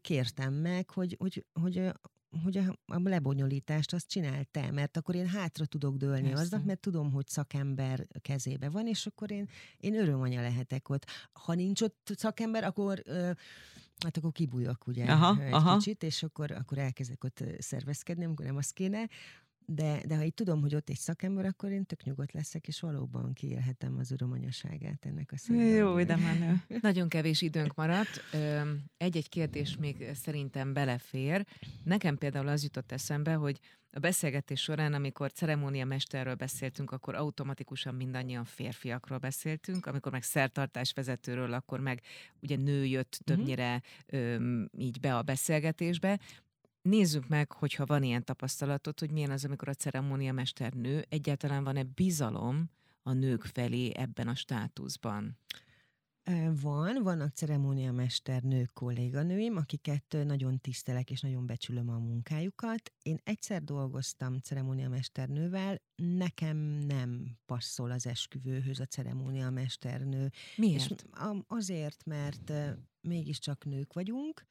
kértem 0.00 0.54
meg, 0.54 0.90
hogy, 0.90 1.16
hogy, 1.18 1.44
hogy 1.52 1.90
hogy 2.42 2.56
a, 2.56 2.78
a 2.86 2.98
lebonyolítást 2.98 3.92
azt 3.92 4.08
csinál 4.08 4.44
te, 4.44 4.70
mert 4.70 4.96
akkor 4.96 5.14
én 5.14 5.26
hátra 5.26 5.66
tudok 5.66 5.96
dőlni 5.96 6.28
Persze. 6.28 6.42
aznap, 6.42 6.64
mert 6.64 6.80
tudom, 6.80 7.12
hogy 7.12 7.28
szakember 7.28 8.06
kezébe 8.20 8.68
van, 8.68 8.86
és 8.86 9.06
akkor 9.06 9.30
én, 9.30 9.48
én 9.76 9.94
örömanya 9.94 10.40
lehetek 10.40 10.88
ott. 10.88 11.06
Ha 11.32 11.54
nincs 11.54 11.80
ott 11.80 12.12
szakember, 12.16 12.64
akkor 12.64 13.02
ö, 13.04 13.30
hát 13.98 14.16
akkor 14.16 14.32
kibújok 14.32 14.86
ugye 14.86 15.04
aha, 15.04 15.42
egy 15.42 15.52
aha. 15.52 15.76
kicsit, 15.76 16.02
és 16.02 16.22
akkor, 16.22 16.50
akkor 16.50 16.78
elkezdek 16.78 17.24
ott 17.24 17.44
szervezkedni, 17.58 18.24
amikor 18.24 18.46
nem 18.46 18.56
az 18.56 18.70
kéne, 18.70 19.08
de, 19.70 20.00
de 20.06 20.16
ha 20.16 20.22
így 20.22 20.34
tudom, 20.34 20.60
hogy 20.60 20.74
ott 20.74 20.88
egy 20.88 20.96
szakember, 20.96 21.44
akkor 21.44 21.70
én 21.70 21.84
tök 21.84 22.02
nyugodt 22.02 22.32
leszek, 22.32 22.68
és 22.68 22.80
valóban 22.80 23.32
kiélhetem 23.32 23.96
az 23.98 24.10
örömanyaságát 24.10 25.04
ennek 25.04 25.32
a 25.32 25.36
színben. 25.36 25.66
Jó, 25.66 26.02
de 26.02 26.16
menő. 26.16 26.62
Nagyon 26.80 27.08
kevés 27.08 27.42
időnk 27.42 27.74
maradt. 27.74 28.20
Egy-egy 28.96 29.28
kérdés 29.28 29.76
még 29.76 30.10
szerintem 30.14 30.72
belefér. 30.72 31.46
Nekem 31.84 32.18
például 32.18 32.48
az 32.48 32.62
jutott 32.62 32.92
eszembe, 32.92 33.32
hogy 33.32 33.60
a 33.92 33.98
beszélgetés 33.98 34.60
során, 34.60 34.94
amikor 34.94 35.32
ceremóniamesterről 35.32 36.34
beszéltünk, 36.34 36.90
akkor 36.90 37.14
automatikusan 37.14 37.94
mindannyian 37.94 38.44
férfiakról 38.44 39.18
beszéltünk, 39.18 39.86
amikor 39.86 40.12
meg 40.12 40.22
szertartás 40.22 40.92
vezetőről, 40.92 41.52
akkor 41.52 41.80
meg 41.80 42.00
ugye 42.42 42.56
nő 42.56 42.84
jött 42.84 43.18
mhm. 43.24 43.34
többnyire 43.34 43.82
mm-hmm. 44.16 44.34
öm, 44.34 44.68
így 44.78 45.00
be 45.00 45.16
a 45.16 45.22
beszélgetésbe. 45.22 46.18
Nézzük 46.82 47.28
meg, 47.28 47.52
hogyha 47.52 47.86
van 47.86 48.02
ilyen 48.02 48.24
tapasztalatod, 48.24 48.98
hogy 48.98 49.10
milyen 49.10 49.30
az, 49.30 49.44
amikor 49.44 49.68
a 49.68 49.74
ceremóniamester 49.74 50.72
nő, 50.72 51.04
egyáltalán 51.08 51.64
van-e 51.64 51.82
bizalom 51.82 52.70
a 53.02 53.12
nők 53.12 53.44
felé 53.44 53.92
ebben 53.94 54.28
a 54.28 54.34
státuszban? 54.34 55.38
Van, 56.60 57.02
vannak 57.02 57.34
ceremóniamester 57.34 58.42
nők 58.42 58.72
kolléganőim, 58.72 59.56
akiket 59.56 60.16
nagyon 60.24 60.60
tisztelek 60.60 61.10
és 61.10 61.20
nagyon 61.20 61.46
becsülöm 61.46 61.88
a 61.88 61.98
munkájukat. 61.98 62.92
Én 63.02 63.18
egyszer 63.24 63.62
dolgoztam 63.62 64.38
ceremóniamesternővel, 64.38 65.80
nekem 65.96 66.56
nem 66.86 67.38
passzol 67.46 67.90
az 67.90 68.06
esküvőhöz 68.06 68.80
a 68.80 68.84
ceremóniamesternő. 68.84 70.30
Miért? 70.56 70.90
És 70.90 71.06
azért, 71.46 72.04
mert 72.04 72.52
mégiscsak 73.00 73.64
nők 73.64 73.92
vagyunk, 73.92 74.44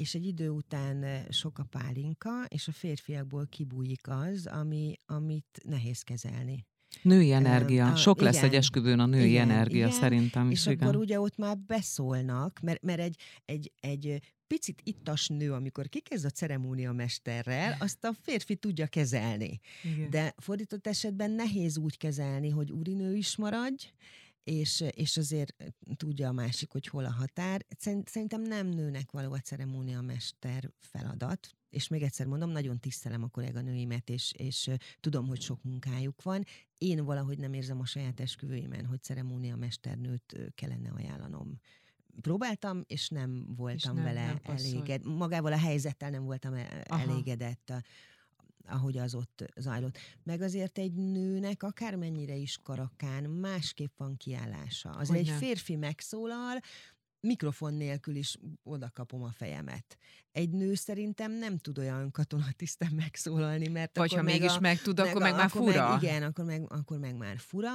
és 0.00 0.14
egy 0.14 0.26
idő 0.26 0.48
után 0.48 1.26
sok 1.30 1.58
a 1.58 1.64
pálinka, 1.64 2.44
és 2.48 2.68
a 2.68 2.72
férfiakból 2.72 3.46
kibújik 3.46 4.08
az, 4.08 4.46
ami, 4.46 4.96
amit 5.06 5.60
nehéz 5.64 6.02
kezelni. 6.02 6.66
Női 7.02 7.32
energia. 7.32 7.96
Sok 7.96 8.20
igen, 8.20 8.32
lesz 8.32 8.42
egy 8.42 8.54
esküvőn 8.54 8.98
a 8.98 9.06
női 9.06 9.28
igen, 9.28 9.50
energia 9.50 9.86
igen, 9.86 9.98
szerintem. 9.98 10.50
És 10.50 10.66
igen. 10.66 10.88
akkor 10.88 11.00
ugye 11.00 11.20
ott 11.20 11.36
már 11.36 11.58
beszólnak, 11.58 12.60
mert, 12.62 12.82
mert 12.82 13.00
egy, 13.00 13.20
egy, 13.44 13.72
egy 13.80 14.20
picit 14.46 14.80
ittas 14.84 15.28
nő, 15.28 15.52
amikor 15.52 15.88
kikezd 15.88 16.24
a 16.24 16.30
ceremónia 16.30 16.92
mesterrel, 16.92 17.76
azt 17.78 18.04
a 18.04 18.12
férfi 18.22 18.56
tudja 18.56 18.86
kezelni. 18.86 19.60
Igen. 19.82 20.10
De 20.10 20.34
fordított 20.36 20.86
esetben 20.86 21.30
nehéz 21.30 21.78
úgy 21.78 21.96
kezelni, 21.96 22.48
hogy 22.48 22.72
úrinő 22.72 23.16
is 23.16 23.36
maradj, 23.36 23.86
és, 24.44 24.84
és 24.90 25.16
azért 25.16 25.54
tudja 25.96 26.28
a 26.28 26.32
másik, 26.32 26.70
hogy 26.70 26.86
hol 26.86 27.04
a 27.04 27.12
határ. 27.12 27.66
Szerintem 28.04 28.42
nem 28.42 28.66
nőnek 28.66 29.10
való 29.10 29.32
a 29.32 29.38
ceremónia 29.38 30.00
mester 30.00 30.70
feladat, 30.78 31.54
és 31.70 31.88
még 31.88 32.02
egyszer 32.02 32.26
mondom, 32.26 32.50
nagyon 32.50 32.78
tisztelem 32.78 33.22
a 33.22 33.28
kolléganőimet, 33.28 34.10
és, 34.10 34.32
és 34.36 34.70
tudom, 35.00 35.26
hogy 35.26 35.40
sok 35.40 35.62
munkájuk 35.62 36.22
van. 36.22 36.44
Én 36.78 37.04
valahogy 37.04 37.38
nem 37.38 37.52
érzem 37.52 37.80
a 37.80 37.86
saját 37.86 38.20
esküvőimen, 38.20 38.86
hogy 38.86 39.02
ceremónia 39.02 39.56
mesternőt 39.56 40.36
kellene 40.54 40.90
ajánlanom 40.90 41.60
próbáltam, 42.20 42.84
és 42.86 43.08
nem 43.08 43.54
voltam 43.56 43.76
és 43.76 43.84
nem, 43.84 44.04
vele 44.04 44.26
nem 44.26 44.40
elégedett. 44.42 45.04
Magával 45.04 45.52
a 45.52 45.58
helyzettel 45.58 46.10
nem 46.10 46.24
voltam 46.24 46.54
e- 46.54 46.84
Aha. 46.88 47.00
elégedett 47.00 47.72
ahogy 48.66 48.98
az 48.98 49.14
ott 49.14 49.44
zajlott. 49.56 49.98
Meg 50.22 50.40
azért 50.40 50.78
egy 50.78 50.92
nőnek 50.92 51.62
akármennyire 51.62 52.34
is 52.34 52.58
karakán 52.62 53.24
másképp 53.24 53.92
van 53.96 54.16
kiállása. 54.16 54.90
Az 54.90 55.10
egy 55.10 55.28
férfi 55.28 55.76
megszólal, 55.76 56.60
mikrofon 57.20 57.74
nélkül 57.74 58.14
is 58.14 58.38
oda 58.62 58.90
kapom 58.94 59.22
a 59.22 59.32
fejemet. 59.32 59.98
Egy 60.32 60.50
nő 60.50 60.74
szerintem 60.74 61.32
nem 61.32 61.58
tud 61.58 61.78
olyan 61.78 62.10
katonatiszten 62.10 62.92
megszólalni, 62.94 63.68
mert 63.68 63.96
Vagy 63.96 64.12
akkor 64.12 64.24
ha 64.24 64.32
mégis 64.32 64.56
a, 64.56 64.60
meg 64.60 64.82
tud, 64.82 64.98
meg 64.98 65.06
akkor 65.06 65.22
meg, 65.22 65.30
meg 65.30 65.40
már 65.40 65.50
fura. 65.50 65.88
Meg, 65.88 66.02
igen, 66.02 66.22
akkor 66.22 66.44
meg, 66.44 66.72
akkor 66.72 66.98
meg 66.98 67.16
már 67.16 67.38
fura. 67.38 67.70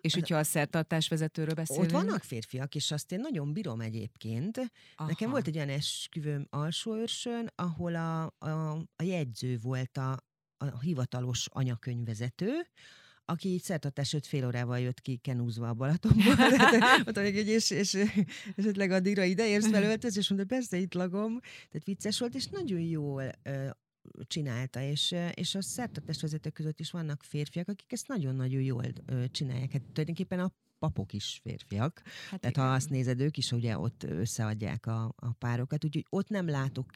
És 0.00 0.14
hogyha 0.14 0.36
a 0.36 0.44
szertartás 0.44 1.08
vezetőről 1.08 1.54
beszélünk? 1.54 1.86
Ott 1.86 1.92
vannak 1.92 2.22
férfiak, 2.22 2.74
és 2.74 2.90
azt 2.90 3.12
én 3.12 3.20
nagyon 3.20 3.52
bírom 3.52 3.80
egyébként. 3.80 4.72
Aha. 4.94 5.08
Nekem 5.08 5.30
volt 5.30 5.46
egy 5.46 5.56
olyan 5.56 5.68
esküvőm 5.68 6.46
alsóőrsön, 6.50 7.50
ahol 7.54 7.94
a, 7.94 8.22
a, 8.38 8.76
a 8.96 9.02
jegyző 9.02 9.58
volt 9.62 9.96
a, 9.96 10.24
a 10.56 10.80
hivatalos 10.80 11.46
anyakönyvvezető, 11.52 12.68
aki 13.24 13.48
így 13.48 13.62
szertartás 13.62 14.12
öt 14.12 14.26
fél 14.26 14.46
órával 14.46 14.78
jött 14.78 15.00
ki 15.00 15.16
kenúzva 15.16 15.68
a 15.68 15.74
Balatonból. 15.74 16.34
Hogy 17.14 17.48
és, 17.48 17.70
és, 17.70 17.98
esetleg 18.56 18.90
addigra 18.90 19.22
ide 19.24 19.48
érsz 19.48 19.70
felöltöz, 19.70 20.16
és 20.16 20.28
mondta, 20.28 20.46
persze 20.46 20.76
itt 20.76 20.94
lagom. 20.94 21.40
Tehát 21.40 21.84
vicces 21.84 22.18
volt, 22.18 22.34
és 22.34 22.46
nagyon 22.46 22.80
jól 22.80 23.30
csinálta, 24.26 24.80
és, 24.82 25.14
és 25.34 25.54
a 25.54 25.62
szertartás 25.62 26.20
vezetők 26.20 26.52
között 26.52 26.80
is 26.80 26.90
vannak 26.90 27.22
férfiak, 27.22 27.68
akik 27.68 27.92
ezt 27.92 28.08
nagyon-nagyon 28.08 28.62
jól 28.62 28.84
csinálják. 29.30 29.72
Hát 29.72 29.82
tulajdonképpen 29.82 30.40
a 30.40 30.52
papok 30.78 31.12
is 31.12 31.40
férfiak. 31.42 32.02
Hát 32.30 32.40
Tehát 32.40 32.56
igen. 32.56 32.68
ha 32.68 32.74
azt 32.74 32.90
nézed, 32.90 33.20
ők 33.20 33.36
is 33.36 33.52
ugye 33.52 33.78
ott 33.78 34.02
összeadják 34.02 34.86
a, 34.86 35.14
a 35.16 35.32
párokat, 35.32 35.84
úgyhogy 35.84 36.06
ott 36.08 36.28
nem 36.28 36.48
látok 36.48 36.90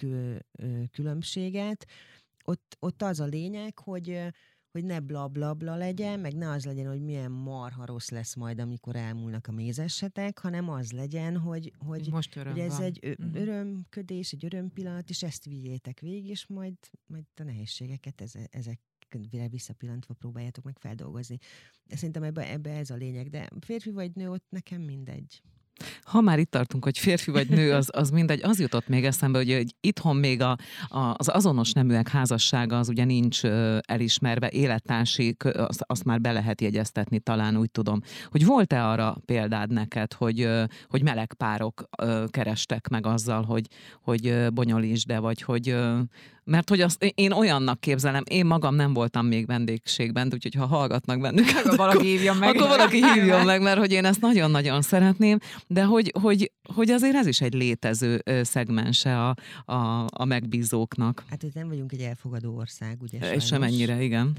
különbséget. 0.93 1.87
Ott, 2.45 2.77
ott 2.79 3.03
az 3.03 3.21
a 3.21 3.25
lényeg, 3.25 3.79
hogy 3.79 4.21
hogy 4.75 4.85
ne 4.85 5.01
bla 5.01 5.29
bla 5.29 5.55
bla 5.55 5.77
legyen, 5.77 6.21
meg 6.21 6.35
ne 6.35 6.51
az 6.51 6.65
legyen, 6.65 6.89
hogy 6.89 7.01
milyen 7.01 7.31
marha 7.31 7.87
rossz 7.87 8.09
lesz 8.09 8.35
majd, 8.35 8.61
amikor 8.61 8.97
elmúlnak 8.97 9.47
a 9.47 9.53
mézessetek, 9.53 10.39
hanem 10.39 10.69
az 10.69 10.93
legyen, 10.93 11.37
hogy, 11.39 11.73
hogy, 11.79 12.09
Most 12.11 12.35
hogy 12.35 12.59
ez 12.59 12.73
van. 12.73 12.83
egy 12.83 12.99
uh-huh. 13.03 13.41
örömködés, 13.41 14.33
egy 14.33 14.45
örömpillanat, 14.45 15.11
és 15.11 15.23
ezt 15.23 15.45
vigyétek 15.45 16.01
végig, 16.01 16.29
és 16.29 16.47
majd, 16.47 16.75
majd 17.07 17.25
a 17.37 17.43
nehézségeket 17.43 18.21
eze, 18.21 18.49
ezek 18.51 18.81
visszapillantva 19.51 20.15
próbáljátok 20.15 20.65
meg 20.65 20.79
feldolgozni. 20.79 21.39
Szerintem 21.87 22.23
ebbe, 22.23 22.51
ebbe 22.51 22.71
ez 22.71 22.91
a 22.91 22.95
lényeg, 22.95 23.29
de 23.29 23.49
férfi 23.61 23.91
vagy 23.91 24.15
nő, 24.15 24.31
ott 24.31 24.47
nekem 24.49 24.83
mindegy. 24.83 25.43
Ha 26.03 26.21
már 26.21 26.39
itt 26.39 26.51
tartunk, 26.51 26.85
hogy 26.85 26.99
férfi 26.99 27.31
vagy 27.31 27.49
nő, 27.49 27.73
az, 27.73 27.89
az 27.93 28.11
mindegy, 28.11 28.41
az 28.43 28.61
jutott 28.61 28.89
még 28.89 29.05
eszembe, 29.05 29.39
hogy, 29.39 29.53
hogy 29.53 29.75
itthon 29.81 30.17
még 30.17 30.41
a, 30.43 30.57
a, 30.89 31.15
az 31.17 31.29
azonos 31.29 31.73
neműek 31.73 32.09
házassága 32.09 32.79
az 32.79 32.89
ugye 32.89 33.05
nincs 33.05 33.45
elismerve, 33.81 34.51
élettársi, 34.51 35.37
azt, 35.39 35.85
azt 35.87 36.05
már 36.05 36.21
be 36.21 36.33
lehet 36.33 36.61
jegyeztetni, 36.61 37.19
talán 37.19 37.57
úgy 37.57 37.71
tudom. 37.71 38.01
Hogy 38.31 38.45
volt-e 38.45 38.89
arra 38.89 39.17
példád 39.25 39.73
neked, 39.73 40.13
hogy, 40.13 40.49
hogy 40.89 41.03
meleg 41.03 41.35
párok 41.35 41.89
kerestek 42.29 42.89
meg 42.89 43.07
azzal, 43.07 43.43
hogy, 43.43 43.67
hogy 44.03 44.53
bonyolítsd, 44.53 45.07
de 45.07 45.19
vagy 45.19 45.43
hogy 45.43 45.77
Mert 46.45 46.69
hogy 46.69 46.81
azt 46.81 47.13
én 47.15 47.33
olyannak 47.33 47.81
képzelem, 47.81 48.23
én 48.31 48.47
magam 48.47 48.75
nem 48.75 48.93
voltam 48.93 49.27
még 49.27 49.47
vendégségben, 49.47 50.31
úgyhogy 50.33 50.55
ha 50.55 50.67
hallgatnak 50.67 51.21
bennünket, 51.21 51.65
akkor 51.65 51.77
valaki 51.77 52.07
hívjon 52.07 52.37
meg. 52.37 52.49
Akkor 52.49 52.69
valaki 52.69 53.05
hívjon 53.13 53.45
meg, 53.45 53.63
mert 53.63 53.79
hogy 53.79 53.93
én 53.93 54.05
ezt 54.05 54.21
nagyon-nagyon 54.21 54.83
szeretném, 54.83 55.39
de 55.67 55.85
hogy, 55.85 56.13
hogy, 56.21 56.53
hogy 56.75 56.91
azért 56.91 57.15
ez 57.15 57.27
is 57.27 57.41
egy 57.41 57.55
létező 57.55 58.23
szegmense 58.43 59.29
a, 59.29 59.35
a, 59.73 60.07
a 60.13 60.25
megbízóknak. 60.25 61.25
Hát, 61.31 61.41
hogy 61.41 61.53
nem 61.55 61.69
vagyunk 61.69 61.93
egy 61.93 62.01
elfogadó 62.01 62.57
ország, 62.57 62.97
ugye? 63.01 63.35
És 63.35 63.45
sem 63.45 63.63
ennyire, 63.63 64.03
igen 64.03 64.37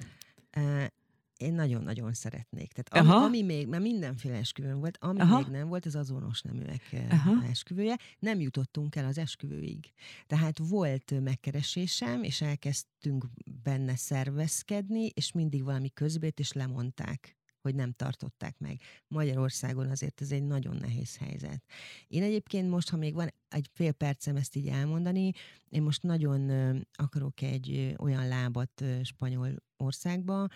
én 1.37 1.53
nagyon-nagyon 1.53 2.13
szeretnék. 2.13 2.73
Tehát 2.73 3.07
ami, 3.07 3.25
ami 3.25 3.41
még, 3.41 3.67
mert 3.67 3.83
mindenféle 3.83 4.35
esküvőn 4.35 4.79
volt, 4.79 4.97
ami 5.01 5.19
Aha. 5.19 5.37
még 5.37 5.47
nem 5.47 5.67
volt, 5.67 5.85
az 5.85 5.95
azonos 5.95 6.41
neműek 6.41 6.93
eh, 6.93 7.07
Aha. 7.09 7.45
esküvője. 7.49 7.99
Nem 8.19 8.39
jutottunk 8.39 8.95
el 8.95 9.05
az 9.05 9.17
esküvőig. 9.17 9.93
Tehát 10.27 10.57
volt 10.57 11.21
megkeresésem, 11.21 12.23
és 12.23 12.41
elkezdtünk 12.41 13.25
benne 13.63 13.95
szervezkedni, 13.95 15.05
és 15.05 15.31
mindig 15.31 15.63
valami 15.63 15.89
közbét, 15.89 16.39
és 16.39 16.51
lemondták 16.51 17.37
hogy 17.65 17.75
nem 17.75 17.91
tartották 17.91 18.57
meg. 18.57 18.81
Magyarországon 19.07 19.89
azért 19.89 20.21
ez 20.21 20.31
egy 20.31 20.43
nagyon 20.43 20.75
nehéz 20.75 21.17
helyzet. 21.17 21.63
Én 22.07 22.23
egyébként 22.23 22.69
most, 22.69 22.89
ha 22.89 22.97
még 22.97 23.13
van 23.13 23.33
egy 23.49 23.69
fél 23.73 23.91
percem 23.91 24.35
ezt 24.35 24.55
így 24.55 24.67
elmondani, 24.67 25.31
én 25.69 25.81
most 25.81 26.03
nagyon 26.03 26.51
akarok 26.93 27.41
egy 27.41 27.95
olyan 27.97 28.27
lábat 28.27 28.83
Spanyolországba, 29.03 30.47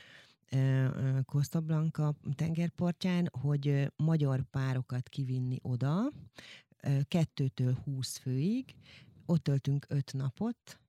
Costa 1.26 1.60
Blanca 1.60 2.16
tengerpartján, 2.36 3.30
hogy 3.42 3.92
magyar 3.96 4.44
párokat 4.52 5.10
kivinni 5.10 5.58
oda, 5.62 6.12
kettőtől 7.08 7.78
húsz 7.84 8.18
főig, 8.18 8.76
ott 9.26 9.44
töltünk 9.44 9.86
öt 9.90 10.14
napot, 10.14 10.80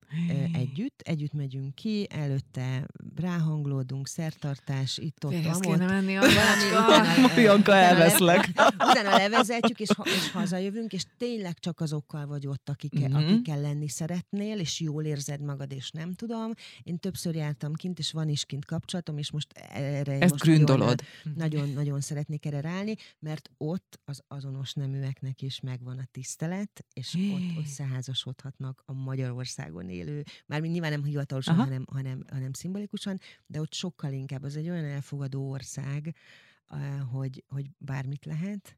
együtt, 0.53 1.01
együtt 1.01 1.33
megyünk 1.33 1.75
ki, 1.75 2.07
előtte 2.09 2.87
ráhanglódunk, 3.15 4.07
szertartás, 4.07 4.97
itt-ott, 4.97 5.31
Félhez 5.31 5.59
kéne 5.59 5.85
menni 5.85 6.17
a 6.17 6.23
Janka, 7.41 7.75
elveszlek. 7.75 8.47
Utána 8.89 9.17
levezetjük, 9.17 9.79
és, 9.79 9.89
ha, 9.97 10.03
és 10.05 10.31
hazajövünk, 10.31 10.93
és 10.93 11.03
tényleg 11.17 11.59
csak 11.59 11.79
azokkal 11.79 12.25
vagy 12.25 12.47
ott, 12.47 12.69
akik, 12.69 12.99
mm-hmm. 12.99 13.13
akikkel 13.13 13.61
lenni 13.61 13.87
szeretnél, 13.87 14.59
és 14.59 14.79
jól 14.79 15.03
érzed 15.03 15.41
magad, 15.41 15.71
és 15.71 15.91
nem 15.91 16.13
tudom. 16.13 16.51
Én 16.83 16.97
többször 16.97 17.35
jártam 17.35 17.73
kint, 17.73 17.99
és 17.99 18.11
van 18.11 18.29
is 18.29 18.45
kint 18.45 18.65
kapcsolatom, 18.65 19.17
és 19.17 19.31
most 19.31 19.47
erre 19.73 20.13
Ezt 20.13 20.31
most 20.31 20.43
gründolod. 20.43 21.01
Nagyon, 21.23 21.35
nagyon, 21.35 21.69
nagyon 21.69 22.01
szeretnék 22.01 22.45
erre 22.45 22.61
ráállni, 22.61 22.95
mert 23.19 23.49
ott 23.57 23.99
az 24.05 24.23
azonos 24.27 24.73
neműeknek 24.73 25.41
is 25.41 25.59
megvan 25.59 25.97
a 25.97 26.05
tisztelet, 26.11 26.85
és 26.93 27.13
ott 27.33 27.63
összeházasodhatnak 27.63 28.83
a 28.85 28.93
Magyarországon 28.93 29.89
élő 29.89 30.00
élő, 30.01 30.23
mármint 30.45 30.73
nyilván 30.73 30.91
nem 30.91 31.03
hivatalosan, 31.03 31.55
hanem, 31.55 31.85
hanem, 31.91 32.23
hanem 32.29 32.53
szimbolikusan, 32.53 33.19
de 33.45 33.59
ott 33.59 33.73
sokkal 33.73 34.11
inkább 34.13 34.43
az 34.43 34.55
egy 34.55 34.69
olyan 34.69 34.85
elfogadó 34.85 35.49
ország, 35.49 36.15
hogy, 37.11 37.43
hogy 37.47 37.69
bármit 37.77 38.25
lehet, 38.25 38.77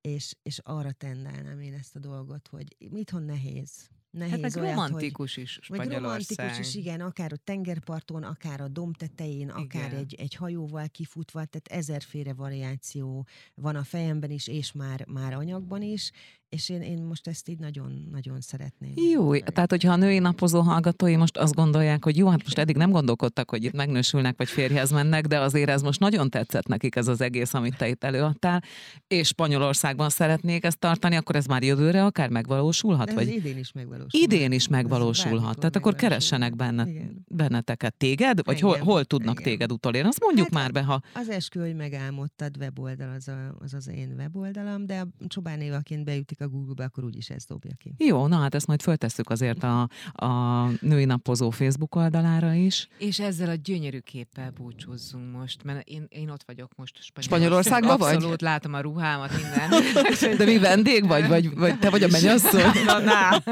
és, 0.00 0.34
és 0.42 0.58
arra 0.58 0.92
tendálnám 0.92 1.60
én 1.60 1.74
ezt 1.74 1.96
a 1.96 1.98
dolgot, 1.98 2.48
hogy 2.48 2.76
itthon 2.78 3.22
nehéz. 3.22 3.90
Nehéz 4.10 4.30
hát 4.30 4.40
meg 4.40 4.56
olyat, 4.56 4.74
romantikus 4.74 5.34
hogy, 5.34 5.44
is 5.44 5.58
Spanyolország. 5.62 6.02
Meg 6.02 6.10
romantikus 6.10 6.58
is, 6.58 6.74
igen, 6.74 7.00
akár 7.00 7.32
a 7.32 7.36
tengerparton, 7.36 8.22
akár 8.22 8.60
a 8.60 8.68
domb 8.68 8.96
tetején, 8.96 9.40
igen. 9.40 9.56
akár 9.56 9.92
egy, 9.92 10.14
egy 10.14 10.34
hajóval 10.34 10.88
kifutva, 10.88 11.44
tehát 11.44 11.82
ezerféle 11.82 12.34
variáció 12.34 13.26
van 13.54 13.76
a 13.76 13.82
fejemben 13.82 14.30
is, 14.30 14.46
és 14.46 14.72
már, 14.72 15.06
már 15.06 15.32
anyagban 15.32 15.82
is, 15.82 16.10
és 16.50 16.68
én, 16.68 16.82
én 16.82 17.02
most 17.02 17.28
ezt 17.28 17.48
így 17.48 17.58
nagyon-nagyon 17.58 18.40
szeretném. 18.40 18.92
Jó, 19.12 19.38
tehát 19.38 19.70
hogyha 19.70 19.92
a 19.92 19.96
női 19.96 20.18
napozó 20.18 20.60
hallgatói 20.60 21.16
most 21.16 21.36
azt 21.36 21.54
gondolják, 21.54 22.04
hogy 22.04 22.16
jó, 22.16 22.28
hát 22.28 22.42
most 22.42 22.58
eddig 22.58 22.76
nem 22.76 22.90
gondolkodtak, 22.90 23.50
hogy 23.50 23.64
itt 23.64 23.72
megnősülnek, 23.72 24.36
vagy 24.36 24.48
férjhez 24.48 24.90
mennek, 24.90 25.26
de 25.26 25.40
azért 25.40 25.68
ez 25.68 25.82
most 25.82 26.00
nagyon 26.00 26.30
tetszett 26.30 26.66
nekik 26.66 26.96
ez 26.96 27.08
az 27.08 27.20
egész, 27.20 27.54
amit 27.54 27.76
te 27.76 27.88
itt 27.88 28.04
előadtál, 28.04 28.62
és 29.06 29.26
Spanyolországban 29.26 30.08
szeretnék 30.08 30.64
ezt 30.64 30.78
tartani, 30.78 31.16
akkor 31.16 31.36
ez 31.36 31.46
már 31.46 31.62
jövőre 31.62 32.04
akár 32.04 32.28
megvalósulhat? 32.28 33.06
De 33.06 33.14
vagy? 33.14 33.28
idén 33.28 33.58
is 33.58 33.72
megvalósulhat. 33.72 34.32
Idén 34.32 34.52
is 34.52 34.68
megvalósulhat. 34.68 35.58
Tehát 35.58 35.76
akkor 35.76 35.94
keressenek 35.94 36.56
benne, 36.56 36.86
benneteket. 37.26 37.94
Téged? 37.94 38.44
Vagy 38.44 38.60
hol, 38.60 38.78
hol 38.78 39.04
tudnak 39.04 39.40
Igen. 39.40 39.52
téged 39.52 39.72
utolérni? 39.72 40.08
Azt 40.08 40.20
mondjuk 40.20 40.48
hát 40.52 40.62
már 40.62 40.72
be, 40.72 40.82
ha... 40.82 41.00
Az 41.14 41.28
eskü, 41.28 41.60
hogy 41.60 41.74
megálmodtad 41.74 42.56
weboldal, 42.56 43.14
az, 43.16 43.28
a, 43.28 43.56
az 43.58 43.74
az 43.74 43.88
én 43.88 44.14
weboldalam, 44.18 44.86
de 44.86 45.06
Csobán 45.26 45.60
Évaként 45.60 46.04
beütik 46.04 46.39
a 46.40 46.48
Google-be, 46.48 46.84
akkor 46.84 47.04
úgyis 47.04 47.30
ez 47.30 47.44
dobja 47.44 47.74
ki. 47.78 47.94
Jó, 47.98 48.26
na 48.26 48.36
hát 48.36 48.54
ezt 48.54 48.66
majd 48.66 48.82
föltesszük 48.82 49.30
azért 49.30 49.62
a, 49.62 49.88
a 50.12 50.66
női 50.80 51.04
napozó 51.04 51.50
Facebook 51.50 51.94
oldalára 51.94 52.52
is. 52.52 52.88
És 52.98 53.20
ezzel 53.20 53.48
a 53.48 53.54
gyönyörű 53.54 53.98
képpel 53.98 54.50
búcsúzzunk 54.50 55.36
most, 55.36 55.62
mert 55.62 55.88
én, 55.88 56.06
én 56.08 56.30
ott 56.30 56.42
vagyok 56.42 56.74
most 56.76 56.98
Spanyolországban. 57.18 57.98
vagy? 57.98 58.14
Abszolút 58.14 58.40
látom 58.40 58.74
a 58.74 58.80
ruhámat, 58.80 59.30
minden. 59.32 59.70
De 60.38 60.44
mi 60.44 60.58
vendég 60.58 61.06
vagy, 61.06 61.28
vagy, 61.28 61.54
vagy 61.54 61.78
te 61.78 61.90
vagy 61.90 62.02
a 62.02 62.08
mennyasszony? 62.08 62.62
na, 62.86 62.98
na. 62.98 63.42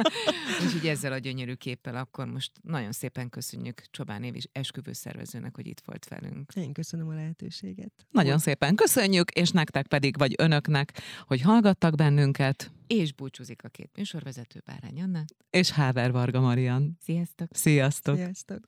Úgyhogy 0.65 0.87
ezzel 0.89 1.13
a 1.13 1.19
gyönyörű 1.19 1.55
képpel 1.55 1.97
akkor 1.97 2.27
most 2.27 2.53
nagyon 2.63 2.93
szépen 2.93 3.29
köszönjük 3.29 3.83
Csobán 3.91 4.23
Év 4.23 4.35
is 4.35 4.45
esküvőszervezőnek, 4.53 5.55
hogy 5.55 5.67
itt 5.67 5.83
volt 5.85 6.09
velünk. 6.09 6.53
Én 6.55 6.73
köszönöm 6.73 7.09
a 7.09 7.15
lehetőséget. 7.15 7.93
Nagyon 8.11 8.39
szépen 8.39 8.75
köszönjük, 8.75 9.31
és 9.31 9.51
nektek 9.51 9.87
pedig, 9.87 10.19
vagy 10.19 10.35
önöknek, 10.39 11.01
hogy 11.27 11.41
hallgattak 11.41 11.95
bennünket 11.95 12.71
és 12.89 13.13
búcsúzik 13.13 13.65
a 13.65 13.69
két 13.69 13.91
műsorvezető 13.97 14.63
Bárány 14.65 15.03
Anna. 15.03 15.25
És 15.51 15.71
Háver 15.71 16.13
Varga 16.13 16.41
Marian. 16.41 16.97
Sziasztok! 17.01 17.49
Sziasztok! 17.53 18.17
Sziasztok! 18.17 18.67